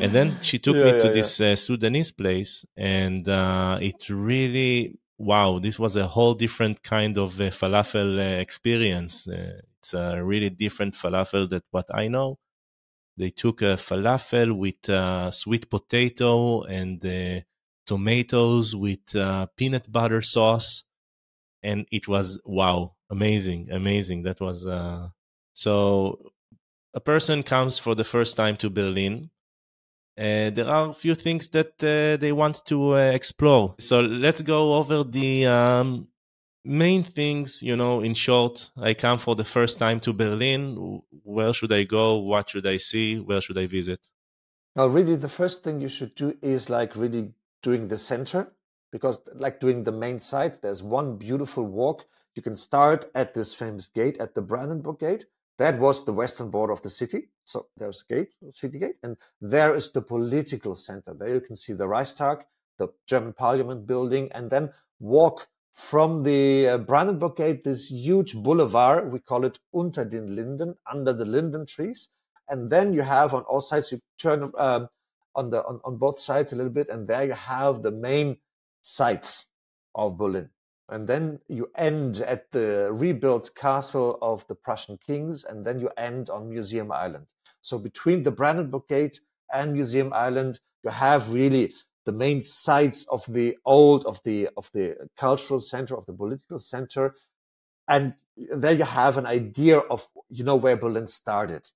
and 0.00 0.12
then 0.12 0.36
she 0.40 0.58
took 0.58 0.76
yeah, 0.76 0.84
me 0.84 1.00
to 1.00 1.06
yeah, 1.06 1.12
this 1.12 1.40
uh, 1.40 1.56
Sudanese 1.56 2.12
place, 2.12 2.64
and 2.76 3.28
uh, 3.28 3.78
it 3.80 4.08
really 4.08 4.98
wow! 5.18 5.58
This 5.58 5.78
was 5.78 5.96
a 5.96 6.06
whole 6.06 6.34
different 6.34 6.82
kind 6.82 7.18
of 7.18 7.40
uh, 7.40 7.44
falafel 7.50 8.18
uh, 8.18 8.40
experience. 8.40 9.28
Uh, 9.28 9.60
it's 9.84 9.92
a 9.92 10.24
really 10.24 10.48
different 10.48 10.94
falafel 10.94 11.48
that 11.50 11.64
what 11.70 11.84
I 11.92 12.08
know. 12.08 12.38
They 13.18 13.30
took 13.30 13.60
a 13.60 13.76
falafel 13.76 14.56
with 14.56 14.88
uh, 14.88 15.30
sweet 15.30 15.68
potato 15.68 16.62
and 16.62 17.44
tomatoes 17.86 18.74
with 18.74 19.14
peanut 19.56 19.92
butter 19.92 20.22
sauce, 20.22 20.84
and 21.62 21.86
it 21.92 22.08
was 22.08 22.40
wow, 22.46 22.94
amazing, 23.10 23.70
amazing. 23.70 24.22
That 24.22 24.40
was 24.40 24.66
so. 25.52 26.30
A 26.96 27.00
person 27.00 27.42
comes 27.42 27.80
for 27.80 27.96
the 27.96 28.04
first 28.04 28.36
time 28.36 28.56
to 28.58 28.70
Berlin 28.70 29.30
uh, 30.16 30.50
there 30.50 30.68
are 30.68 30.90
a 30.90 30.94
few 30.94 31.14
things 31.14 31.48
that 31.48 31.72
uh, 31.82 32.16
they 32.18 32.30
want 32.30 32.64
to 32.66 32.94
uh, 32.94 33.10
explore. 33.10 33.74
So 33.80 34.00
let's 34.00 34.42
go 34.42 34.74
over 34.74 35.02
the 35.02 35.46
um, 35.46 36.06
main 36.64 37.02
things. 37.02 37.62
You 37.62 37.76
know, 37.76 38.00
in 38.00 38.14
short, 38.14 38.70
I 38.76 38.94
come 38.94 39.18
for 39.18 39.34
the 39.34 39.44
first 39.44 39.78
time 39.78 40.00
to 40.00 40.12
Berlin. 40.12 41.00
Where 41.22 41.52
should 41.52 41.72
I 41.72 41.84
go? 41.84 42.18
What 42.18 42.50
should 42.50 42.66
I 42.66 42.78
see? 42.78 43.18
Where 43.18 43.40
should 43.40 43.58
I 43.58 43.66
visit? 43.66 44.08
Now, 44.76 44.86
really, 44.86 45.16
the 45.16 45.28
first 45.28 45.62
thing 45.62 45.80
you 45.80 45.88
should 45.88 46.14
do 46.14 46.36
is 46.42 46.68
like 46.68 46.96
really 46.96 47.32
doing 47.62 47.88
the 47.88 47.96
center 47.96 48.52
because, 48.90 49.18
like, 49.34 49.60
doing 49.60 49.84
the 49.84 49.92
main 49.92 50.20
site. 50.20 50.60
There's 50.60 50.82
one 50.82 51.16
beautiful 51.16 51.64
walk. 51.64 52.06
You 52.34 52.42
can 52.42 52.56
start 52.56 53.10
at 53.14 53.34
this 53.34 53.54
famous 53.54 53.86
gate 53.86 54.18
at 54.18 54.34
the 54.34 54.42
Brandenburg 54.42 54.98
Gate 54.98 55.26
that 55.58 55.78
was 55.78 56.04
the 56.04 56.12
western 56.12 56.50
border 56.50 56.72
of 56.72 56.82
the 56.82 56.90
city. 56.90 57.28
So 57.44 57.66
there's 57.76 58.02
a 58.08 58.14
gate, 58.14 58.34
city 58.52 58.78
gate, 58.78 58.98
and 59.02 59.16
there 59.40 59.74
is 59.74 59.92
the 59.92 60.02
political 60.02 60.74
center. 60.74 61.14
There 61.14 61.34
you 61.34 61.40
can 61.40 61.56
see 61.56 61.72
the 61.74 61.86
Reichstag, 61.86 62.38
the 62.78 62.88
German 63.06 63.34
Parliament 63.34 63.86
building, 63.86 64.32
and 64.32 64.50
then 64.50 64.70
walk 64.98 65.46
from 65.74 66.22
the 66.22 66.68
uh, 66.68 66.78
Brandenburg 66.78 67.36
Gate, 67.36 67.64
this 67.64 67.90
huge 67.90 68.34
boulevard, 68.34 69.12
we 69.12 69.18
call 69.18 69.44
it 69.44 69.58
Unter 69.74 70.04
den 70.04 70.34
Linden, 70.34 70.76
under 70.90 71.12
the 71.12 71.24
linden 71.24 71.66
trees. 71.66 72.08
And 72.48 72.70
then 72.70 72.92
you 72.92 73.02
have 73.02 73.34
on 73.34 73.42
all 73.42 73.60
sides, 73.60 73.90
you 73.90 74.00
turn 74.18 74.52
um, 74.56 74.88
on 75.34 75.50
the 75.50 75.64
on, 75.64 75.80
on 75.84 75.96
both 75.96 76.20
sides 76.20 76.52
a 76.52 76.56
little 76.56 76.72
bit, 76.72 76.88
and 76.88 77.08
there 77.08 77.24
you 77.24 77.32
have 77.32 77.82
the 77.82 77.90
main 77.90 78.36
sites 78.82 79.46
of 79.94 80.16
Berlin. 80.16 80.50
And 80.88 81.08
then 81.08 81.40
you 81.48 81.70
end 81.74 82.18
at 82.20 82.52
the 82.52 82.88
rebuilt 82.92 83.54
castle 83.54 84.18
of 84.20 84.46
the 84.46 84.54
Prussian 84.54 84.98
kings, 84.98 85.44
and 85.44 85.64
then 85.64 85.80
you 85.80 85.90
end 85.96 86.30
on 86.30 86.50
Museum 86.50 86.92
Island. 86.92 87.26
So 87.62 87.78
between 87.78 88.22
the 88.22 88.30
Brandenburg 88.30 88.86
Gate 88.88 89.20
and 89.52 89.72
Museum 89.72 90.12
Island, 90.12 90.60
you 90.84 90.90
have 90.90 91.32
really 91.32 91.72
the 92.04 92.12
main 92.12 92.42
sites 92.42 93.06
of 93.10 93.24
the 93.26 93.56
old, 93.64 94.04
of 94.06 94.22
the 94.24 94.48
of 94.56 94.70
the 94.72 95.08
cultural 95.16 95.60
center, 95.60 95.96
of 95.96 96.06
the 96.06 96.12
political 96.12 96.58
center, 96.58 97.14
and 97.88 98.14
there 98.36 98.74
you 98.74 98.84
have 98.84 99.16
an 99.18 99.26
idea 99.26 99.78
of 99.78 100.08
you 100.28 100.44
know 100.44 100.56
where 100.56 100.76
Berlin 100.76 101.06
started. 101.06 101.70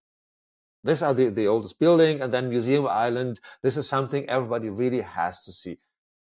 These 0.85 1.03
are 1.03 1.13
the, 1.13 1.29
the 1.29 1.49
oldest 1.49 1.79
building, 1.79 2.21
and 2.23 2.33
then 2.33 2.49
Museum 2.49 2.87
Island. 2.87 3.41
This 3.63 3.77
is 3.77 3.89
something 3.89 4.29
everybody 4.29 4.71
really 4.71 5.01
has 5.01 5.45
to 5.45 5.53
see 5.53 5.79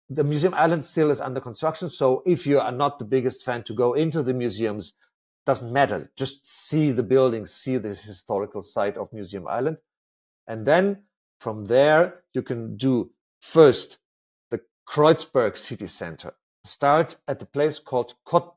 the 0.09 0.23
museum 0.23 0.53
island 0.53 0.85
still 0.85 1.09
is 1.09 1.19
under 1.19 1.39
construction. 1.39 1.89
So 1.89 2.21
if 2.25 2.45
you 2.45 2.59
are 2.59 2.71
not 2.71 2.99
the 2.99 3.05
biggest 3.05 3.43
fan 3.43 3.63
to 3.63 3.73
go 3.73 3.93
into 3.93 4.21
the 4.21 4.33
museums, 4.33 4.93
doesn't 5.45 5.71
matter. 5.71 6.11
Just 6.15 6.45
see 6.45 6.91
the 6.91 7.03
buildings, 7.03 7.53
see 7.53 7.77
this 7.77 8.03
historical 8.03 8.61
site 8.61 8.97
of 8.97 9.13
Museum 9.13 9.47
Island. 9.47 9.77
And 10.47 10.65
then 10.65 11.03
from 11.39 11.65
there, 11.65 12.21
you 12.33 12.41
can 12.41 12.77
do 12.77 13.11
first 13.53 13.99
the 14.49 14.61
Kreuzberg 14.87 15.57
city 15.57 15.87
center. 15.87 16.33
Start 16.63 17.15
at 17.27 17.39
the 17.39 17.45
place 17.45 17.79
called 17.79 18.15
Kot 18.25 18.55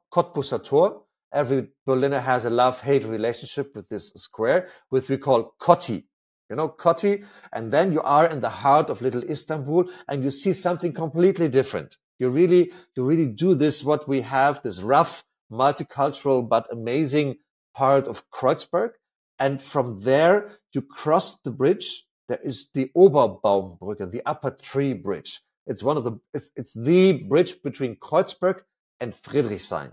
Tor. 0.64 1.02
Every 1.32 1.68
Berliner 1.86 2.20
has 2.20 2.44
a 2.44 2.50
love-hate 2.50 3.04
relationship 3.04 3.76
with 3.76 3.88
this 3.88 4.12
square, 4.16 4.68
which 4.88 5.08
we 5.08 5.18
call 5.18 5.54
Kotti 5.60 6.04
you 6.50 6.56
know, 6.56 6.68
Kotti, 6.68 7.24
and 7.52 7.72
then 7.72 7.92
you 7.92 8.00
are 8.02 8.26
in 8.26 8.40
the 8.40 8.48
heart 8.48 8.88
of 8.90 9.02
little 9.02 9.22
Istanbul 9.24 9.90
and 10.08 10.24
you 10.24 10.30
see 10.30 10.52
something 10.52 10.92
completely 10.92 11.48
different. 11.48 11.96
You 12.18 12.30
really, 12.30 12.72
you 12.96 13.04
really 13.04 13.26
do 13.26 13.54
this, 13.54 13.84
what 13.84 14.08
we 14.08 14.22
have, 14.22 14.62
this 14.62 14.80
rough, 14.80 15.24
multicultural, 15.52 16.48
but 16.48 16.72
amazing 16.72 17.36
part 17.74 18.08
of 18.08 18.28
Kreuzberg. 18.30 18.92
And 19.38 19.62
from 19.62 20.02
there, 20.02 20.50
you 20.72 20.82
cross 20.82 21.38
the 21.38 21.50
bridge. 21.50 22.06
There 22.28 22.40
is 22.44 22.68
the 22.74 22.90
Oberbaumbrücke, 22.96 24.10
the 24.10 24.22
upper 24.26 24.50
tree 24.50 24.92
bridge. 24.92 25.40
It's 25.66 25.82
one 25.82 25.96
of 25.96 26.04
the, 26.04 26.12
it's, 26.34 26.50
it's 26.56 26.74
the 26.74 27.12
bridge 27.12 27.62
between 27.62 27.96
Kreuzberg 27.96 28.60
and 29.00 29.14
Friedrichshain. 29.14 29.92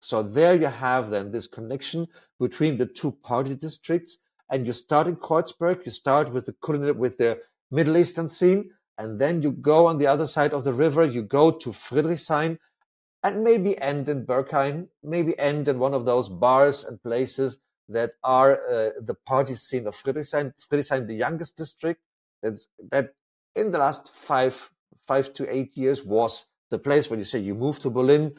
So 0.00 0.22
there 0.22 0.56
you 0.56 0.66
have 0.66 1.10
then 1.10 1.30
this 1.30 1.46
connection 1.46 2.08
between 2.38 2.78
the 2.78 2.86
two 2.86 3.12
party 3.12 3.54
districts. 3.54 4.18
And 4.50 4.66
you 4.66 4.72
start 4.72 5.06
in 5.06 5.16
Kreuzberg, 5.16 5.84
you 5.84 5.92
start 5.92 6.32
with 6.32 6.46
the 6.46 6.94
with 6.94 7.18
the 7.18 7.38
Middle 7.70 7.96
Eastern 7.96 8.28
scene, 8.28 8.70
and 8.98 9.18
then 9.20 9.42
you 9.42 9.52
go 9.52 9.86
on 9.86 9.98
the 9.98 10.08
other 10.08 10.26
side 10.26 10.52
of 10.52 10.64
the 10.64 10.72
river, 10.72 11.04
you 11.04 11.22
go 11.22 11.52
to 11.52 11.70
Friedrichshain, 11.70 12.58
and 13.22 13.44
maybe 13.44 13.80
end 13.80 14.08
in 14.08 14.26
Berghain, 14.26 14.88
maybe 15.04 15.38
end 15.38 15.68
in 15.68 15.78
one 15.78 15.94
of 15.94 16.04
those 16.04 16.28
bars 16.28 16.84
and 16.84 17.00
places 17.02 17.60
that 17.90 18.12
are 18.22 18.52
uh, 18.52 18.90
the 19.00 19.14
party 19.14 19.54
scene 19.54 19.86
of 19.86 19.96
Friedrichshain. 19.96 20.52
Friedrichshain, 20.70 21.06
the 21.06 21.14
youngest 21.14 21.56
district, 21.56 22.00
that's, 22.42 22.68
that 22.90 23.14
in 23.54 23.70
the 23.70 23.78
last 23.78 24.10
five 24.14 24.70
five 25.06 25.32
to 25.34 25.52
eight 25.52 25.76
years 25.76 26.04
was 26.04 26.46
the 26.70 26.78
place 26.78 27.10
where 27.10 27.18
you 27.18 27.24
say 27.24 27.38
you 27.38 27.54
move 27.54 27.80
to 27.80 27.90
Berlin. 27.90 28.32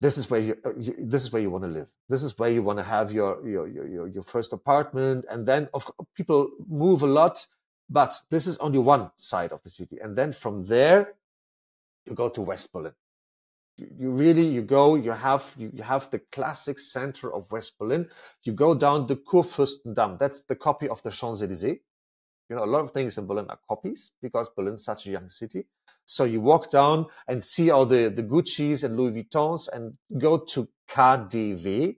This 0.00 0.18
is 0.18 0.28
where 0.30 0.40
you, 0.40 0.56
uh, 0.64 0.74
you 0.76 0.94
this 0.98 1.22
is 1.22 1.32
where 1.32 1.42
you 1.42 1.50
want 1.50 1.64
to 1.64 1.70
live. 1.70 1.86
This 2.08 2.22
is 2.22 2.36
where 2.38 2.50
you 2.50 2.62
want 2.62 2.78
to 2.78 2.84
have 2.84 3.12
your 3.12 3.46
your 3.46 3.68
your, 3.68 4.08
your 4.08 4.22
first 4.22 4.52
apartment, 4.52 5.24
and 5.30 5.46
then 5.46 5.68
of 5.72 5.90
people 6.14 6.50
move 6.68 7.02
a 7.02 7.06
lot, 7.06 7.46
but 7.88 8.20
this 8.30 8.46
is 8.46 8.58
only 8.58 8.78
one 8.78 9.10
side 9.16 9.52
of 9.52 9.62
the 9.62 9.70
city, 9.70 9.98
and 10.02 10.16
then 10.16 10.32
from 10.32 10.64
there 10.64 11.14
you 12.06 12.14
go 12.14 12.28
to 12.28 12.40
West 12.40 12.72
Berlin 12.72 12.94
you 13.98 14.10
really 14.10 14.46
you 14.46 14.62
go 14.62 14.94
you 14.96 15.12
have 15.12 15.54
you, 15.56 15.70
you 15.74 15.82
have 15.82 16.10
the 16.10 16.20
classic 16.32 16.78
center 16.78 17.32
of 17.34 17.50
west 17.52 17.78
berlin. 17.78 18.08
You 18.44 18.52
go 18.52 18.74
down 18.74 19.06
the 19.06 19.16
kurfürstendamm. 19.16 20.18
That's 20.18 20.42
the 20.42 20.56
copy 20.56 20.88
of 20.88 21.02
the 21.02 21.10
champs-elysees 21.10 21.78
you 22.50 22.56
know 22.56 22.64
a 22.64 22.72
lot 22.74 22.80
of 22.80 22.90
things 22.90 23.16
in 23.16 23.26
berlin 23.26 23.46
are 23.48 23.60
copies 23.68 24.12
because 24.20 24.50
berlin's 24.56 24.84
such 24.84 25.06
a 25.06 25.10
young 25.10 25.28
city. 25.28 25.66
So 26.06 26.24
you 26.24 26.40
walk 26.40 26.70
down 26.70 27.06
and 27.28 27.42
see 27.42 27.70
all 27.70 27.86
the 27.86 28.08
the 28.08 28.22
gucci's 28.22 28.84
and 28.84 28.96
louis 28.96 29.12
vuittons 29.12 29.68
and 29.72 29.96
go 30.18 30.38
to 30.38 30.68
kdw 30.90 31.96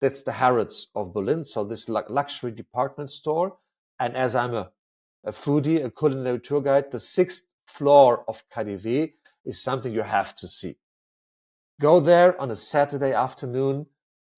that's 0.00 0.22
the 0.22 0.32
harrods 0.32 0.88
of 0.94 1.12
berlin. 1.12 1.44
So 1.44 1.64
this 1.64 1.88
like 1.88 2.08
luxury 2.08 2.52
department 2.52 3.10
store. 3.10 3.56
And 4.00 4.16
as 4.16 4.36
i'm 4.36 4.54
a, 4.54 4.70
a 5.24 5.32
foodie 5.32 5.84
a 5.84 5.90
culinary 5.90 6.40
tour 6.40 6.62
guide 6.62 6.90
the 6.92 7.00
sixth 7.00 7.46
floor 7.66 8.24
of 8.28 8.44
kdw 8.54 9.12
is 9.44 9.60
something 9.60 9.92
you 9.92 10.02
have 10.02 10.34
to 10.36 10.48
see 10.48 10.76
go 11.80 12.00
there 12.00 12.40
on 12.40 12.50
a 12.50 12.56
Saturday 12.56 13.12
afternoon, 13.12 13.86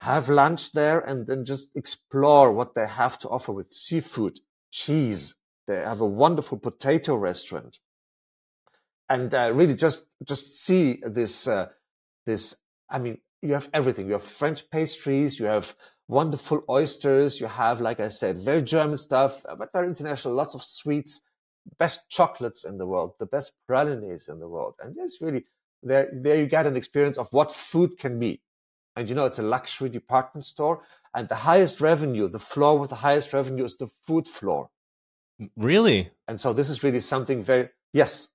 have 0.01 0.29
lunch 0.29 0.71
there, 0.71 0.99
and 0.99 1.27
then 1.27 1.45
just 1.45 1.69
explore 1.75 2.51
what 2.51 2.75
they 2.75 2.87
have 2.87 3.19
to 3.19 3.29
offer 3.29 3.51
with 3.51 3.73
seafood, 3.73 4.39
cheese. 4.71 5.35
They 5.67 5.77
have 5.77 6.01
a 6.01 6.07
wonderful 6.07 6.57
potato 6.57 7.15
restaurant, 7.15 7.79
and 9.09 9.33
uh, 9.33 9.51
really 9.53 9.75
just 9.75 10.07
just 10.23 10.63
see 10.63 11.01
this 11.05 11.47
uh, 11.47 11.67
this. 12.25 12.55
I 12.89 12.99
mean, 12.99 13.19
you 13.41 13.53
have 13.53 13.69
everything. 13.73 14.07
You 14.07 14.13
have 14.13 14.23
French 14.23 14.69
pastries. 14.69 15.39
You 15.39 15.45
have 15.45 15.75
wonderful 16.07 16.63
oysters. 16.69 17.39
You 17.39 17.47
have, 17.47 17.79
like 17.79 17.99
I 17.99 18.09
said, 18.09 18.39
very 18.39 18.61
German 18.61 18.97
stuff, 18.97 19.43
but 19.57 19.71
very 19.71 19.87
international. 19.87 20.33
Lots 20.33 20.55
of 20.55 20.63
sweets, 20.63 21.21
best 21.77 22.09
chocolates 22.09 22.65
in 22.65 22.77
the 22.77 22.85
world, 22.85 23.13
the 23.19 23.25
best 23.25 23.53
pralines 23.67 24.27
in 24.27 24.39
the 24.39 24.49
world, 24.49 24.75
and 24.81 24.95
it's 24.97 25.21
really 25.21 25.45
there, 25.83 26.09
there 26.13 26.37
you 26.37 26.45
get 26.45 26.67
an 26.67 26.75
experience 26.75 27.17
of 27.17 27.27
what 27.31 27.51
food 27.51 27.97
can 27.97 28.19
be. 28.19 28.41
And 28.95 29.07
you 29.07 29.15
know, 29.15 29.25
it's 29.25 29.39
a 29.39 29.43
luxury 29.43 29.89
department 29.89 30.45
store. 30.45 30.81
And 31.13 31.27
the 31.29 31.35
highest 31.35 31.81
revenue, 31.81 32.27
the 32.27 32.39
floor 32.39 32.77
with 32.77 32.89
the 32.89 32.97
highest 32.97 33.33
revenue 33.33 33.65
is 33.65 33.77
the 33.77 33.87
food 34.07 34.27
floor. 34.27 34.69
Really? 35.57 36.11
And 36.27 36.39
so 36.39 36.53
this 36.53 36.69
is 36.69 36.83
really 36.83 36.99
something 36.99 37.43
very, 37.43 37.69
yes. 37.93 38.29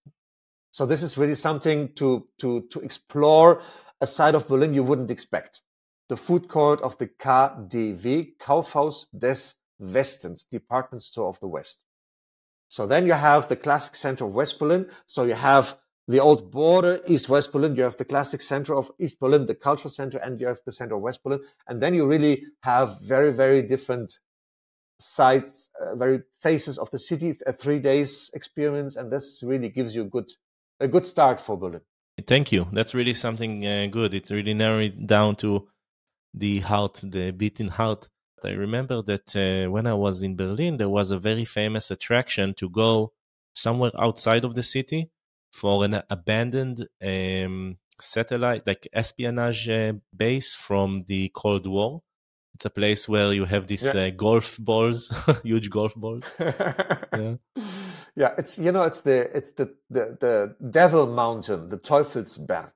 So 0.70 0.86
this 0.86 1.02
is 1.02 1.16
really 1.16 1.34
something 1.34 1.92
to, 1.94 2.26
to, 2.38 2.62
to 2.70 2.80
explore 2.80 3.62
a 4.00 4.06
side 4.06 4.34
of 4.34 4.48
Berlin 4.48 4.74
you 4.74 4.82
wouldn't 4.82 5.10
expect. 5.10 5.62
The 6.08 6.16
food 6.16 6.48
court 6.48 6.80
of 6.82 6.98
the 6.98 7.06
KDW, 7.06 8.36
Kaufhaus 8.38 9.06
des 9.16 9.54
Westens, 9.78 10.44
department 10.44 11.02
store 11.02 11.28
of 11.28 11.40
the 11.40 11.48
West. 11.48 11.82
So 12.68 12.86
then 12.86 13.06
you 13.06 13.12
have 13.12 13.48
the 13.48 13.56
classic 13.56 13.96
center 13.96 14.24
of 14.24 14.34
West 14.34 14.58
Berlin. 14.58 14.88
So 15.06 15.24
you 15.24 15.34
have 15.34 15.78
the 16.08 16.20
old 16.20 16.50
border, 16.50 17.00
East 17.06 17.28
West 17.28 17.52
Berlin. 17.52 17.74
You 17.74 17.82
have 17.82 17.96
the 17.96 18.04
classic 18.04 18.40
center 18.40 18.74
of 18.74 18.90
East 18.98 19.18
Berlin, 19.18 19.46
the 19.46 19.54
cultural 19.54 19.90
center, 19.90 20.18
and 20.18 20.40
you 20.40 20.46
have 20.46 20.60
the 20.64 20.72
center 20.72 20.94
of 20.94 21.02
West 21.02 21.22
Berlin. 21.22 21.40
And 21.66 21.82
then 21.82 21.94
you 21.94 22.06
really 22.06 22.44
have 22.62 23.00
very, 23.00 23.32
very 23.32 23.62
different 23.62 24.18
sides, 24.98 25.68
uh, 25.80 25.94
very 25.96 26.22
faces 26.40 26.78
of 26.78 26.90
the 26.90 26.98
city, 26.98 27.36
a 27.46 27.52
three 27.52 27.80
days 27.80 28.30
experience. 28.34 28.96
And 28.96 29.10
this 29.10 29.42
really 29.44 29.68
gives 29.68 29.94
you 29.96 30.02
a 30.02 30.06
good, 30.06 30.30
a 30.80 30.88
good 30.88 31.06
start 31.06 31.40
for 31.40 31.56
Berlin. 31.56 31.80
Thank 32.26 32.52
you. 32.52 32.66
That's 32.72 32.94
really 32.94 33.14
something 33.14 33.66
uh, 33.66 33.88
good. 33.90 34.14
It's 34.14 34.30
really 34.30 34.54
narrowed 34.54 35.06
down 35.06 35.36
to 35.36 35.68
the 36.32 36.60
heart, 36.60 37.00
the 37.02 37.32
beating 37.32 37.68
heart. 37.68 38.08
I 38.44 38.50
remember 38.50 39.02
that 39.02 39.34
uh, 39.34 39.70
when 39.70 39.86
I 39.86 39.94
was 39.94 40.22
in 40.22 40.36
Berlin, 40.36 40.76
there 40.76 40.88
was 40.88 41.10
a 41.10 41.18
very 41.18 41.44
famous 41.44 41.90
attraction 41.90 42.54
to 42.54 42.70
go 42.70 43.12
somewhere 43.54 43.90
outside 43.98 44.44
of 44.44 44.54
the 44.54 44.62
city 44.62 45.10
for 45.52 45.84
an 45.84 46.02
abandoned 46.10 46.86
um, 47.02 47.76
satellite, 48.00 48.66
like 48.66 48.86
espionage 48.92 49.68
uh, 49.68 49.94
base 50.14 50.54
from 50.54 51.04
the 51.06 51.30
Cold 51.34 51.66
War. 51.66 52.02
It's 52.54 52.64
a 52.64 52.70
place 52.70 53.06
where 53.06 53.32
you 53.34 53.44
have 53.44 53.66
these 53.66 53.94
yeah. 53.94 54.04
uh, 54.04 54.10
golf 54.10 54.56
balls, 54.58 55.12
huge 55.42 55.68
golf 55.68 55.94
balls. 55.94 56.34
yeah. 56.40 57.34
yeah, 58.16 58.32
it's 58.38 58.58
you 58.58 58.72
know 58.72 58.84
it's 58.84 59.02
the 59.02 59.36
it's 59.36 59.52
the 59.52 59.74
the, 59.90 60.16
the 60.20 60.70
Devil 60.70 61.06
Mountain, 61.06 61.68
the 61.68 61.76
Teufelsberg. 61.76 62.72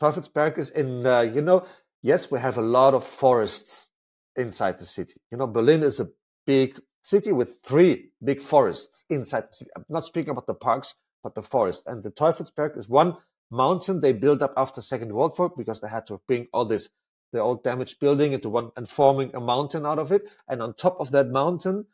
Teufelsberg 0.00 0.58
is 0.58 0.70
in 0.70 1.06
uh, 1.06 1.20
you 1.20 1.42
know 1.42 1.66
yes 2.02 2.30
we 2.30 2.40
have 2.40 2.56
a 2.56 2.62
lot 2.62 2.94
of 2.94 3.04
forests 3.04 3.90
inside 4.34 4.78
the 4.78 4.86
city. 4.86 5.20
You 5.30 5.36
know 5.36 5.46
Berlin 5.46 5.82
is 5.82 6.00
a 6.00 6.08
big 6.46 6.80
city 7.02 7.32
with 7.32 7.58
three 7.62 8.10
big 8.24 8.40
forests 8.40 9.04
inside 9.10 9.44
the 9.48 9.52
city. 9.52 9.70
I'm 9.76 9.84
not 9.90 10.06
speaking 10.06 10.30
about 10.30 10.46
the 10.46 10.54
parks, 10.54 10.94
but 11.26 11.34
the 11.34 11.42
forest. 11.42 11.82
And 11.88 12.04
the 12.04 12.10
Teufelsberg 12.12 12.78
is 12.78 12.88
one 12.88 13.16
mountain 13.50 14.00
they 14.00 14.12
built 14.12 14.42
up 14.42 14.54
after 14.56 14.80
Second 14.80 15.12
World 15.12 15.36
War 15.36 15.52
because 15.56 15.80
they 15.80 15.88
had 15.88 16.06
to 16.06 16.20
bring 16.28 16.46
all 16.52 16.64
this 16.64 16.88
the 17.32 17.40
old 17.40 17.64
damaged 17.64 17.98
building 17.98 18.32
into 18.32 18.48
one 18.48 18.70
and 18.76 18.88
forming 18.88 19.34
a 19.34 19.40
mountain 19.40 19.84
out 19.84 19.98
of 19.98 20.12
it. 20.12 20.22
And 20.48 20.62
on 20.62 20.74
top 20.74 21.00
of 21.00 21.10
that 21.10 21.26
mountain, 21.26 21.86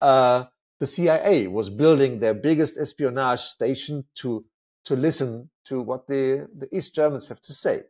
uh, 0.00 0.46
the 0.80 0.88
CIA 0.88 1.46
was 1.46 1.70
building 1.70 2.18
their 2.18 2.34
biggest 2.34 2.76
espionage 2.76 3.42
station 3.42 4.06
to 4.16 4.44
to 4.86 4.96
listen 4.96 5.50
to 5.66 5.80
what 5.80 6.08
the, 6.08 6.48
the 6.56 6.68
East 6.76 6.92
Germans 6.92 7.28
have 7.28 7.40
to 7.42 7.52
say. 7.52 7.82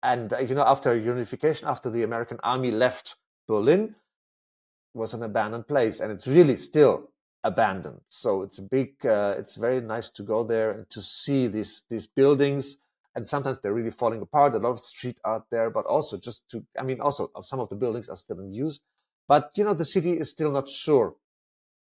And 0.00 0.32
uh, 0.32 0.38
you 0.38 0.54
know, 0.54 0.62
after 0.64 0.96
unification, 0.96 1.66
after 1.66 1.90
the 1.90 2.04
American 2.04 2.38
army 2.44 2.70
left 2.70 3.16
Berlin, 3.48 3.96
was 4.94 5.12
an 5.12 5.24
abandoned 5.24 5.66
place, 5.66 5.98
and 5.98 6.12
it's 6.12 6.28
really 6.28 6.56
still 6.56 7.09
abandoned. 7.44 8.00
So 8.08 8.42
it's 8.42 8.58
a 8.58 8.62
big, 8.62 9.04
uh, 9.04 9.34
it's 9.38 9.54
very 9.54 9.80
nice 9.80 10.10
to 10.10 10.22
go 10.22 10.44
there 10.44 10.72
and 10.72 10.90
to 10.90 11.00
see 11.00 11.46
these 11.46 11.84
these 11.88 12.06
buildings. 12.06 12.76
And 13.16 13.26
sometimes 13.26 13.58
they're 13.58 13.74
really 13.74 13.90
falling 13.90 14.22
apart. 14.22 14.54
A 14.54 14.58
lot 14.58 14.70
of 14.70 14.80
street 14.80 15.18
art 15.24 15.42
there, 15.50 15.68
but 15.68 15.84
also 15.84 16.16
just 16.16 16.48
to, 16.50 16.64
I 16.78 16.84
mean, 16.84 17.00
also 17.00 17.30
some 17.42 17.58
of 17.58 17.68
the 17.68 17.74
buildings 17.74 18.08
are 18.08 18.16
still 18.16 18.38
in 18.38 18.52
use. 18.52 18.80
But 19.26 19.50
you 19.56 19.64
know, 19.64 19.74
the 19.74 19.84
city 19.84 20.12
is 20.12 20.30
still 20.30 20.52
not 20.52 20.68
sure 20.68 21.16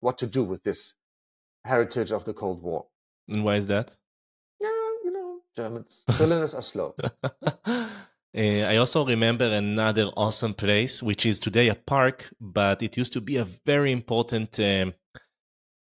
what 0.00 0.18
to 0.18 0.26
do 0.26 0.44
with 0.44 0.62
this 0.64 0.94
heritage 1.64 2.12
of 2.12 2.24
the 2.24 2.34
Cold 2.34 2.62
War. 2.62 2.86
And 3.28 3.42
why 3.42 3.56
is 3.56 3.68
that? 3.68 3.96
Yeah, 4.60 4.68
you 5.02 5.12
know, 5.12 5.40
Germans, 5.56 6.04
Berliners 6.18 6.54
are 6.54 6.62
slow. 6.62 6.94
Uh, 6.98 7.88
I 8.34 8.76
also 8.76 9.06
remember 9.06 9.46
another 9.46 10.06
awesome 10.16 10.52
place, 10.52 11.02
which 11.02 11.24
is 11.24 11.38
today 11.38 11.68
a 11.68 11.74
park, 11.74 12.30
but 12.38 12.82
it 12.82 12.98
used 12.98 13.14
to 13.14 13.22
be 13.22 13.36
a 13.36 13.44
very 13.44 13.92
important 13.92 14.60
um, 14.60 14.88
uh, 14.88 14.92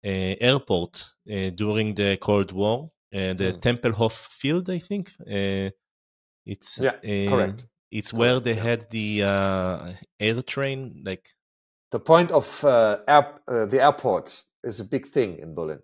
airport 0.03 1.05
uh, 1.29 1.49
during 1.49 1.93
the 1.93 2.17
Cold 2.17 2.51
War, 2.51 2.91
uh, 3.13 3.33
the 3.33 3.53
mm. 3.53 3.61
Tempelhof 3.61 4.11
Field, 4.11 4.69
I 4.69 4.79
think. 4.79 5.11
it's 6.45 6.79
yeah, 6.79 7.27
correct. 7.29 7.65
It's 7.91 8.13
where 8.13 8.39
they 8.39 8.53
yeah. 8.53 8.63
had 8.63 8.89
the 8.91 9.95
air 10.19 10.41
train, 10.43 11.01
like 11.03 11.29
the 11.91 11.99
point 11.99 12.31
of 12.31 12.63
air, 12.63 13.33
the 13.47 13.79
airports 13.81 14.45
is 14.63 14.79
a 14.79 14.85
big 14.85 15.07
thing 15.07 15.39
in 15.39 15.55
Berlin 15.55 15.79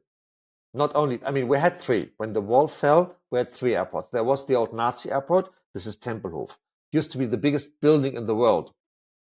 not 0.76 0.94
only 0.96 1.20
i 1.26 1.32
mean 1.32 1.48
we 1.48 1.58
had 1.58 1.78
three 1.78 2.10
when 2.18 2.34
the 2.34 2.42
wall 2.42 2.68
fell 2.68 3.16
we 3.32 3.40
had 3.40 3.52
three 3.52 3.76
airports 3.76 4.10
there 4.10 4.24
was 4.24 4.46
the 4.46 4.54
old 4.54 4.74
nazi 4.74 5.10
airport 5.10 5.50
this 5.74 5.88
is 5.88 5.98
tempelhof 5.98 6.52
used 6.92 7.12
to 7.12 7.18
be 7.18 7.26
the 7.26 7.38
biggest 7.38 7.70
building 7.82 8.16
in 8.16 8.26
the 8.26 8.36
world 8.36 8.72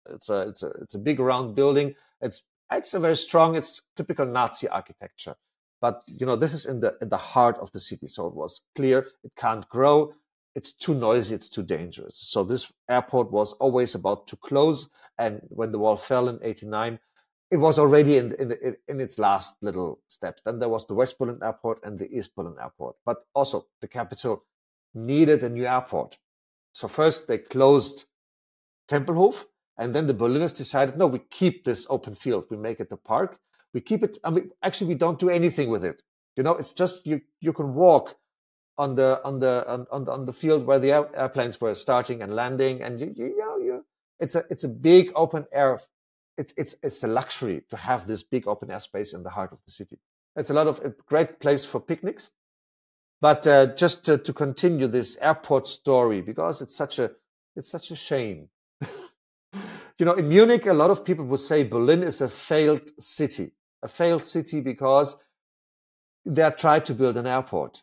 it's 0.09 0.29
a 0.29 0.41
it's 0.41 0.61
a 0.61 0.69
it's 0.81 0.95
a 0.95 0.99
big 0.99 1.19
round 1.19 1.55
building 1.55 1.95
it's 2.21 2.43
it's 2.71 2.93
a 2.93 2.99
very 2.99 3.15
strong, 3.15 3.55
it's 3.55 3.81
typical 3.95 4.25
Nazi 4.25 4.67
architecture. 4.67 5.35
But 5.81 6.01
you 6.07 6.25
know, 6.25 6.35
this 6.35 6.53
is 6.53 6.65
in 6.65 6.79
the 6.79 6.95
in 7.01 7.09
the 7.09 7.17
heart 7.17 7.57
of 7.59 7.71
the 7.71 7.79
city, 7.79 8.07
so 8.07 8.27
it 8.27 8.33
was 8.33 8.61
clear 8.75 9.07
it 9.23 9.33
can't 9.35 9.67
grow. 9.69 10.13
It's 10.55 10.71
too 10.71 10.95
noisy. 10.95 11.35
It's 11.35 11.49
too 11.49 11.63
dangerous. 11.63 12.17
So 12.17 12.43
this 12.43 12.71
airport 12.89 13.31
was 13.31 13.53
always 13.53 13.93
about 13.93 14.27
to 14.27 14.37
close. 14.37 14.89
And 15.17 15.41
when 15.49 15.71
the 15.71 15.79
wall 15.79 15.97
fell 15.97 16.29
in 16.29 16.39
'89, 16.41 16.99
it 17.51 17.57
was 17.57 17.77
already 17.77 18.17
in 18.17 18.33
in, 18.35 18.75
in 18.87 19.01
its 19.01 19.19
last 19.19 19.61
little 19.61 19.99
steps. 20.07 20.41
Then 20.41 20.59
there 20.59 20.69
was 20.69 20.87
the 20.87 20.95
West 20.95 21.19
Berlin 21.19 21.39
airport 21.43 21.83
and 21.83 21.99
the 21.99 22.09
East 22.09 22.35
Berlin 22.35 22.55
airport. 22.59 22.95
But 23.05 23.25
also 23.35 23.67
the 23.81 23.87
capital 23.87 24.43
needed 24.93 25.43
a 25.43 25.49
new 25.49 25.67
airport. 25.67 26.17
So 26.71 26.87
first 26.87 27.27
they 27.27 27.37
closed 27.37 28.05
Tempelhof, 28.89 29.45
and 29.77 29.93
then 29.93 30.07
the 30.07 30.13
Berliners 30.13 30.53
decided, 30.53 30.97
no, 30.97 31.07
we 31.07 31.19
keep 31.19 31.63
this 31.65 31.85
open 31.89 32.15
field. 32.15 32.45
We 32.49 32.57
make 32.57 32.79
it 32.79 32.89
the 32.89 32.97
park. 32.97 33.39
We 33.73 33.81
keep 33.81 34.03
it. 34.03 34.17
I 34.23 34.29
mean, 34.29 34.51
actually, 34.63 34.87
we 34.87 34.95
don't 34.95 35.19
do 35.19 35.29
anything 35.29 35.69
with 35.69 35.83
it. 35.83 36.01
You 36.37 36.43
know, 36.43 36.55
it's 36.55 36.73
just 36.73 37.05
you. 37.05 37.21
You 37.41 37.51
can 37.53 37.73
walk 37.73 38.15
on 38.77 38.95
the 38.95 39.21
on 39.23 39.39
the 39.39 39.65
on, 39.67 39.85
on, 39.91 40.07
on 40.07 40.25
the 40.25 40.33
field 40.33 40.65
where 40.65 40.79
the 40.79 40.91
airplanes 40.91 41.59
were 41.59 41.75
starting 41.75 42.21
and 42.21 42.33
landing, 42.33 42.81
and 42.81 42.99
you 42.99 43.13
you, 43.15 43.25
you 43.25 43.37
know 43.37 43.57
you. 43.57 43.85
It's 44.19 44.35
a 44.35 44.45
it's 44.49 44.63
a 44.63 44.69
big 44.69 45.11
open 45.15 45.45
air. 45.51 45.79
It, 46.37 46.53
it's 46.57 46.75
it's 46.83 47.03
a 47.03 47.07
luxury 47.07 47.63
to 47.69 47.77
have 47.77 48.07
this 48.07 48.23
big 48.23 48.47
open 48.47 48.71
air 48.71 48.79
space 48.79 49.13
in 49.13 49.23
the 49.23 49.29
heart 49.29 49.51
of 49.51 49.59
the 49.65 49.71
city. 49.71 49.99
It's 50.37 50.49
a 50.49 50.53
lot 50.53 50.67
of 50.67 50.79
a 50.79 50.93
great 51.05 51.39
place 51.39 51.65
for 51.65 51.79
picnics. 51.81 52.31
But 53.21 53.47
uh, 53.47 53.67
just 53.75 54.05
to, 54.05 54.17
to 54.17 54.33
continue 54.33 54.87
this 54.87 55.17
airport 55.21 55.67
story, 55.67 56.21
because 56.21 56.61
it's 56.61 56.75
such 56.75 56.99
a 56.99 57.11
it's 57.55 57.69
such 57.69 57.91
a 57.91 57.95
shame 57.95 58.49
you 59.97 60.05
know, 60.05 60.13
in 60.13 60.27
Munich, 60.27 60.65
a 60.65 60.73
lot 60.73 60.89
of 60.89 61.05
people 61.05 61.25
would 61.25 61.39
say 61.39 61.63
Berlin 61.63 62.03
is 62.03 62.21
a 62.21 62.27
failed 62.27 62.89
city, 62.99 63.51
a 63.81 63.87
failed 63.87 64.25
city 64.25 64.59
because 64.59 65.15
they 66.25 66.49
tried 66.51 66.85
to 66.85 66.93
build 66.93 67.17
an 67.17 67.27
airport. 67.27 67.81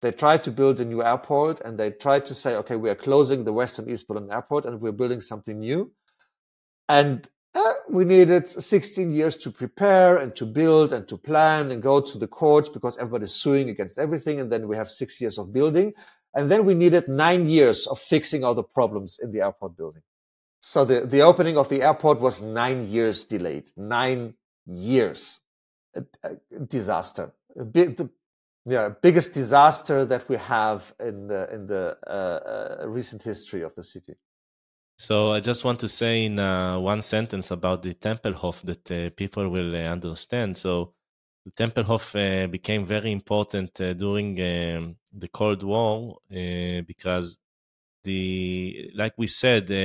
They 0.00 0.12
tried 0.12 0.44
to 0.44 0.52
build 0.52 0.80
a 0.80 0.84
new 0.84 1.02
airport 1.02 1.60
and 1.60 1.76
they 1.76 1.90
tried 1.90 2.24
to 2.26 2.34
say, 2.34 2.54
okay, 2.56 2.76
we 2.76 2.88
are 2.88 2.94
closing 2.94 3.42
the 3.42 3.52
Western 3.52 3.90
East 3.90 4.06
Berlin 4.06 4.30
airport 4.30 4.64
and 4.64 4.80
we're 4.80 4.92
building 4.92 5.20
something 5.20 5.58
new. 5.58 5.90
And 6.88 7.28
uh, 7.54 7.72
we 7.90 8.04
needed 8.04 8.46
16 8.46 9.10
years 9.12 9.36
to 9.38 9.50
prepare 9.50 10.18
and 10.18 10.36
to 10.36 10.46
build 10.46 10.92
and 10.92 11.08
to 11.08 11.16
plan 11.16 11.72
and 11.72 11.82
go 11.82 12.00
to 12.00 12.18
the 12.18 12.28
courts 12.28 12.68
because 12.68 12.96
everybody's 12.98 13.32
suing 13.32 13.70
against 13.70 13.98
everything. 13.98 14.38
And 14.38 14.52
then 14.52 14.68
we 14.68 14.76
have 14.76 14.88
six 14.88 15.20
years 15.20 15.36
of 15.36 15.52
building. 15.52 15.94
And 16.34 16.48
then 16.48 16.64
we 16.64 16.74
needed 16.74 17.08
nine 17.08 17.48
years 17.48 17.88
of 17.88 17.98
fixing 17.98 18.44
all 18.44 18.54
the 18.54 18.62
problems 18.62 19.18
in 19.20 19.32
the 19.32 19.40
airport 19.40 19.76
building. 19.76 20.02
So 20.60 20.84
the, 20.84 21.06
the 21.06 21.22
opening 21.22 21.56
of 21.56 21.68
the 21.68 21.82
airport 21.82 22.20
was 22.20 22.42
nine 22.42 22.86
years 22.86 23.24
delayed. 23.24 23.70
Nine 23.76 24.34
years. 24.66 25.40
A, 25.94 26.02
a 26.22 26.60
disaster. 26.60 27.32
A 27.58 27.64
the, 27.64 28.10
yeah, 28.66 28.90
biggest 29.00 29.32
disaster 29.32 30.04
that 30.04 30.28
we 30.28 30.36
have 30.36 30.94
in 31.00 31.28
the 31.28 31.48
in 31.54 31.66
the 31.66 31.96
uh, 32.06 32.80
uh, 32.82 32.88
recent 32.88 33.22
history 33.22 33.62
of 33.62 33.74
the 33.74 33.82
city. 33.82 34.14
So 34.98 35.32
I 35.32 35.40
just 35.40 35.64
want 35.64 35.78
to 35.80 35.88
say 35.88 36.24
in 36.24 36.38
uh, 36.38 36.78
one 36.78 37.02
sentence 37.02 37.50
about 37.50 37.82
the 37.82 37.94
Tempelhof 37.94 38.62
that 38.62 38.90
uh, 38.90 39.10
people 39.16 39.48
will 39.48 39.74
uh, 39.74 39.90
understand. 39.90 40.58
So 40.58 40.92
the 41.46 41.52
Tempelhof 41.52 42.14
uh, 42.14 42.46
became 42.48 42.84
very 42.84 43.12
important 43.12 43.74
during 43.74 44.38
um, 44.40 44.96
the 45.12 45.28
Cold 45.28 45.62
War 45.62 46.18
because 46.28 47.38
the 48.08 48.90
like 48.94 49.14
we 49.22 49.26
said, 49.26 49.64
uh, 49.70 49.76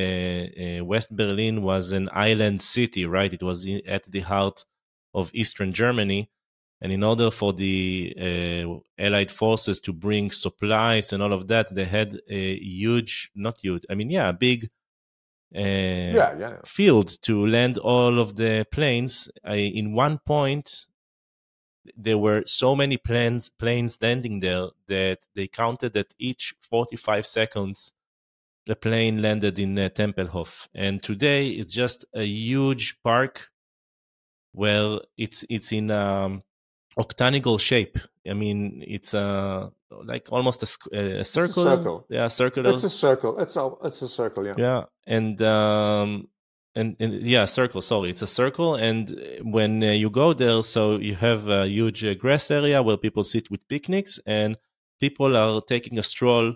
uh, 0.64 0.86
West 0.92 1.10
Berlin 1.16 1.62
was 1.62 1.92
an 1.92 2.08
island 2.30 2.62
city, 2.62 3.04
right? 3.06 3.34
It 3.38 3.44
was 3.44 3.68
at 3.98 4.04
the 4.10 4.22
heart 4.22 4.66
of 5.14 5.32
Eastern 5.34 5.72
Germany, 5.74 6.30
and 6.82 6.92
in 6.92 7.04
order 7.04 7.30
for 7.32 7.52
the 7.54 8.14
uh, 8.28 9.04
Allied 9.06 9.32
forces 9.32 9.80
to 9.82 9.92
bring 9.94 10.30
supplies 10.30 11.12
and 11.12 11.22
all 11.22 11.34
of 11.34 11.48
that, 11.48 11.76
they 11.76 11.86
had 11.86 12.20
a 12.30 12.44
huge, 12.60 13.32
not 13.36 13.58
huge, 13.58 13.84
I 13.90 13.96
mean, 13.96 14.10
yeah, 14.10 14.30
a 14.30 14.34
big. 14.34 14.70
Uh, 15.56 16.14
yeah, 16.20 16.32
yeah. 16.40 16.56
field 16.66 17.10
to 17.22 17.46
land 17.46 17.78
all 17.78 18.18
of 18.18 18.36
the 18.36 18.66
planes. 18.72 19.30
I, 19.44 19.58
in 19.82 19.94
one 19.94 20.18
point, 20.26 20.88
there 21.96 22.18
were 22.18 22.42
so 22.46 22.76
many 22.76 22.98
planes 22.98 23.50
planes 23.50 24.00
landing 24.02 24.40
there 24.40 24.70
that 24.88 25.20
they 25.36 25.48
counted 25.48 25.94
that 25.94 26.16
each 26.18 26.56
45 26.62 27.26
seconds 27.28 27.94
the 28.66 28.76
plane 28.76 29.22
landed 29.22 29.60
in 29.60 29.78
uh, 29.78 29.90
Tempelhof, 29.90 30.68
and 30.74 31.02
today 31.02 31.48
it's 31.48 31.74
just 31.74 32.06
a 32.14 32.24
huge 32.24 33.02
park 33.04 33.50
where 34.54 35.00
it's 35.18 35.44
it's 35.50 35.72
in 35.72 35.92
um, 35.92 36.44
octagonal 36.98 37.58
shape. 37.58 37.98
I 38.30 38.34
mean, 38.34 38.84
it's 38.88 39.14
uh, 39.14 39.70
like 40.06 40.28
almost 40.32 40.64
a, 40.64 40.98
a 41.20 41.26
circle. 41.26 41.68
A 41.68 41.76
circle. 41.76 42.06
Yeah, 42.10 42.28
circle. 42.28 42.68
It's 42.68 42.84
a 42.84 42.90
circle. 42.90 43.40
It's 43.40 43.56
a 43.56 43.72
it's 43.84 44.02
a 44.02 44.08
circle. 44.08 44.46
Yeah. 44.46 44.56
Yeah, 44.58 44.84
and 45.06 45.42
um, 45.42 46.30
and, 46.76 46.96
and 47.00 47.14
yeah, 47.26 47.46
circle. 47.46 47.82
Sorry, 47.82 48.10
it's 48.10 48.22
a 48.22 48.28
circle. 48.28 48.76
And 48.76 49.20
when 49.42 49.84
uh, 49.84 49.88
you 49.88 50.10
go 50.10 50.34
there, 50.34 50.64
so 50.64 50.98
you 50.98 51.16
have 51.16 51.50
a 51.50 51.68
huge 51.68 52.04
uh, 52.06 52.14
grass 52.14 52.50
area 52.50 52.82
where 52.82 52.98
people 52.98 53.24
sit 53.24 53.52
with 53.52 53.68
picnics, 53.68 54.20
and 54.26 54.58
people 55.00 55.36
are 55.36 55.62
taking 55.62 55.98
a 56.00 56.04
stroll 56.04 56.56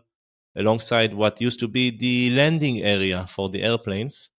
alongside 0.57 1.13
what 1.13 1.39
used 1.39 1.59
to 1.59 1.67
be 1.67 1.91
the 1.91 2.31
landing 2.31 2.81
area 2.81 3.25
for 3.27 3.49
the 3.49 3.63
airplanes. 3.63 4.31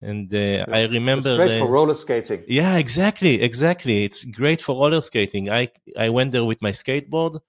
And 0.00 0.32
uh, 0.32 0.64
I 0.68 0.82
remember 0.82 1.30
it's 1.30 1.38
great 1.38 1.58
for 1.58 1.66
roller 1.66 1.94
skating. 1.94 2.44
Yeah, 2.46 2.76
exactly, 2.76 3.42
exactly. 3.42 4.04
It's 4.04 4.24
great 4.24 4.60
for 4.62 4.76
roller 4.76 5.00
skating. 5.00 5.50
I 5.50 5.70
I 5.98 6.10
went 6.10 6.30
there 6.30 6.44
with 6.44 6.62
my 6.62 6.70
skateboard, 6.70 7.40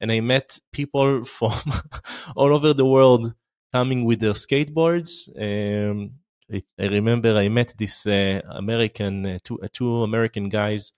and 0.00 0.10
I 0.10 0.20
met 0.20 0.58
people 0.72 1.24
from 1.38 1.52
all 2.34 2.54
over 2.54 2.72
the 2.72 2.86
world 2.86 3.34
coming 3.74 4.06
with 4.06 4.20
their 4.20 4.32
skateboards. 4.32 5.28
Um, 5.36 6.12
I, 6.50 6.62
I 6.80 6.86
remember 6.86 7.36
I 7.36 7.48
met 7.50 7.74
this 7.76 8.06
uh, 8.06 8.40
American 8.48 9.26
uh, 9.26 9.38
two 9.44 9.60
uh, 9.60 9.68
two 9.70 10.02
American 10.02 10.48
guys 10.48 10.92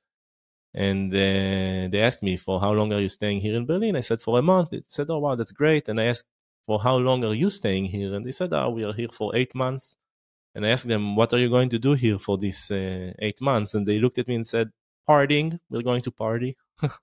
and 0.75 1.15
uh, 1.15 1.89
they 1.91 2.01
asked 2.03 2.23
me 2.23 2.37
for 2.37 2.61
how 2.61 2.73
long 2.73 2.93
are 2.93 3.01
you 3.01 3.09
staying 3.09 3.41
here 3.41 3.57
in 3.57 3.65
Berlin. 3.65 3.95
I 3.97 4.01
said 4.01 4.21
for 4.21 4.39
a 4.39 4.43
month. 4.43 4.71
They 4.71 4.83
said, 4.89 5.09
"Oh 5.09 5.19
wow, 5.21 5.37
that's 5.37 5.53
great." 5.53 5.89
And 5.89 6.01
I 6.01 6.05
asked 6.05 6.27
for 6.65 6.81
how 6.81 6.97
long 6.97 7.25
are 7.25 7.35
you 7.35 7.51
staying 7.51 7.87
here? 7.87 8.15
And 8.15 8.25
they 8.25 8.31
said, 8.31 8.53
oh, 8.53 8.71
we 8.71 8.85
are 8.85 8.93
here 8.93 9.09
for 9.09 9.35
eight 9.37 9.55
months. 9.55 9.97
And 10.55 10.65
I 10.65 10.71
asked 10.71 10.89
them, 10.89 11.17
what 11.17 11.33
are 11.33 11.39
you 11.39 11.51
going 11.51 11.69
to 11.71 11.79
do 11.79 11.93
here 11.95 12.19
for 12.19 12.39
these 12.39 12.71
uh, 12.71 13.13
eight 13.19 13.41
months? 13.41 13.75
And 13.75 13.87
they 13.87 13.99
looked 13.99 14.19
at 14.19 14.29
me 14.29 14.37
and 14.37 14.47
said, 14.47 14.71
partying. 15.09 15.59
We're 15.71 15.83
going 15.83 16.03
to 16.03 16.11
party. 16.11 16.57
it's 16.83 16.95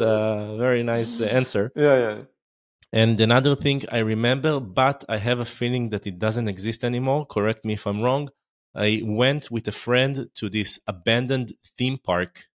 a 0.00 0.56
very 0.58 0.82
nice 0.82 1.20
answer. 1.20 1.72
Yeah, 1.76 1.98
yeah. 1.98 2.18
And 2.92 3.20
another 3.20 3.54
thing 3.54 3.82
I 3.92 3.98
remember, 3.98 4.58
but 4.58 5.04
I 5.08 5.18
have 5.18 5.38
a 5.38 5.44
feeling 5.44 5.90
that 5.90 6.08
it 6.08 6.18
doesn't 6.18 6.48
exist 6.48 6.82
anymore. 6.82 7.24
Correct 7.24 7.64
me 7.64 7.74
if 7.74 7.86
I'm 7.86 8.02
wrong. 8.02 8.28
I 8.74 9.00
went 9.04 9.48
with 9.48 9.68
a 9.68 9.72
friend 9.72 10.28
to 10.34 10.48
this 10.50 10.80
abandoned 10.88 11.52
theme 11.78 11.98
park, 11.98 12.46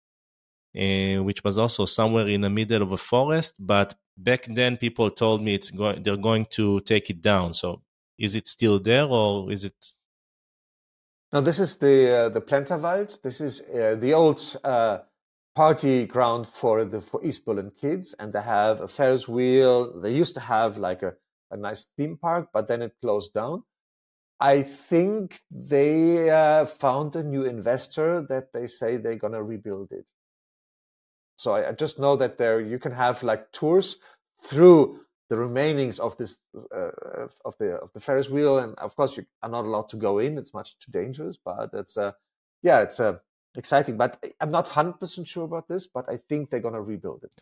uh, 0.77 1.23
which 1.23 1.41
was 1.45 1.57
also 1.57 1.85
somewhere 1.85 2.27
in 2.27 2.41
the 2.41 2.49
middle 2.49 2.81
of 2.81 2.91
a 2.91 2.97
forest, 2.97 3.55
but 3.59 3.93
back 4.17 4.43
then 4.45 4.77
people 4.77 5.09
told 5.11 5.41
me 5.41 5.53
it's 5.55 5.71
going 5.71 6.03
they're 6.03 6.17
going 6.17 6.45
to 6.51 6.79
take 6.81 7.09
it 7.09 7.21
down. 7.21 7.53
So 7.53 7.81
is 8.17 8.35
it 8.35 8.47
still 8.47 8.79
there 8.79 9.05
or 9.05 9.51
is 9.51 9.63
it 9.63 9.75
no 11.33 11.41
this 11.41 11.59
is 11.59 11.75
the 11.75 12.11
uh, 12.11 12.29
the 12.29 12.41
Plänterwald. 12.41 13.21
This 13.21 13.41
is 13.41 13.61
uh, 13.61 13.95
the 13.99 14.13
old 14.13 14.41
uh, 14.63 14.99
party 15.55 16.05
ground 16.05 16.47
for 16.47 16.85
the 16.85 17.01
for 17.01 17.23
east 17.23 17.45
berlin 17.45 17.71
kids 17.79 18.15
and 18.19 18.31
they 18.33 18.41
have 18.41 18.81
a 18.81 18.87
ferris 18.87 19.27
wheel. 19.27 19.99
They 20.01 20.13
used 20.13 20.35
to 20.35 20.41
have 20.41 20.77
like 20.77 21.03
a, 21.03 21.13
a 21.51 21.57
nice 21.57 21.87
theme 21.97 22.17
park 22.17 22.49
but 22.53 22.67
then 22.67 22.81
it 22.81 22.93
closed 23.01 23.33
down. 23.33 23.63
I 24.37 24.63
think 24.63 25.39
they 25.49 26.29
uh, 26.29 26.65
found 26.65 27.15
a 27.15 27.23
new 27.23 27.45
investor 27.45 28.25
that 28.27 28.51
they 28.51 28.67
say 28.67 28.97
they're 28.97 29.15
going 29.15 29.31
to 29.31 29.41
rebuild 29.41 29.93
it 29.93 30.11
so 31.37 31.53
I, 31.53 31.69
I, 31.69 31.71
just 31.73 31.99
know 31.99 32.15
that 32.15 32.37
there 32.37 32.61
you 32.61 32.79
can 32.79 32.91
have 32.91 33.23
like 33.23 33.51
tours 33.51 33.97
through 34.41 34.99
the 35.29 35.35
remainings 35.35 35.99
of 35.99 36.15
this 36.17 36.37
uh, 36.73 37.27
of 37.43 37.57
the 37.57 37.73
of 37.75 37.91
the 37.93 37.99
Ferris 37.99 38.29
wheel, 38.29 38.59
and 38.59 38.77
of 38.77 38.95
course 38.95 39.17
you 39.17 39.25
are 39.41 39.49
not 39.49 39.65
allowed 39.65 39.89
to 39.89 39.97
go 39.97 40.19
in. 40.19 40.37
It's 40.37 40.53
much 40.53 40.77
too 40.79 40.91
dangerous, 40.91 41.37
but 41.43 41.69
it's 41.73 41.97
uh, 41.97 42.11
yeah, 42.61 42.81
it's 42.81 42.99
uh, 42.99 43.17
exciting. 43.55 43.97
But 43.97 44.23
I'm 44.39 44.51
not 44.51 44.67
hundred 44.67 44.99
percent 44.99 45.27
sure 45.27 45.45
about 45.45 45.67
this, 45.67 45.87
but 45.87 46.07
I 46.09 46.17
think 46.29 46.49
they're 46.49 46.59
gonna 46.59 46.81
rebuild 46.81 47.23
it. 47.23 47.35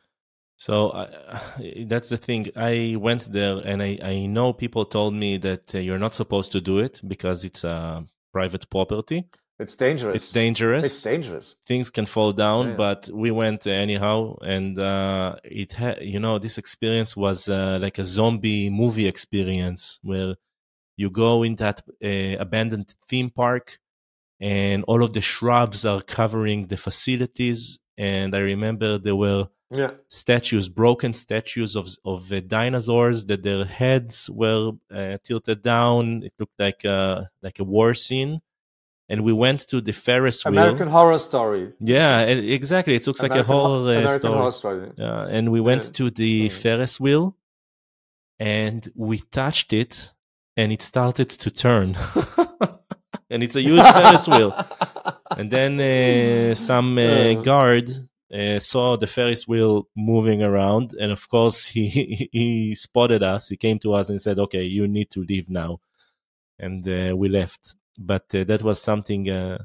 So 0.57 0.89
uh, 0.89 1.39
that's 1.85 2.09
the 2.09 2.17
thing. 2.17 2.47
I 2.55 2.95
went 2.99 3.31
there, 3.31 3.57
and 3.65 3.83
I 3.83 3.99
I 4.01 4.25
know 4.27 4.53
people 4.53 4.85
told 4.85 5.13
me 5.13 5.37
that 5.37 5.75
uh, 5.75 5.79
you're 5.79 5.99
not 5.99 6.13
supposed 6.13 6.51
to 6.53 6.61
do 6.61 6.79
it 6.79 7.01
because 7.07 7.43
it's 7.43 7.63
a 7.63 8.05
private 8.31 8.69
property. 8.69 9.25
It's 9.59 9.75
dangerous. 9.75 10.15
It's 10.15 10.31
dangerous. 10.31 10.85
It's 10.85 11.01
dangerous. 11.03 11.57
Things 11.65 11.89
can 11.91 12.05
fall 12.07 12.33
down, 12.33 12.69
yeah. 12.69 12.75
but 12.75 13.09
we 13.13 13.29
went 13.29 13.67
anyhow, 13.67 14.35
and 14.41 14.79
uh, 14.79 15.35
it 15.43 15.73
had, 15.73 16.01
you 16.01 16.19
know, 16.19 16.39
this 16.39 16.57
experience 16.57 17.15
was 17.15 17.47
uh, 17.47 17.77
like 17.79 17.99
a 17.99 18.03
zombie 18.03 18.71
movie 18.71 19.07
experience 19.07 19.99
where 20.01 20.35
you 20.97 21.11
go 21.11 21.43
in 21.43 21.55
that 21.57 21.81
uh, 22.03 22.39
abandoned 22.39 22.95
theme 23.07 23.29
park, 23.29 23.79
and 24.39 24.83
all 24.87 25.03
of 25.03 25.13
the 25.13 25.21
shrubs 25.21 25.85
are 25.85 26.01
covering 26.01 26.63
the 26.63 26.77
facilities. 26.77 27.79
And 27.95 28.35
I 28.35 28.39
remember 28.39 28.97
there 28.97 29.15
were 29.15 29.49
yeah. 29.69 29.91
statues, 30.07 30.67
broken 30.67 31.13
statues 31.13 31.75
of 31.75 31.89
of 32.03 32.33
uh, 32.33 32.41
dinosaurs 32.41 33.27
that 33.27 33.43
their 33.43 33.65
heads 33.65 34.31
were 34.31 34.71
uh, 34.91 35.17
tilted 35.23 35.61
down. 35.61 36.23
It 36.23 36.33
looked 36.39 36.59
like 36.59 36.83
a 36.85 37.29
like 37.43 37.59
a 37.59 37.63
war 37.63 37.93
scene 37.93 38.41
and 39.13 39.23
we 39.23 39.31
went 39.31 39.59
to 39.67 39.79
the 39.79 39.93
Ferris 39.93 40.43
wheel. 40.43 40.57
American 40.57 40.87
Horror 40.87 41.19
Story. 41.19 41.71
Yeah, 41.79 42.21
exactly. 42.21 42.95
It 42.95 43.05
looks 43.05 43.19
American 43.19 43.37
like 43.37 43.47
a 43.47 43.53
horror, 43.53 43.89
uh, 43.89 43.99
American 43.99 44.19
story. 44.21 44.37
Horror 44.37 44.51
Story. 44.51 44.91
Yeah, 44.97 45.27
and 45.29 45.51
we 45.51 45.61
went 45.61 45.83
yeah. 45.83 45.91
to 45.91 46.09
the 46.09 46.49
mm. 46.49 46.51
Ferris 46.51 46.99
wheel, 46.99 47.37
and 48.39 48.81
we 48.95 49.19
touched 49.19 49.71
it 49.71 50.09
and 50.57 50.71
it 50.71 50.81
started 50.81 51.29
to 51.29 51.51
turn. 51.51 51.95
and 53.29 53.43
it's 53.43 53.55
a 53.55 53.61
huge 53.61 53.85
Ferris 53.97 54.27
wheel. 54.27 54.51
And 55.35 55.49
then 55.49 55.73
uh, 55.79 56.53
some 56.53 56.95
uh, 56.99 57.33
guard 57.41 57.89
uh, 58.31 58.59
saw 58.59 58.97
the 58.97 59.07
Ferris 59.07 59.47
wheel 59.47 59.87
moving 59.95 60.43
around, 60.43 60.93
and 61.01 61.11
of 61.11 61.27
course 61.27 61.65
he 61.75 62.29
he 62.31 62.75
spotted 62.75 63.23
us. 63.23 63.49
He 63.49 63.57
came 63.57 63.79
to 63.79 63.93
us 63.93 64.09
and 64.09 64.21
said, 64.21 64.37
"Okay, 64.37 64.63
you 64.63 64.87
need 64.87 65.09
to 65.11 65.21
leave 65.21 65.49
now," 65.49 65.79
and 66.59 66.87
uh, 66.87 67.15
we 67.17 67.29
left. 67.29 67.75
But 67.99 68.33
uh, 68.33 68.43
that 68.45 68.63
was 68.63 68.81
something, 68.81 69.29
uh, 69.29 69.59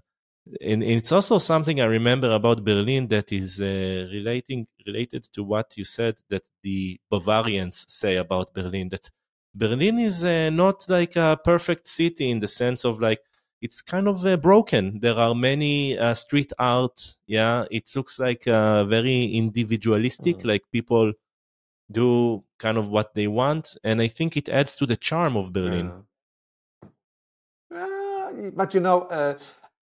and, 0.61 0.83
it's 0.83 1.12
also 1.12 1.39
something 1.39 1.81
I 1.81 1.87
remember 1.87 2.33
about 2.33 2.64
Berlin 2.64 3.09
that 3.09 3.33
is 3.33 3.61
uh, 3.61 4.09
relating 4.12 4.66
related 4.87 5.24
to 5.35 5.43
what 5.43 5.76
you 5.76 5.85
said 5.85 6.16
that 6.29 6.43
the 6.62 7.01
Bavarians 7.11 7.85
say 7.89 8.16
about 8.16 8.53
Berlin. 8.55 8.89
That 8.91 9.11
Berlin 9.55 9.99
is 9.99 10.24
uh, 10.24 10.51
not 10.51 10.89
like 10.89 11.16
a 11.16 11.39
perfect 11.43 11.87
city 11.87 12.31
in 12.31 12.41
the 12.41 12.49
sense 12.49 12.85
of 12.85 13.01
like 13.01 13.20
it's 13.61 13.83
kind 13.83 14.09
of 14.09 14.24
uh, 14.24 14.37
broken. 14.37 15.01
There 15.01 15.16
are 15.16 15.35
many 15.35 15.99
uh, 15.99 16.14
street 16.14 16.53
art. 16.59 17.16
Yeah, 17.26 17.64
it 17.70 17.91
looks 17.97 18.18
like 18.18 18.47
uh, 18.47 18.85
very 18.85 19.24
individualistic. 19.24 20.39
Mm. 20.39 20.45
Like 20.47 20.62
people 20.70 21.12
do 21.91 22.45
kind 22.59 22.79
of 22.79 22.89
what 22.89 23.14
they 23.14 23.26
want, 23.26 23.76
and 23.83 24.01
I 24.01 24.09
think 24.09 24.37
it 24.37 24.49
adds 24.49 24.76
to 24.76 24.87
the 24.87 24.97
charm 24.97 25.37
of 25.37 25.53
Berlin. 25.53 25.91
But 28.55 28.74
you 28.74 28.80
know, 28.80 29.03
uh, 29.03 29.39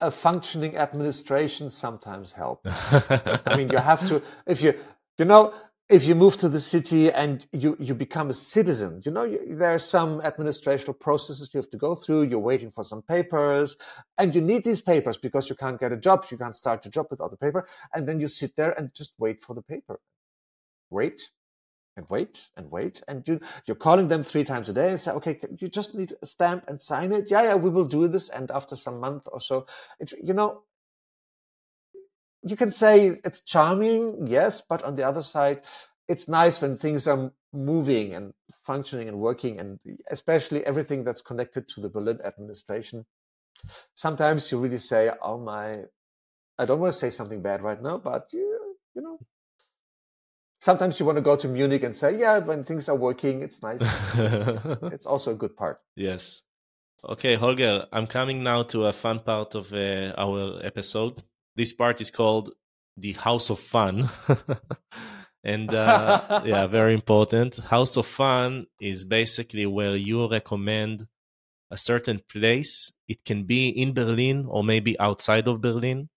a 0.00 0.10
functioning 0.10 0.76
administration 0.76 1.70
sometimes 1.70 2.32
helps. 2.32 2.70
I 2.92 3.56
mean, 3.56 3.70
you 3.70 3.78
have 3.92 4.06
to 4.08 4.22
if 4.46 4.62
you 4.62 4.74
you 5.18 5.24
know 5.24 5.54
if 5.90 6.06
you 6.06 6.14
move 6.14 6.36
to 6.36 6.48
the 6.48 6.60
city 6.60 7.10
and 7.10 7.44
you, 7.52 7.76
you 7.80 7.94
become 7.94 8.30
a 8.30 8.32
citizen, 8.32 9.02
you 9.04 9.10
know, 9.10 9.24
you, 9.24 9.56
there 9.56 9.74
are 9.74 9.78
some 9.80 10.20
administrative 10.20 11.00
processes 11.00 11.50
you 11.52 11.58
have 11.58 11.68
to 11.70 11.76
go 11.76 11.96
through. 11.96 12.22
You're 12.22 12.38
waiting 12.38 12.70
for 12.70 12.84
some 12.84 13.02
papers 13.02 13.76
and 14.16 14.32
you 14.32 14.40
need 14.40 14.62
these 14.62 14.80
papers 14.80 15.16
because 15.16 15.50
you 15.50 15.56
can't 15.56 15.80
get 15.80 15.90
a 15.90 15.96
job. 15.96 16.26
You 16.30 16.38
can't 16.38 16.54
start 16.54 16.84
your 16.84 16.92
job 16.92 17.08
without 17.10 17.32
the 17.32 17.36
paper. 17.36 17.66
And 17.92 18.06
then 18.06 18.20
you 18.20 18.28
sit 18.28 18.54
there 18.54 18.70
and 18.78 18.94
just 18.94 19.14
wait 19.18 19.40
for 19.40 19.52
the 19.52 19.62
paper. 19.62 19.98
Wait 20.90 21.30
and 22.00 22.08
wait 22.08 22.48
and 22.56 22.70
wait. 22.70 23.02
And 23.08 23.26
you, 23.28 23.40
you're 23.66 23.76
calling 23.76 24.08
them 24.08 24.22
three 24.22 24.44
times 24.44 24.68
a 24.68 24.72
day 24.72 24.90
and 24.90 25.00
say, 25.00 25.12
okay, 25.12 25.38
you 25.58 25.68
just 25.68 25.94
need 25.94 26.14
a 26.22 26.26
stamp 26.26 26.64
and 26.66 26.80
sign 26.80 27.12
it. 27.12 27.30
Yeah, 27.30 27.42
yeah, 27.42 27.54
we 27.54 27.70
will 27.70 27.84
do 27.84 28.08
this. 28.08 28.28
And 28.30 28.50
after 28.50 28.74
some 28.74 29.00
month 29.00 29.28
or 29.30 29.40
so, 29.40 29.66
it's, 29.98 30.14
you 30.22 30.32
know, 30.32 30.62
you 32.42 32.56
can 32.56 32.72
say 32.72 33.20
it's 33.22 33.42
charming, 33.42 34.26
yes, 34.26 34.62
but 34.66 34.82
on 34.82 34.96
the 34.96 35.02
other 35.02 35.22
side, 35.22 35.60
it's 36.08 36.26
nice 36.26 36.60
when 36.60 36.76
things 36.78 37.06
are 37.06 37.30
moving 37.52 38.14
and 38.14 38.32
functioning 38.64 39.08
and 39.08 39.18
working, 39.18 39.60
and 39.60 39.78
especially 40.10 40.64
everything 40.64 41.04
that's 41.04 41.20
connected 41.20 41.68
to 41.68 41.80
the 41.80 41.88
Berlin 41.88 42.18
administration. 42.24 43.04
Sometimes 43.94 44.50
you 44.50 44.58
really 44.58 44.78
say, 44.78 45.10
"Oh 45.22 45.38
my," 45.38 45.84
I 46.58 46.64
don't 46.64 46.80
want 46.80 46.92
to 46.94 46.98
say 46.98 47.10
something 47.10 47.42
bad 47.42 47.62
right 47.62 47.80
now, 47.82 47.98
but 47.98 48.26
you, 48.32 48.76
you 48.94 49.02
know, 49.02 49.18
sometimes 50.60 51.00
you 51.00 51.06
want 51.06 51.16
to 51.16 51.22
go 51.22 51.36
to 51.36 51.48
Munich 51.48 51.82
and 51.82 51.94
say, 51.94 52.18
"Yeah, 52.18 52.38
when 52.38 52.64
things 52.64 52.88
are 52.88 52.96
working, 52.96 53.42
it's 53.42 53.62
nice." 53.62 53.80
it's, 54.14 54.66
it's, 54.70 54.82
it's 54.94 55.06
also 55.06 55.32
a 55.32 55.34
good 55.34 55.56
part. 55.56 55.80
Yes. 55.96 56.42
Okay, 57.02 57.34
Holger, 57.34 57.86
I'm 57.92 58.06
coming 58.06 58.42
now 58.42 58.62
to 58.64 58.84
a 58.84 58.92
fun 58.92 59.20
part 59.20 59.54
of 59.54 59.72
uh, 59.72 60.12
our 60.18 60.60
episode 60.62 61.22
this 61.56 61.72
part 61.72 62.00
is 62.00 62.10
called 62.10 62.54
the 62.96 63.12
House 63.12 63.50
of 63.50 63.60
Fun. 63.60 64.08
and 65.44 65.72
uh, 65.74 66.42
yeah, 66.44 66.66
very 66.66 66.94
important. 66.94 67.58
House 67.58 67.96
of 67.96 68.06
Fun 68.06 68.66
is 68.80 69.04
basically 69.04 69.66
where 69.66 69.96
you 69.96 70.26
recommend 70.26 71.06
a 71.70 71.76
certain 71.76 72.20
place. 72.28 72.92
It 73.08 73.24
can 73.24 73.44
be 73.44 73.68
in 73.68 73.92
Berlin 73.92 74.46
or 74.48 74.64
maybe 74.64 74.98
outside 74.98 75.48
of 75.48 75.60
Berlin 75.60 76.08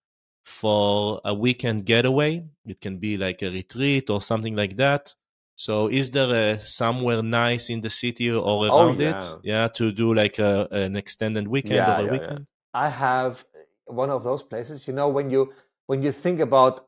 for 0.44 1.22
a 1.24 1.34
weekend 1.34 1.86
getaway. 1.86 2.46
It 2.66 2.82
can 2.82 2.98
be 2.98 3.18
like 3.18 3.42
a 3.42 3.50
retreat 3.50 4.10
or 4.10 4.22
something 4.22 4.56
like 4.56 4.76
that. 4.76 5.16
So, 5.56 5.88
is 5.88 6.12
there 6.12 6.54
a, 6.54 6.60
somewhere 6.60 7.22
nice 7.22 7.70
in 7.70 7.82
the 7.82 7.90
city 7.90 8.30
or 8.32 8.44
oh, 8.44 8.64
around 8.64 9.00
oh, 9.00 9.04
yeah. 9.04 9.18
it? 9.18 9.36
Yeah, 9.44 9.68
to 9.70 9.92
do 9.92 10.14
like 10.14 10.40
a, 10.40 10.68
an 10.72 10.96
extended 10.96 11.48
weekend 11.48 11.76
yeah, 11.76 11.98
or 11.98 12.02
a 12.02 12.06
yeah, 12.06 12.12
weekend. 12.12 12.48
I 12.74 12.90
have 12.90 13.46
eh, 13.56 13.60
one 13.86 14.10
of 14.10 14.24
those 14.24 14.44
places. 14.44 14.88
You 14.88 14.94
know, 14.94 15.08
when 15.08 15.30
you 15.30 15.54
when 15.86 16.02
you 16.02 16.12
think 16.12 16.40
about 16.40 16.88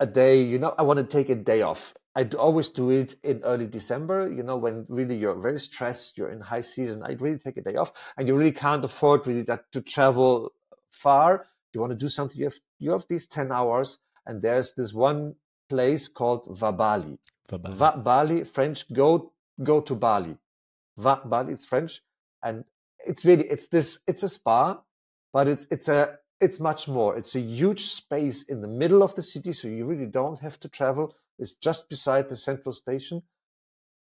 a 0.00 0.06
day, 0.06 0.42
you 0.42 0.58
know, 0.58 0.74
I 0.76 0.82
want 0.82 0.98
to 0.98 1.04
take 1.04 1.30
a 1.30 1.34
day 1.34 1.62
off. 1.62 1.94
I 2.16 2.24
always 2.36 2.68
do 2.68 2.90
it 2.90 3.14
in 3.22 3.42
early 3.44 3.66
December. 3.66 4.30
You 4.30 4.42
know, 4.42 4.56
when 4.56 4.86
really 4.88 5.16
you're 5.16 5.40
very 5.40 5.60
stressed, 5.60 6.18
you're 6.18 6.30
in 6.30 6.40
high 6.40 6.62
season. 6.62 7.04
I 7.04 7.12
really 7.12 7.38
take 7.38 7.56
a 7.58 7.62
day 7.62 7.76
off, 7.76 7.92
and 8.16 8.26
you 8.26 8.36
really 8.36 8.52
can't 8.52 8.84
afford 8.84 9.26
really 9.26 9.42
that 9.42 9.70
to 9.72 9.80
travel 9.80 10.52
far. 10.90 11.46
You 11.72 11.80
want 11.80 11.92
to 11.92 11.98
do 11.98 12.08
something. 12.08 12.38
You 12.38 12.44
have 12.44 12.58
you 12.78 12.90
have 12.92 13.06
these 13.08 13.26
ten 13.26 13.52
hours, 13.52 13.98
and 14.26 14.42
there's 14.42 14.74
this 14.74 14.92
one 14.92 15.34
place 15.68 16.08
called 16.08 16.46
Vabali. 16.46 17.18
Vabali, 17.48 17.74
Va 17.74 17.96
Bali 17.96 18.44
French. 18.44 18.90
Go 18.92 19.32
go 19.62 19.80
to 19.80 19.94
Bali. 19.94 20.36
Va 20.96 21.20
Bali. 21.24 21.52
It's 21.52 21.64
French, 21.64 22.02
and 22.42 22.64
it's 23.06 23.24
really 23.24 23.44
it's 23.44 23.68
this. 23.68 24.00
It's 24.06 24.22
a 24.22 24.28
spa 24.28 24.78
but 25.32 25.48
it's 25.48 25.66
it's 25.70 25.88
a 25.88 26.18
it's 26.40 26.60
much 26.60 26.86
more. 26.88 27.16
It's 27.16 27.34
a 27.34 27.40
huge 27.40 27.86
space 27.86 28.44
in 28.44 28.60
the 28.60 28.68
middle 28.68 29.02
of 29.02 29.14
the 29.14 29.22
city, 29.22 29.52
so 29.52 29.68
you 29.68 29.84
really 29.84 30.06
don't 30.06 30.38
have 30.40 30.58
to 30.60 30.68
travel. 30.68 31.14
It's 31.38 31.54
just 31.54 31.88
beside 31.88 32.28
the 32.28 32.36
central 32.36 32.72
station, 32.72 33.22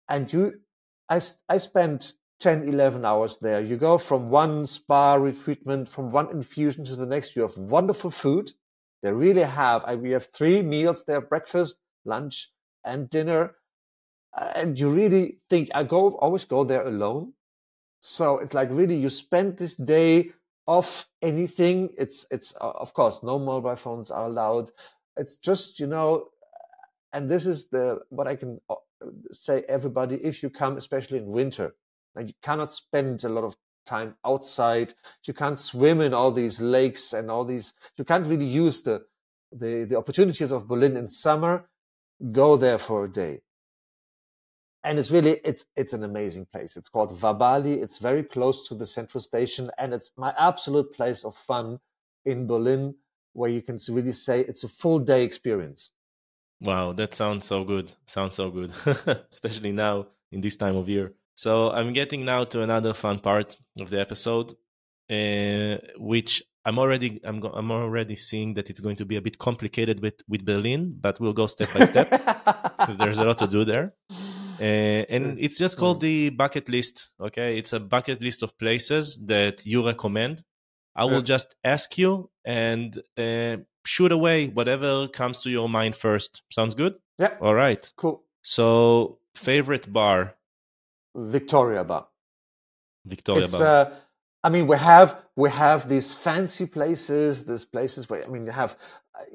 and 0.09 0.31
you, 0.31 0.61
I 1.09 1.21
I 1.49 1.57
spent 1.57 2.13
10, 2.39 2.67
11 2.67 3.05
hours 3.05 3.37
there. 3.37 3.61
You 3.61 3.77
go 3.77 3.97
from 3.97 4.29
one 4.29 4.65
spa 4.65 5.15
retreatment, 5.15 5.87
from 5.89 6.11
one 6.11 6.29
infusion 6.31 6.85
to 6.85 6.95
the 6.95 7.05
next. 7.05 7.35
You 7.35 7.43
have 7.43 7.57
wonderful 7.57 8.11
food. 8.11 8.51
They 9.01 9.11
really 9.11 9.43
have. 9.43 9.83
I, 9.85 9.95
we 9.95 10.11
have 10.11 10.27
three 10.33 10.61
meals 10.61 11.05
there: 11.05 11.21
breakfast, 11.21 11.77
lunch, 12.05 12.51
and 12.83 13.09
dinner. 13.09 13.55
And 14.55 14.77
you 14.77 14.89
really 14.89 15.39
think 15.49 15.69
I 15.73 15.83
go 15.83 16.15
always 16.15 16.43
go 16.43 16.63
there 16.63 16.85
alone. 16.85 17.33
So 18.01 18.39
it's 18.39 18.53
like 18.53 18.69
really 18.71 18.95
you 18.95 19.09
spend 19.09 19.57
this 19.57 19.75
day 19.75 20.31
off 20.67 21.07
anything. 21.21 21.89
It's 21.97 22.25
it's 22.31 22.53
uh, 22.59 22.71
of 22.71 22.93
course 22.93 23.23
no 23.23 23.39
mobile 23.39 23.75
phones 23.75 24.11
are 24.11 24.25
allowed. 24.25 24.71
It's 25.17 25.37
just 25.37 25.79
you 25.79 25.87
know, 25.87 26.27
and 27.13 27.29
this 27.29 27.45
is 27.45 27.69
the 27.69 27.99
what 28.09 28.27
I 28.27 28.35
can 28.35 28.59
uh, 28.69 28.75
say 29.31 29.63
everybody 29.69 30.15
if 30.17 30.43
you 30.43 30.49
come, 30.49 30.77
especially 30.77 31.17
in 31.19 31.27
winter, 31.27 31.75
you 32.21 32.33
cannot 32.41 32.73
spend 32.73 33.23
a 33.23 33.29
lot 33.29 33.43
of 33.43 33.55
time 33.85 34.15
outside. 34.25 34.93
You 35.25 35.33
can't 35.33 35.59
swim 35.59 36.01
in 36.01 36.13
all 36.13 36.31
these 36.31 36.59
lakes 36.59 37.13
and 37.13 37.29
all 37.29 37.45
these. 37.45 37.73
You 37.97 38.05
can't 38.05 38.27
really 38.27 38.45
use 38.45 38.81
the 38.81 39.05
the 39.51 39.85
the 39.89 39.97
opportunities 39.97 40.51
of 40.51 40.67
Berlin 40.67 40.97
in 40.97 41.07
summer. 41.07 41.69
Go 42.31 42.57
there 42.57 42.77
for 42.77 43.05
a 43.05 43.11
day 43.11 43.41
and 44.85 44.99
it's 44.99 45.11
really 45.11 45.41
it's 45.43 45.65
it's 45.75 45.93
an 45.93 46.03
amazing 46.03 46.45
place 46.45 46.77
it's 46.77 46.87
called 46.87 47.19
vabali 47.19 47.81
it's 47.83 47.97
very 47.97 48.23
close 48.23 48.67
to 48.67 48.75
the 48.75 48.85
central 48.85 49.19
station 49.19 49.69
and 49.77 49.93
it's 49.93 50.11
my 50.15 50.33
absolute 50.37 50.93
place 50.93 51.25
of 51.25 51.35
fun 51.35 51.79
in 52.23 52.47
berlin 52.47 52.93
where 53.33 53.49
you 53.49 53.61
can 53.61 53.79
really 53.89 54.11
say 54.11 54.41
it's 54.41 54.63
a 54.63 54.67
full 54.67 54.99
day 54.99 55.23
experience 55.23 55.91
wow 56.61 56.93
that 56.93 57.13
sounds 57.13 57.45
so 57.45 57.63
good 57.63 57.91
sounds 58.05 58.35
so 58.35 58.49
good 58.49 58.71
especially 59.31 59.71
now 59.71 60.05
in 60.31 60.39
this 60.39 60.55
time 60.55 60.75
of 60.75 60.87
year 60.87 61.11
so 61.35 61.71
i'm 61.71 61.93
getting 61.93 62.25
now 62.25 62.43
to 62.43 62.61
another 62.61 62.93
fun 62.93 63.19
part 63.19 63.55
of 63.79 63.89
the 63.89 63.99
episode 63.99 64.55
uh, 65.09 65.77
which 65.97 66.41
I'm 66.67 66.79
already 66.79 67.19
I'm 67.23 67.39
go- 67.39 67.53
I'm 67.53 67.69
already 67.69 68.15
seeing 68.15 68.55
that 68.55 68.71
it's 68.71 68.79
going 68.79 68.95
to 68.95 69.05
be 69.05 69.17
a 69.17 69.21
bit 69.21 69.37
complicated 69.37 70.01
with 70.01 70.15
with 70.27 70.43
Berlin, 70.43 70.95
but 70.99 71.19
we'll 71.19 71.33
go 71.33 71.45
step 71.45 71.71
by 71.71 71.85
step 71.85 72.09
because 72.09 72.97
there's 72.97 73.19
a 73.19 73.23
lot 73.23 73.37
to 73.37 73.47
do 73.47 73.63
there. 73.65 73.93
Uh, 74.59 75.05
and 75.13 75.37
it's 75.39 75.59
just 75.59 75.77
called 75.77 76.01
the 76.01 76.29
bucket 76.31 76.67
list. 76.69 77.13
Okay, 77.21 77.57
it's 77.59 77.73
a 77.73 77.79
bucket 77.79 78.19
list 78.19 78.41
of 78.41 78.57
places 78.57 79.23
that 79.27 79.63
you 79.65 79.85
recommend. 79.85 80.41
I 80.95 81.03
will 81.05 81.21
just 81.21 81.55
ask 81.63 81.97
you 81.99 82.31
and 82.45 82.97
uh, 83.17 83.57
shoot 83.85 84.11
away 84.11 84.47
whatever 84.47 85.07
comes 85.09 85.39
to 85.41 85.49
your 85.51 85.69
mind 85.69 85.95
first. 85.95 86.41
Sounds 86.49 86.73
good? 86.73 86.95
Yeah. 87.19 87.35
All 87.41 87.53
right. 87.53 87.91
Cool. 87.97 88.23
So, 88.41 89.19
favorite 89.35 89.91
bar? 89.91 90.35
Victoria 91.15 91.83
Bar. 91.83 92.07
Victoria 93.05 93.45
it's, 93.45 93.57
Bar. 93.57 93.67
Uh, 93.67 93.93
I 94.43 94.49
mean, 94.49 94.67
we 94.67 94.77
have 94.77 95.17
we 95.35 95.49
have 95.49 95.89
these 95.89 96.13
fancy 96.13 96.65
places. 96.67 97.45
These 97.45 97.65
places 97.65 98.09
where 98.09 98.23
I 98.23 98.27
mean, 98.27 98.45
you 98.45 98.51
have 98.51 98.77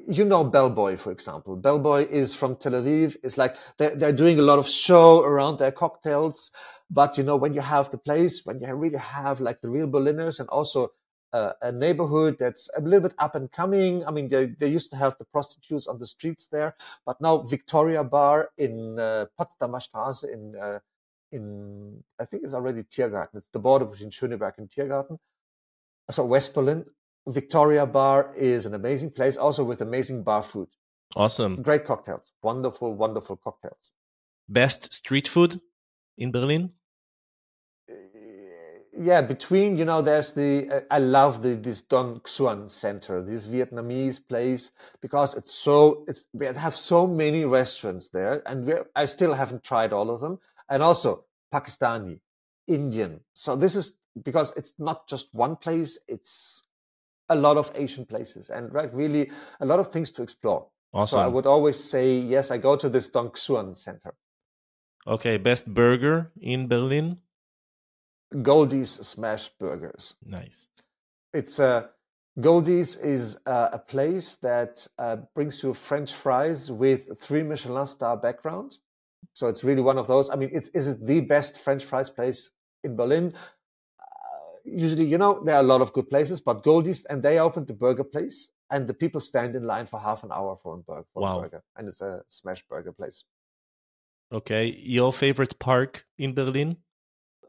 you 0.07 0.25
know 0.25 0.43
Bellboy, 0.43 0.97
for 0.97 1.11
example. 1.11 1.55
Bellboy 1.55 2.07
is 2.09 2.35
from 2.35 2.55
Tel 2.55 2.73
Aviv. 2.73 3.15
It's 3.23 3.37
like 3.37 3.55
they're, 3.77 3.95
they're 3.95 4.13
doing 4.13 4.39
a 4.39 4.43
lot 4.43 4.59
of 4.59 4.67
show 4.67 5.23
around 5.23 5.57
their 5.57 5.71
cocktails. 5.71 6.51
But, 6.89 7.17
you 7.17 7.23
know, 7.23 7.35
when 7.35 7.53
you 7.53 7.61
have 7.61 7.89
the 7.89 7.97
place, 7.97 8.45
when 8.45 8.59
you 8.59 8.73
really 8.73 8.97
have 8.97 9.39
like 9.39 9.61
the 9.61 9.69
real 9.69 9.87
Berliners 9.87 10.39
and 10.39 10.49
also 10.49 10.91
uh, 11.33 11.53
a 11.61 11.71
neighborhood 11.71 12.37
that's 12.39 12.69
a 12.75 12.81
little 12.81 13.01
bit 13.01 13.13
up 13.17 13.35
and 13.35 13.51
coming. 13.51 14.05
I 14.05 14.11
mean, 14.11 14.27
they, 14.27 14.47
they 14.47 14.67
used 14.67 14.91
to 14.91 14.97
have 14.97 15.17
the 15.17 15.25
prostitutes 15.25 15.87
on 15.87 15.99
the 15.99 16.05
streets 16.05 16.47
there, 16.47 16.75
but 17.05 17.21
now 17.21 17.37
Victoria 17.37 18.03
Bar 18.03 18.49
in 18.57 18.99
uh, 18.99 19.27
Potsdamer 19.39 19.81
Straße 19.81 20.31
in 20.31 20.55
uh, 20.55 20.79
in 21.31 22.03
I 22.19 22.25
think 22.25 22.43
it's 22.43 22.53
already 22.53 22.83
Tiergarten. 22.83 23.35
It's 23.35 23.49
the 23.51 23.59
border 23.59 23.85
between 23.85 24.11
Schöneberg 24.11 24.57
and 24.57 24.69
Tiergarten. 24.69 25.17
So 26.09 26.25
West 26.25 26.53
Berlin. 26.53 26.85
Victoria 27.27 27.85
Bar 27.85 28.33
is 28.35 28.65
an 28.65 28.73
amazing 28.73 29.11
place, 29.11 29.37
also 29.37 29.63
with 29.63 29.79
amazing 29.81 30.23
bar 30.23 30.41
food. 30.41 30.67
Awesome. 31.15 31.61
Great 31.61 31.85
cocktails. 31.85 32.31
Wonderful, 32.41 32.95
wonderful 32.95 33.37
cocktails. 33.37 33.91
Best 34.49 34.91
street 34.91 35.27
food 35.27 35.61
in 36.17 36.31
Berlin? 36.31 36.71
yeah, 39.01 39.21
between 39.21 39.77
you 39.77 39.85
know, 39.85 40.01
there's 40.01 40.33
the 40.33 40.69
uh, 40.69 40.79
I 40.91 40.99
love 40.99 41.41
the 41.41 41.55
this 41.55 41.81
Dong 41.81 42.19
Xuan 42.21 42.69
Center, 42.69 43.23
this 43.23 43.47
Vietnamese 43.47 44.19
place 44.27 44.71
because 45.01 45.35
it's 45.35 45.53
so 45.53 46.03
it's 46.07 46.25
we 46.33 46.45
have 46.45 46.75
so 46.75 47.07
many 47.07 47.45
restaurants 47.45 48.09
there, 48.09 48.43
and 48.45 48.65
we 48.65 48.73
I 48.95 49.05
still 49.05 49.33
haven't 49.33 49.63
tried 49.63 49.93
all 49.93 50.09
of 50.09 50.19
them, 50.19 50.39
and 50.71 50.81
also 50.81 51.25
Pakistani, 51.53 52.19
Indian. 52.67 53.19
So 53.33 53.55
this 53.55 53.75
is 53.75 53.97
because 54.23 54.53
it's 54.55 54.73
not 54.79 55.07
just 55.07 55.27
one 55.33 55.55
place; 55.57 55.99
it's 56.07 56.63
a 57.29 57.35
lot 57.35 57.57
of 57.57 57.71
Asian 57.75 58.05
places, 58.05 58.49
and 58.49 58.73
right, 58.73 58.91
really 58.93 59.29
a 59.59 59.65
lot 59.65 59.79
of 59.79 59.91
things 59.91 60.11
to 60.13 60.23
explore. 60.23 60.67
Awesome. 60.93 61.17
So 61.17 61.21
I 61.21 61.27
would 61.27 61.45
always 61.45 61.77
say 61.81 62.17
yes. 62.17 62.49
I 62.49 62.57
go 62.57 62.75
to 62.75 62.89
this 62.89 63.09
Dong 63.09 63.29
Xuan 63.31 63.77
Center. 63.77 64.15
Okay, 65.05 65.37
best 65.37 65.71
burger 65.73 66.31
in 66.39 66.67
Berlin. 66.67 67.17
Goldie's 68.41 68.91
Smash 68.91 69.49
Burgers. 69.59 70.15
Nice. 70.25 70.67
It's 71.33 71.59
a 71.59 71.65
uh, 71.65 71.87
Goldie's 72.39 72.95
is 72.95 73.37
uh, 73.45 73.69
a 73.73 73.79
place 73.79 74.35
that 74.35 74.87
uh, 74.97 75.17
brings 75.35 75.61
you 75.63 75.73
French 75.73 76.13
fries 76.13 76.71
with 76.71 77.19
three 77.19 77.43
Michelin 77.43 77.85
star 77.87 78.15
background. 78.15 78.77
So 79.33 79.47
it's 79.47 79.63
really 79.63 79.81
one 79.81 79.97
of 79.97 80.07
those. 80.07 80.29
I 80.29 80.35
mean, 80.35 80.49
it's 80.53 80.69
is 80.69 80.87
it 80.87 81.05
the 81.05 81.21
best 81.21 81.59
French 81.59 81.85
fries 81.85 82.09
place 82.09 82.51
in 82.83 82.95
Berlin? 82.95 83.33
Uh, 83.99 84.57
usually, 84.65 85.05
you 85.05 85.17
know, 85.17 85.41
there 85.43 85.55
are 85.55 85.61
a 85.61 85.67
lot 85.67 85.81
of 85.81 85.93
good 85.93 86.09
places, 86.09 86.41
but 86.41 86.63
Goldie's 86.63 87.03
and 87.05 87.23
they 87.23 87.39
opened 87.39 87.67
the 87.67 87.73
burger 87.73 88.03
place, 88.03 88.49
and 88.69 88.87
the 88.87 88.93
people 88.93 89.21
stand 89.21 89.55
in 89.55 89.63
line 89.63 89.85
for 89.85 89.99
half 89.99 90.23
an 90.23 90.31
hour 90.31 90.57
for 90.61 90.75
a 90.75 90.77
burger. 90.77 91.05
For 91.13 91.21
wow. 91.21 91.39
a 91.39 91.41
burger, 91.43 91.63
and 91.77 91.87
it's 91.87 92.01
a 92.01 92.23
smash 92.29 92.63
burger 92.67 92.91
place. 92.91 93.25
Okay, 94.33 94.65
your 94.79 95.11
favorite 95.11 95.59
park 95.59 96.05
in 96.17 96.33
Berlin? 96.33 96.77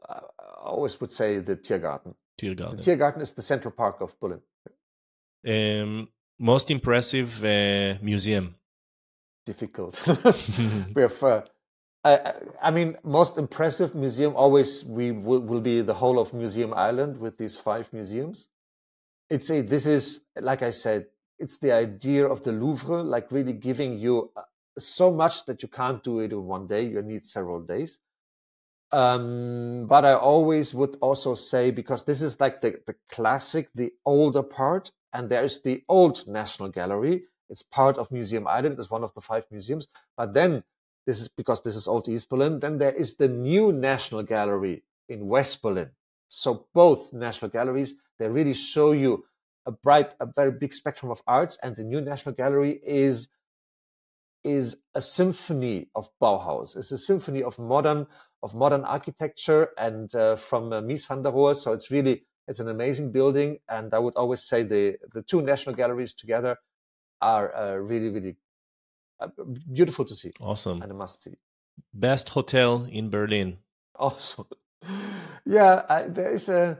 I 0.07 0.19
always 0.63 0.99
would 0.99 1.11
say 1.11 1.39
the 1.39 1.55
Tiergarten. 1.55 2.13
Tiergarten. 2.37 2.77
The 2.77 2.83
Tiergarten 2.83 3.21
is 3.21 3.33
the 3.33 3.41
central 3.41 3.71
park 3.71 4.01
of 4.01 4.19
Berlin. 4.19 4.41
Um, 5.45 6.09
most 6.39 6.71
impressive 6.71 7.43
uh, 7.43 7.95
museum. 8.01 8.55
Difficult. 9.45 10.01
we 10.95 11.01
have. 11.01 11.23
Uh, 11.23 11.41
I, 12.03 12.33
I, 12.61 12.71
mean, 12.71 12.97
most 13.03 13.37
impressive 13.37 13.95
museum 13.95 14.35
always 14.35 14.83
we 14.83 15.11
will, 15.11 15.39
will 15.39 15.61
be 15.61 15.81
the 15.81 15.93
whole 15.93 16.19
of 16.19 16.33
Museum 16.33 16.73
Island 16.73 17.17
with 17.17 17.37
these 17.37 17.55
five 17.55 17.91
museums. 17.93 18.47
It's 19.29 19.49
a 19.49 19.61
this 19.61 19.85
is 19.85 20.21
like 20.39 20.61
I 20.61 20.71
said, 20.71 21.05
it's 21.39 21.57
the 21.57 21.71
idea 21.71 22.25
of 22.27 22.43
the 22.43 22.51
Louvre, 22.51 23.01
like 23.03 23.31
really 23.31 23.53
giving 23.53 23.97
you 23.97 24.31
uh, 24.35 24.41
so 24.77 25.11
much 25.11 25.45
that 25.45 25.63
you 25.63 25.69
can't 25.69 26.03
do 26.03 26.19
it 26.19 26.33
in 26.33 26.45
one 26.45 26.67
day. 26.67 26.85
You 26.85 27.01
need 27.01 27.25
several 27.25 27.61
days. 27.61 27.99
Um, 28.91 29.85
but 29.87 30.05
I 30.05 30.13
always 30.13 30.73
would 30.73 30.97
also 31.01 31.33
say 31.33 31.71
because 31.71 32.03
this 32.03 32.21
is 32.21 32.39
like 32.39 32.61
the, 32.61 32.79
the 32.85 32.95
classic, 33.09 33.69
the 33.73 33.91
older 34.05 34.43
part, 34.43 34.91
and 35.13 35.29
there's 35.29 35.61
the 35.61 35.83
old 35.87 36.27
National 36.27 36.69
Gallery. 36.69 37.23
It's 37.49 37.63
part 37.63 37.97
of 37.97 38.11
Museum 38.11 38.47
Island. 38.47 38.77
It's 38.77 38.91
one 38.91 39.03
of 39.03 39.13
the 39.13 39.21
five 39.21 39.45
museums. 39.49 39.87
But 40.15 40.33
then 40.33 40.63
this 41.05 41.19
is 41.19 41.27
because 41.27 41.61
this 41.63 41.75
is 41.75 41.87
old 41.87 42.07
East 42.07 42.29
Berlin. 42.29 42.59
Then 42.59 42.77
there 42.77 42.93
is 42.93 43.15
the 43.15 43.27
new 43.27 43.71
National 43.71 44.23
Gallery 44.23 44.83
in 45.09 45.27
West 45.27 45.61
Berlin. 45.61 45.91
So 46.27 46.67
both 46.73 47.13
national 47.13 47.51
galleries, 47.51 47.95
they 48.17 48.27
really 48.27 48.53
show 48.53 48.91
you 48.91 49.25
a 49.65 49.71
bright, 49.71 50.13
a 50.19 50.25
very 50.25 50.51
big 50.51 50.73
spectrum 50.73 51.11
of 51.11 51.21
arts. 51.27 51.57
And 51.61 51.75
the 51.75 51.83
new 51.83 52.01
National 52.01 52.33
Gallery 52.33 52.79
is 52.85 53.27
is 54.43 54.75
a 54.93 55.01
symphony 55.01 55.87
of 55.95 56.09
Bauhaus. 56.21 56.75
It's 56.75 56.91
a 56.91 56.97
symphony 56.97 57.43
of 57.43 57.57
modern 57.59 58.07
of 58.41 58.53
modern 58.53 58.83
architecture 58.83 59.69
and 59.77 60.13
uh, 60.15 60.35
from 60.35 60.73
uh, 60.73 60.81
Mies 60.81 61.07
van 61.07 61.21
der 61.21 61.31
Rohe. 61.31 61.55
So 61.55 61.71
it's 61.71 61.91
really 61.91 62.25
it's 62.47 62.59
an 62.59 62.67
amazing 62.67 63.11
building, 63.11 63.59
and 63.69 63.93
I 63.93 63.99
would 63.99 64.15
always 64.15 64.43
say 64.43 64.63
the 64.63 64.97
the 65.13 65.21
two 65.21 65.41
national 65.41 65.75
galleries 65.75 66.13
together 66.13 66.57
are 67.21 67.55
uh, 67.55 67.75
really 67.75 68.09
really 68.09 68.35
beautiful 69.71 70.05
to 70.05 70.15
see. 70.15 70.31
Awesome, 70.39 70.81
and 70.81 70.91
a 70.91 70.95
must 70.95 71.23
see. 71.23 71.35
Best 71.93 72.29
hotel 72.29 72.87
in 72.91 73.09
Berlin. 73.09 73.57
Awesome. 73.95 74.47
yeah, 75.45 75.83
I, 75.89 76.03
there 76.03 76.31
is 76.31 76.49
a 76.49 76.79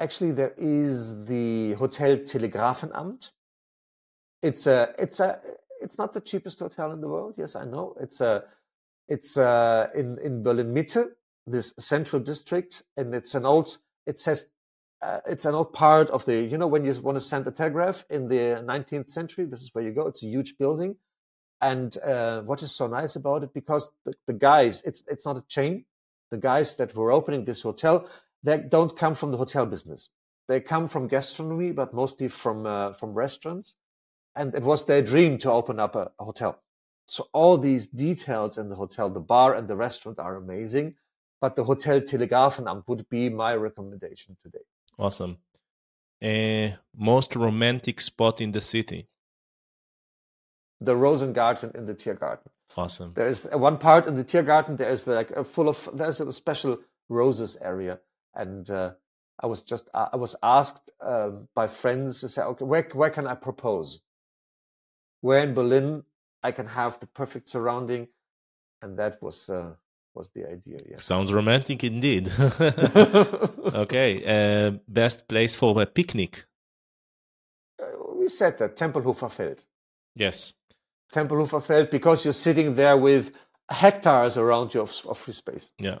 actually 0.00 0.32
there 0.32 0.54
is 0.56 1.24
the 1.26 1.74
Hotel 1.74 2.18
Telegrafenamt. 2.18 3.30
It's 4.42 4.66
a 4.66 4.94
it's 4.98 5.20
a 5.20 5.40
it's 5.80 5.98
not 5.98 6.12
the 6.12 6.20
cheapest 6.20 6.58
hotel 6.60 6.92
in 6.92 7.00
the 7.00 7.08
world. 7.08 7.34
Yes, 7.36 7.56
I 7.56 7.64
know. 7.64 7.96
It's 8.00 8.20
a 8.20 8.44
it's 9.08 9.36
a, 9.36 9.90
in 9.94 10.18
in 10.18 10.42
Berlin 10.42 10.74
Mitte, 10.74 11.08
this 11.46 11.72
central 11.78 12.22
district, 12.22 12.82
and 12.96 13.14
it's 13.14 13.34
an 13.34 13.46
old. 13.46 13.78
It 14.06 14.18
says 14.18 14.48
uh, 15.02 15.20
it's 15.26 15.44
an 15.44 15.54
old 15.54 15.72
part 15.72 16.10
of 16.10 16.24
the. 16.24 16.34
You 16.34 16.58
know, 16.58 16.66
when 16.66 16.84
you 16.84 16.92
want 17.00 17.16
to 17.16 17.20
send 17.20 17.46
a 17.46 17.50
telegraph 17.50 18.04
in 18.10 18.28
the 18.28 18.62
19th 18.64 19.10
century, 19.10 19.46
this 19.46 19.62
is 19.62 19.70
where 19.72 19.84
you 19.84 19.92
go. 19.92 20.06
It's 20.06 20.22
a 20.22 20.26
huge 20.26 20.58
building, 20.58 20.96
and 21.60 21.96
uh, 21.98 22.42
what 22.42 22.62
is 22.62 22.72
so 22.72 22.86
nice 22.86 23.16
about 23.16 23.42
it 23.42 23.52
because 23.52 23.90
the, 24.04 24.12
the 24.26 24.32
guys, 24.32 24.82
it's 24.84 25.02
it's 25.08 25.26
not 25.26 25.36
a 25.36 25.44
chain. 25.48 25.84
The 26.30 26.38
guys 26.38 26.76
that 26.76 26.94
were 26.94 27.10
opening 27.10 27.44
this 27.44 27.62
hotel, 27.62 28.08
they 28.42 28.58
don't 28.58 28.96
come 28.96 29.14
from 29.14 29.30
the 29.30 29.38
hotel 29.38 29.66
business. 29.66 30.10
They 30.46 30.60
come 30.60 30.88
from 30.88 31.08
gastronomy, 31.08 31.72
but 31.72 31.94
mostly 31.94 32.28
from 32.28 32.66
uh, 32.66 32.92
from 32.92 33.14
restaurants 33.14 33.74
and 34.38 34.54
it 34.54 34.62
was 34.62 34.86
their 34.86 35.02
dream 35.02 35.36
to 35.38 35.50
open 35.50 35.80
up 35.80 35.96
a, 35.96 36.10
a 36.18 36.24
hotel. 36.24 36.62
So 37.06 37.28
all 37.32 37.58
these 37.58 37.88
details 37.88 38.56
in 38.56 38.68
the 38.68 38.76
hotel, 38.76 39.10
the 39.10 39.20
bar 39.20 39.54
and 39.54 39.66
the 39.66 39.76
restaurant 39.76 40.18
are 40.18 40.36
amazing, 40.36 40.94
but 41.40 41.56
the 41.56 41.64
Hotel 41.64 42.00
Telegrafenamt 42.00 42.84
would 42.86 43.08
be 43.08 43.28
my 43.28 43.54
recommendation 43.54 44.36
today. 44.42 44.64
Awesome. 44.98 45.38
Uh, 46.22 46.76
most 46.96 47.34
romantic 47.34 48.00
spot 48.00 48.40
in 48.40 48.52
the 48.52 48.60
city? 48.60 49.08
The 50.80 50.94
Rosengarten 50.94 51.74
in 51.74 51.86
the 51.86 51.94
Tiergarten. 51.94 52.50
Awesome. 52.76 53.12
There 53.14 53.28
is 53.28 53.48
one 53.52 53.78
part 53.78 54.06
in 54.06 54.14
the 54.14 54.24
Tiergarten. 54.24 54.76
There 54.76 54.90
is 54.90 55.06
like 55.06 55.30
a 55.32 55.42
full 55.44 55.68
of 55.68 55.88
there's 55.92 56.20
a 56.20 56.32
special 56.32 56.78
roses 57.08 57.56
area, 57.60 57.98
and 58.34 58.68
uh, 58.70 58.92
I 59.40 59.46
was 59.46 59.62
just 59.62 59.88
I 59.94 60.16
was 60.16 60.36
asked 60.42 60.90
uh, 61.00 61.30
by 61.54 61.66
friends 61.66 62.20
to 62.20 62.28
say, 62.28 62.42
okay, 62.42 62.64
where 62.64 62.88
where 62.92 63.10
can 63.10 63.26
I 63.26 63.34
propose? 63.34 64.00
where 65.20 65.42
in 65.42 65.54
Berlin 65.54 66.04
I 66.42 66.52
can 66.52 66.66
have 66.66 67.00
the 67.00 67.06
perfect 67.06 67.48
surrounding, 67.48 68.08
and 68.82 68.98
that 68.98 69.20
was 69.22 69.48
uh, 69.48 69.74
was 70.14 70.30
the 70.30 70.46
idea. 70.46 70.78
Yeah, 70.88 70.98
sounds 70.98 71.32
romantic 71.32 71.82
indeed. 71.84 72.30
okay, 73.74 74.22
uh, 74.24 74.78
best 74.86 75.28
place 75.28 75.56
for 75.56 75.80
a 75.82 75.86
picnic. 75.86 76.44
Uh, 77.80 77.86
we 78.14 78.28
said 78.28 78.58
that 78.58 78.76
Tempelhofer 78.76 79.30
Feld. 79.30 79.64
Yes, 80.14 80.54
Tempelhofer 81.12 81.62
Feld 81.62 81.90
because 81.90 82.24
you're 82.24 82.32
sitting 82.32 82.74
there 82.74 82.96
with 82.96 83.32
hectares 83.70 84.36
around 84.36 84.74
you 84.74 84.82
of, 84.82 85.00
of 85.06 85.18
free 85.18 85.34
space. 85.34 85.72
Yeah. 85.78 85.98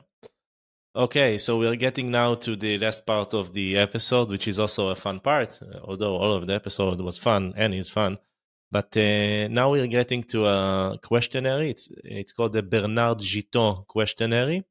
Okay, 0.96 1.38
so 1.38 1.58
we're 1.58 1.76
getting 1.76 2.10
now 2.10 2.34
to 2.34 2.56
the 2.56 2.78
last 2.78 3.06
part 3.06 3.32
of 3.34 3.52
the 3.52 3.76
episode, 3.76 4.30
which 4.30 4.48
is 4.48 4.58
also 4.58 4.88
a 4.88 4.94
fun 4.94 5.20
part. 5.20 5.60
Although 5.84 6.16
all 6.16 6.32
of 6.32 6.46
the 6.46 6.54
episode 6.54 7.00
was 7.00 7.18
fun 7.18 7.52
and 7.56 7.72
is 7.72 7.88
fun, 7.88 8.18
but 8.70 8.96
uh, 8.96 9.48
now 9.48 9.70
we're 9.70 9.86
getting 9.86 10.22
to 10.24 10.46
a 10.46 10.98
questionnaire. 11.02 11.62
It's 11.62 11.88
it's 12.04 12.32
called 12.32 12.52
the 12.52 12.62
Bernard 12.62 13.18
Giton 13.18 13.86
questionnaire. 13.86 14.62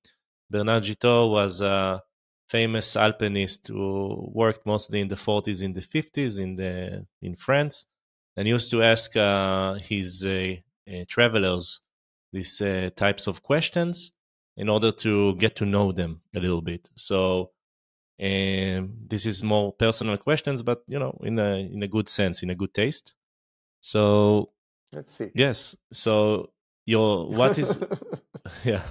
Bernard 0.50 0.84
Giton 0.84 1.32
was 1.32 1.62
a 1.62 2.02
famous 2.50 2.96
alpinist 2.96 3.68
who 3.68 4.30
worked 4.34 4.66
mostly 4.66 5.02
in 5.02 5.08
the 5.08 5.16
40s, 5.16 5.62
in 5.62 5.74
the 5.74 5.82
50s, 5.82 6.40
in 6.40 6.56
the 6.56 7.06
in 7.22 7.36
France, 7.36 7.86
and 8.38 8.48
he 8.48 8.54
used 8.54 8.72
to 8.72 8.82
ask 8.84 9.18
uh, 9.18 9.74
his 9.74 10.26
uh, 10.26 10.56
uh 10.90 11.04
travelers 11.08 11.82
these 12.32 12.62
uh, 12.62 12.90
types 12.96 13.28
of 13.28 13.44
questions 13.44 14.12
in 14.56 14.70
order 14.70 14.92
to 14.92 15.36
get 15.36 15.56
to 15.56 15.66
know 15.66 15.92
them 15.92 16.22
a 16.36 16.40
little 16.40 16.62
bit. 16.62 16.90
So. 16.96 17.52
Um, 18.20 18.94
this 19.08 19.28
is 19.28 19.44
more 19.44 19.74
personal 19.74 20.18
questions, 20.18 20.64
but 20.64 20.82
you 20.88 20.98
know, 20.98 21.20
in 21.22 21.38
a 21.38 21.60
in 21.60 21.84
a 21.84 21.88
good 21.88 22.10
sense, 22.10 22.42
in 22.42 22.50
a 22.50 22.56
good 22.56 22.74
taste. 22.74 23.14
So 23.80 24.54
let's 24.92 25.14
see. 25.14 25.30
Yes. 25.36 25.76
So 25.94 26.50
your 26.88 27.30
what 27.30 27.60
is 27.60 27.78
yeah. 28.64 28.82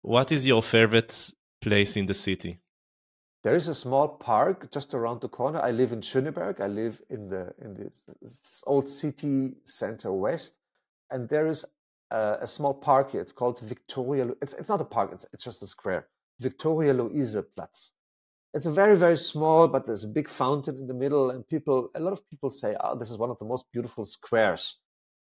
what 0.00 0.32
is 0.32 0.46
your 0.46 0.62
favorite 0.62 1.32
place 1.60 1.96
in 1.96 2.06
the 2.06 2.14
city? 2.14 2.58
There 3.42 3.56
is 3.56 3.66
a 3.66 3.74
small 3.74 4.08
park 4.08 4.70
just 4.70 4.94
around 4.94 5.20
the 5.20 5.28
corner. 5.28 5.60
I 5.60 5.72
live 5.72 5.92
in 5.92 6.00
Schöneberg. 6.00 6.60
I 6.60 6.68
live 6.68 7.02
in 7.10 7.28
the 7.28 7.52
in 7.60 7.74
this, 7.74 8.62
old 8.66 8.88
city 8.88 9.54
center 9.64 10.12
west, 10.12 10.54
and 11.10 11.28
there 11.28 11.48
is 11.48 11.64
uh, 12.12 12.36
a 12.40 12.46
small 12.46 12.72
park 12.72 13.10
here. 13.10 13.20
It's 13.20 13.32
called 13.32 13.58
Victoria. 13.58 14.28
It's 14.40 14.54
it's 14.54 14.68
not 14.68 14.80
a 14.80 14.84
park. 14.84 15.10
It's 15.12 15.26
it's 15.32 15.42
just 15.42 15.62
a 15.62 15.66
square. 15.66 16.06
Victoria 16.38 16.94
Luise 16.94 17.44
Platz. 17.56 17.92
It's 18.54 18.66
a 18.66 18.70
very 18.70 18.96
very 18.96 19.16
small, 19.16 19.66
but 19.66 19.86
there's 19.86 20.04
a 20.04 20.14
big 20.18 20.28
fountain 20.28 20.76
in 20.78 20.86
the 20.86 20.94
middle, 20.94 21.30
and 21.30 21.46
people. 21.48 21.90
A 21.96 22.00
lot 22.00 22.12
of 22.12 22.28
people 22.30 22.50
say, 22.50 22.76
"Oh, 22.78 22.96
this 22.96 23.10
is 23.10 23.18
one 23.18 23.30
of 23.30 23.40
the 23.40 23.44
most 23.44 23.72
beautiful 23.72 24.04
squares 24.04 24.76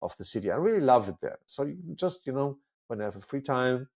of 0.00 0.16
the 0.16 0.24
city." 0.24 0.52
I 0.52 0.56
really 0.56 0.84
love 0.92 1.08
it 1.08 1.16
there. 1.20 1.38
So 1.46 1.64
you 1.64 1.96
just 1.96 2.24
you 2.24 2.32
know 2.32 2.58
when 2.86 3.00
I 3.00 3.04
have 3.04 3.16
a 3.16 3.20
free 3.20 3.42
time, 3.42 3.88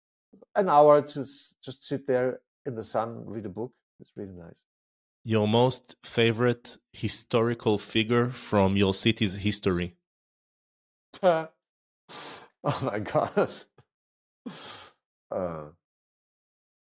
an 0.57 0.69
hour 0.69 1.01
to 1.01 1.21
just 1.21 1.85
sit 1.85 2.09
there 2.09 2.41
in 2.67 2.75
the 2.75 2.83
sun, 2.83 3.25
read 3.25 3.47
a 3.47 3.49
book. 3.49 3.73
It's 4.01 4.13
really 4.17 4.35
nice. 4.35 4.63
Your 5.25 5.47
most 5.47 5.97
favorite 6.03 6.79
historical 6.93 7.79
figure 7.79 8.31
from 8.31 8.77
your 8.77 8.95
city's 8.95 9.37
history? 9.37 9.97
oh 11.23 11.49
my 12.83 12.99
god. 12.99 13.51
Uh, 15.33 15.67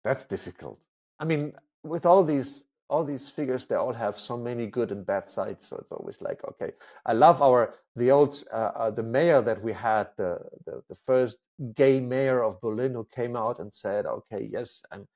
that's 0.04 0.24
difficult. 0.24 0.78
I 1.18 1.24
mean, 1.24 1.52
with 1.82 2.06
all 2.06 2.22
these 2.22 2.64
all 2.88 3.02
these 3.04 3.28
figures, 3.28 3.66
they 3.66 3.74
all 3.74 3.92
have 3.92 4.16
so 4.16 4.36
many 4.36 4.66
good 4.66 4.92
and 4.92 5.04
bad 5.04 5.28
sides. 5.28 5.66
So 5.66 5.78
it's 5.78 5.90
always 5.90 6.20
like, 6.22 6.44
okay, 6.44 6.72
I 7.04 7.12
love 7.12 7.42
our 7.42 7.74
the 7.96 8.12
old 8.12 8.40
uh, 8.52 8.70
uh, 8.76 8.90
the 8.90 9.02
mayor 9.02 9.42
that 9.42 9.60
we 9.62 9.72
had, 9.72 10.08
the, 10.16 10.38
the, 10.64 10.82
the 10.88 10.94
first 11.06 11.38
gay 11.74 11.98
mayor 11.98 12.44
of 12.44 12.60
Berlin, 12.60 12.92
who 12.92 13.08
came 13.12 13.34
out 13.34 13.58
and 13.58 13.74
said, 13.74 14.06
okay, 14.06 14.48
yes, 14.52 14.82
I'm 14.92 15.08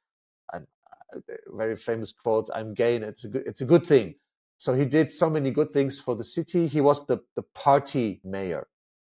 very 1.49 1.77
famous 1.77 2.13
quote, 2.13 2.49
I'm 2.55 2.75
gay, 2.75 2.97
and 2.97 3.05
it's 3.05 3.25
a 3.25 3.29
good 3.29 3.43
it's 3.47 3.61
a 3.61 3.65
good 3.65 3.87
thing. 3.87 4.15
So 4.59 4.75
he 4.75 4.85
did 4.85 5.11
so 5.11 5.31
many 5.31 5.51
good 5.51 5.73
things 5.73 6.01
for 6.01 6.15
the 6.15 6.25
city. 6.25 6.67
He 6.67 6.81
was 6.81 7.07
the 7.07 7.19
the 7.37 7.43
party 7.55 8.21
mayor, 8.25 8.67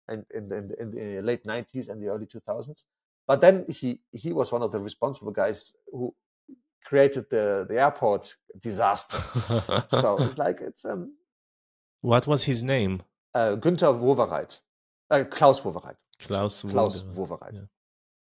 and 0.08 0.24
in, 0.34 0.52
in, 0.52 0.74
in 0.78 1.16
the 1.16 1.22
late 1.22 1.44
90s 1.44 1.88
and 1.88 2.02
the 2.02 2.08
early 2.08 2.26
2000s. 2.26 2.84
But 3.26 3.40
then 3.40 3.64
he 3.68 4.00
he 4.12 4.32
was 4.32 4.52
one 4.52 4.62
of 4.62 4.72
the 4.72 4.80
responsible 4.80 5.32
guys 5.32 5.74
who 5.92 6.14
created 6.84 7.26
the 7.30 7.66
the 7.68 7.80
airport 7.80 8.36
disaster. 8.60 9.18
so 9.88 10.18
it's 10.18 10.38
like 10.38 10.60
it's 10.60 10.84
um. 10.84 11.14
What 12.00 12.26
was 12.26 12.44
his 12.44 12.62
name? 12.62 13.02
Uh, 13.34 13.56
Günther 13.56 13.92
Wowereit, 13.94 14.60
uh, 15.10 15.24
Klaus 15.30 15.60
Wowereit. 15.60 15.96
Klaus 16.18 16.62
Klaus 16.62 17.02
Wowereit. 17.02 17.54
Yeah. 17.54 17.60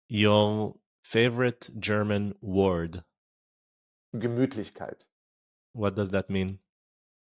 Your 0.07 0.75
favorite 1.03 1.69
German 1.79 2.35
word? 2.41 3.03
Gemütlichkeit. 4.19 5.05
What 5.73 5.95
does 5.95 6.09
that 6.11 6.29
mean? 6.29 6.59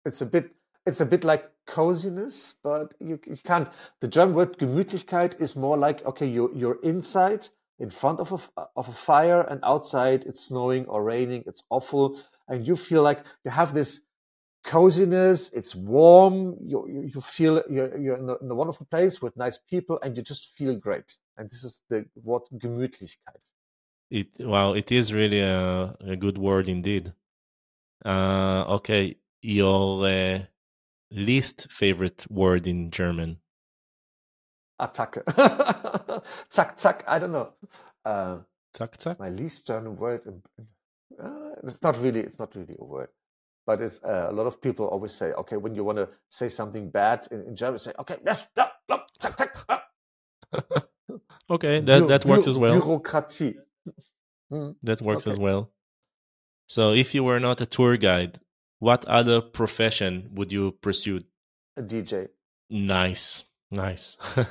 It's 0.05 0.21
a 0.21 0.25
bit. 0.25 0.55
It's 0.85 0.99
a 0.99 1.05
bit 1.05 1.23
like 1.23 1.51
coziness, 1.67 2.55
but 2.63 2.95
you, 2.99 3.19
you 3.27 3.37
can't. 3.43 3.69
The 3.99 4.07
German 4.07 4.35
word 4.35 4.57
Gemütlichkeit 4.57 5.39
is 5.39 5.55
more 5.55 5.77
like 5.77 6.03
okay, 6.05 6.27
you're 6.27 6.53
you're 6.55 6.81
inside 6.81 7.49
in 7.81 7.89
front 7.89 8.19
of 8.19 8.31
a, 8.55 8.63
of 8.75 8.87
a 8.87 8.93
fire 8.93 9.41
and 9.41 9.59
outside 9.63 10.23
it's 10.27 10.39
snowing 10.39 10.85
or 10.85 11.03
raining 11.03 11.43
it's 11.47 11.63
awful 11.71 12.15
and 12.47 12.67
you 12.67 12.75
feel 12.75 13.01
like 13.01 13.23
you 13.43 13.49
have 13.49 13.73
this 13.73 14.01
coziness 14.63 15.49
it's 15.49 15.73
warm 15.75 16.55
you, 16.61 16.87
you, 16.87 17.09
you 17.15 17.21
feel 17.21 17.63
you're, 17.67 17.97
you're 17.97 18.17
in, 18.17 18.29
a, 18.29 18.35
in, 18.35 18.51
a, 18.51 18.55
wonderful 18.55 18.85
place 18.85 19.19
with 19.19 19.35
nice 19.35 19.57
people 19.57 19.99
and 20.03 20.15
you 20.15 20.21
just 20.21 20.55
feel 20.55 20.75
great 20.75 21.17
and 21.37 21.49
this 21.49 21.63
is 21.63 21.81
the 21.89 22.05
what 22.13 22.43
gemütlichkeit 22.53 23.43
it 24.11 24.27
well 24.39 24.73
it 24.73 24.91
is 24.91 25.13
really 25.13 25.41
a, 25.41 25.95
a 26.01 26.15
good 26.15 26.37
word 26.37 26.67
indeed 26.67 27.13
uh 28.05 28.65
okay 28.67 29.15
your 29.41 30.05
uh, 30.05 30.39
least 31.11 31.71
favorite 31.71 32.27
word 32.29 32.67
in 32.67 32.91
german 32.91 33.37
Attacke. 34.81 35.21
zack, 36.51 36.79
zack, 36.79 37.03
I 37.07 37.19
don't 37.19 37.31
know. 37.31 37.49
Uh, 38.03 38.37
zack, 38.75 38.99
zack. 38.99 39.19
My 39.19 39.29
least 39.29 39.67
German 39.67 39.95
word. 39.95 40.23
Uh, 41.21 41.29
it's 41.63 41.81
not 41.83 42.01
really. 42.01 42.21
It's 42.21 42.39
not 42.39 42.55
really 42.55 42.75
a 42.79 42.83
word, 42.83 43.09
but 43.67 43.79
it's 43.79 44.03
uh, 44.03 44.27
a 44.29 44.33
lot 44.33 44.47
of 44.47 44.59
people 44.59 44.87
always 44.87 45.13
say, 45.13 45.33
okay, 45.33 45.57
when 45.57 45.75
you 45.75 45.83
want 45.83 45.99
to 45.99 46.09
say 46.29 46.49
something 46.49 46.89
bad 46.89 47.27
in, 47.29 47.43
in 47.43 47.55
German, 47.55 47.77
say, 47.77 47.93
okay, 47.99 48.17
yes, 48.25 48.47
no, 48.57 48.65
no, 48.89 49.01
zack, 49.21 49.37
zack. 49.37 49.55
Ah. 49.69 49.83
okay, 51.51 51.79
that 51.81 52.07
that 52.07 52.25
works 52.25 52.47
as 52.47 52.57
well. 52.57 52.81
Bürokratie. 52.81 53.55
Mm, 54.51 54.75
that 54.83 55.01
works 55.01 55.27
okay. 55.27 55.33
as 55.33 55.39
well. 55.39 55.71
So, 56.67 56.93
if 56.93 57.15
you 57.15 57.23
were 57.23 57.39
not 57.39 57.61
a 57.61 57.65
tour 57.65 57.97
guide, 57.97 58.39
what 58.79 59.05
other 59.05 59.41
profession 59.41 60.29
would 60.33 60.51
you 60.51 60.71
pursue? 60.71 61.21
A 61.77 61.81
DJ. 61.81 62.27
Nice. 62.69 63.45
Nice. 63.69 64.17
uh, 64.37 64.45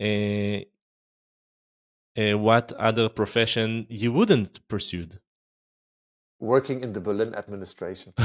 uh, 2.18 2.38
what 2.38 2.72
other 2.72 3.08
profession 3.08 3.86
you 3.88 4.12
wouldn't 4.12 4.66
pursue? 4.68 5.06
Working 6.38 6.82
in 6.82 6.92
the 6.92 7.00
Berlin 7.00 7.34
administration. 7.34 8.12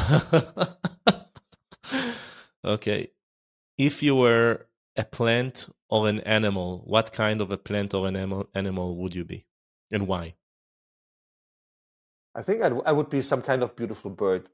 okay. 2.66 3.12
If 3.78 4.02
you 4.02 4.16
were 4.16 4.68
a 4.96 5.04
plant 5.04 5.68
or 5.90 6.08
an 6.08 6.22
animal, 6.22 6.82
what 6.86 7.12
kind 7.12 7.42
of 7.42 7.52
a 7.52 7.58
plant 7.58 7.94
or 7.94 8.08
an 8.08 8.46
animal 8.54 8.96
would 8.98 9.14
you 9.14 9.26
be, 9.26 9.46
and 9.92 10.08
why? 10.08 10.36
I 12.36 12.42
think 12.42 12.62
I'd, 12.62 12.74
I 12.86 12.92
would 12.92 13.10
be 13.10 13.22
some 13.22 13.42
kind 13.42 13.64
of 13.64 13.76
beautiful 13.76 14.12
bird. 14.12 14.50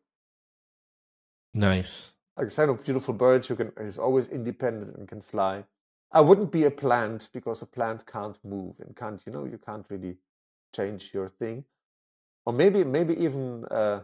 Nice 1.54 2.16
Like 2.38 2.48
a 2.48 2.56
kind 2.56 2.70
of 2.70 2.84
beautiful 2.84 3.14
bird 3.14 3.46
who 3.46 3.56
can 3.56 3.72
is 3.78 3.98
always 3.98 4.28
independent 4.28 4.96
and 4.96 5.08
can 5.08 5.22
fly. 5.22 5.66
I 6.12 6.22
wouldn't 6.22 6.52
be 6.52 6.66
a 6.66 6.72
plant 6.72 7.30
because 7.34 7.62
a 7.62 7.66
plant 7.66 8.06
can't 8.06 8.38
move 8.44 8.76
and 8.80 8.96
can't 8.96 9.22
you 9.26 9.34
know 9.34 9.46
you 9.46 9.58
can't 9.58 9.86
really 9.90 10.18
change 10.76 11.12
your 11.14 11.28
thing, 11.28 11.66
or 12.46 12.54
maybe 12.54 12.84
maybe 12.84 13.16
even 13.16 13.66
uh, 13.66 14.02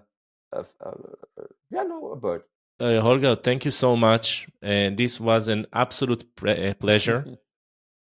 a, 0.52 0.66
a, 0.82 0.90
a, 0.90 1.44
yeah 1.70 1.84
no 1.84 2.12
a 2.12 2.16
bird. 2.16 2.44
Uh, 2.80 3.02
Holger, 3.02 3.36
thank 3.36 3.66
you 3.66 3.72
so 3.72 3.96
much. 3.96 4.48
And 4.62 4.98
this 4.98 5.20
was 5.20 5.48
an 5.48 5.66
absolute 5.74 6.36
pre- 6.36 6.70
uh, 6.70 6.74
pleasure. 6.76 7.38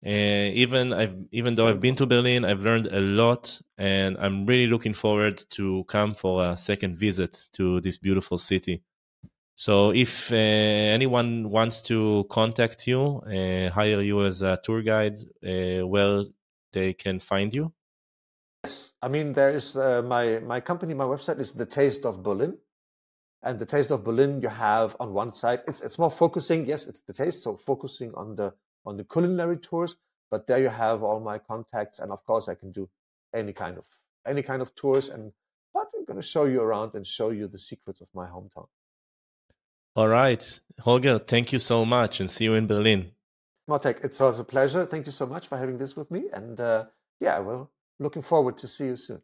Uh, 0.06 0.52
even 0.52 0.92
I've 0.92 1.16
even 1.32 1.54
though 1.54 1.66
I've 1.66 1.80
been 1.80 1.94
to 1.94 2.06
Berlin, 2.06 2.44
I've 2.44 2.62
learned 2.62 2.88
a 2.88 3.00
lot, 3.00 3.62
and 3.78 4.18
I'm 4.18 4.44
really 4.44 4.66
looking 4.66 4.92
forward 4.92 5.42
to 5.50 5.84
come 5.84 6.14
for 6.14 6.44
a 6.44 6.56
second 6.56 6.98
visit 6.98 7.48
to 7.54 7.80
this 7.80 7.96
beautiful 7.96 8.36
city. 8.36 8.82
So 9.54 9.92
if 9.92 10.30
uh, 10.30 10.34
anyone 10.34 11.48
wants 11.48 11.80
to 11.82 12.26
contact 12.28 12.86
you, 12.86 13.22
uh, 13.26 13.70
hire 13.70 14.00
you 14.02 14.24
as 14.24 14.42
a 14.42 14.58
tour 14.62 14.82
guide, 14.82 15.16
uh, 15.42 15.86
where 15.86 16.24
they 16.72 16.92
can 16.92 17.18
find 17.20 17.54
you? 17.54 17.72
Yes, 18.64 18.92
I 19.00 19.08
mean 19.08 19.32
there 19.32 19.54
is 19.54 19.74
uh, 19.74 20.02
my 20.02 20.38
my 20.40 20.60
company, 20.60 20.92
my 20.92 21.04
website 21.04 21.40
is 21.40 21.54
the 21.54 21.66
Taste 21.66 22.04
of 22.04 22.22
Berlin, 22.22 22.58
and 23.42 23.58
the 23.58 23.66
Taste 23.66 23.90
of 23.90 24.04
Berlin 24.04 24.42
you 24.42 24.48
have 24.48 24.96
on 25.00 25.14
one 25.14 25.32
side. 25.32 25.60
It's 25.66 25.80
it's 25.80 25.98
more 25.98 26.10
focusing. 26.10 26.66
Yes, 26.66 26.86
it's 26.86 27.00
the 27.00 27.14
taste, 27.14 27.42
so 27.42 27.56
focusing 27.56 28.12
on 28.14 28.36
the 28.36 28.52
on 28.86 28.96
the 28.96 29.04
culinary 29.04 29.56
tours. 29.56 29.96
But 30.30 30.46
there 30.46 30.60
you 30.60 30.68
have 30.68 31.02
all 31.02 31.20
my 31.20 31.38
contacts, 31.38 31.98
and 31.98 32.10
of 32.10 32.24
course 32.24 32.48
I 32.48 32.54
can 32.54 32.72
do 32.72 32.88
any 33.34 33.52
kind 33.52 33.78
of 33.78 33.84
any 34.26 34.42
kind 34.42 34.62
of 34.62 34.74
tours. 34.74 35.08
And 35.08 35.32
but 35.72 35.90
I'm 35.96 36.04
going 36.04 36.20
to 36.20 36.26
show 36.26 36.44
you 36.44 36.60
around 36.60 36.94
and 36.94 37.06
show 37.06 37.30
you 37.30 37.48
the 37.48 37.58
secrets 37.58 38.00
of 38.00 38.08
my 38.14 38.26
hometown. 38.26 38.68
All 39.96 40.08
right. 40.08 40.60
Holger, 40.80 41.18
thank 41.18 41.52
you 41.52 41.58
so 41.58 41.84
much 41.84 42.20
and 42.20 42.30
see 42.30 42.44
you 42.44 42.54
in 42.54 42.66
Berlin. 42.66 43.12
Motek, 43.68 44.04
it 44.04 44.18
was 44.20 44.38
a 44.40 44.44
pleasure. 44.44 44.84
Thank 44.86 45.06
you 45.06 45.12
so 45.12 45.26
much 45.26 45.46
for 45.46 45.56
having 45.56 45.78
this 45.78 45.96
with 45.96 46.10
me. 46.10 46.24
And 46.32 46.60
uh, 46.60 46.84
yeah, 47.20 47.38
well, 47.38 47.70
looking 47.98 48.22
forward 48.22 48.58
to 48.58 48.68
see 48.68 48.86
you 48.86 48.96
soon. 48.96 49.22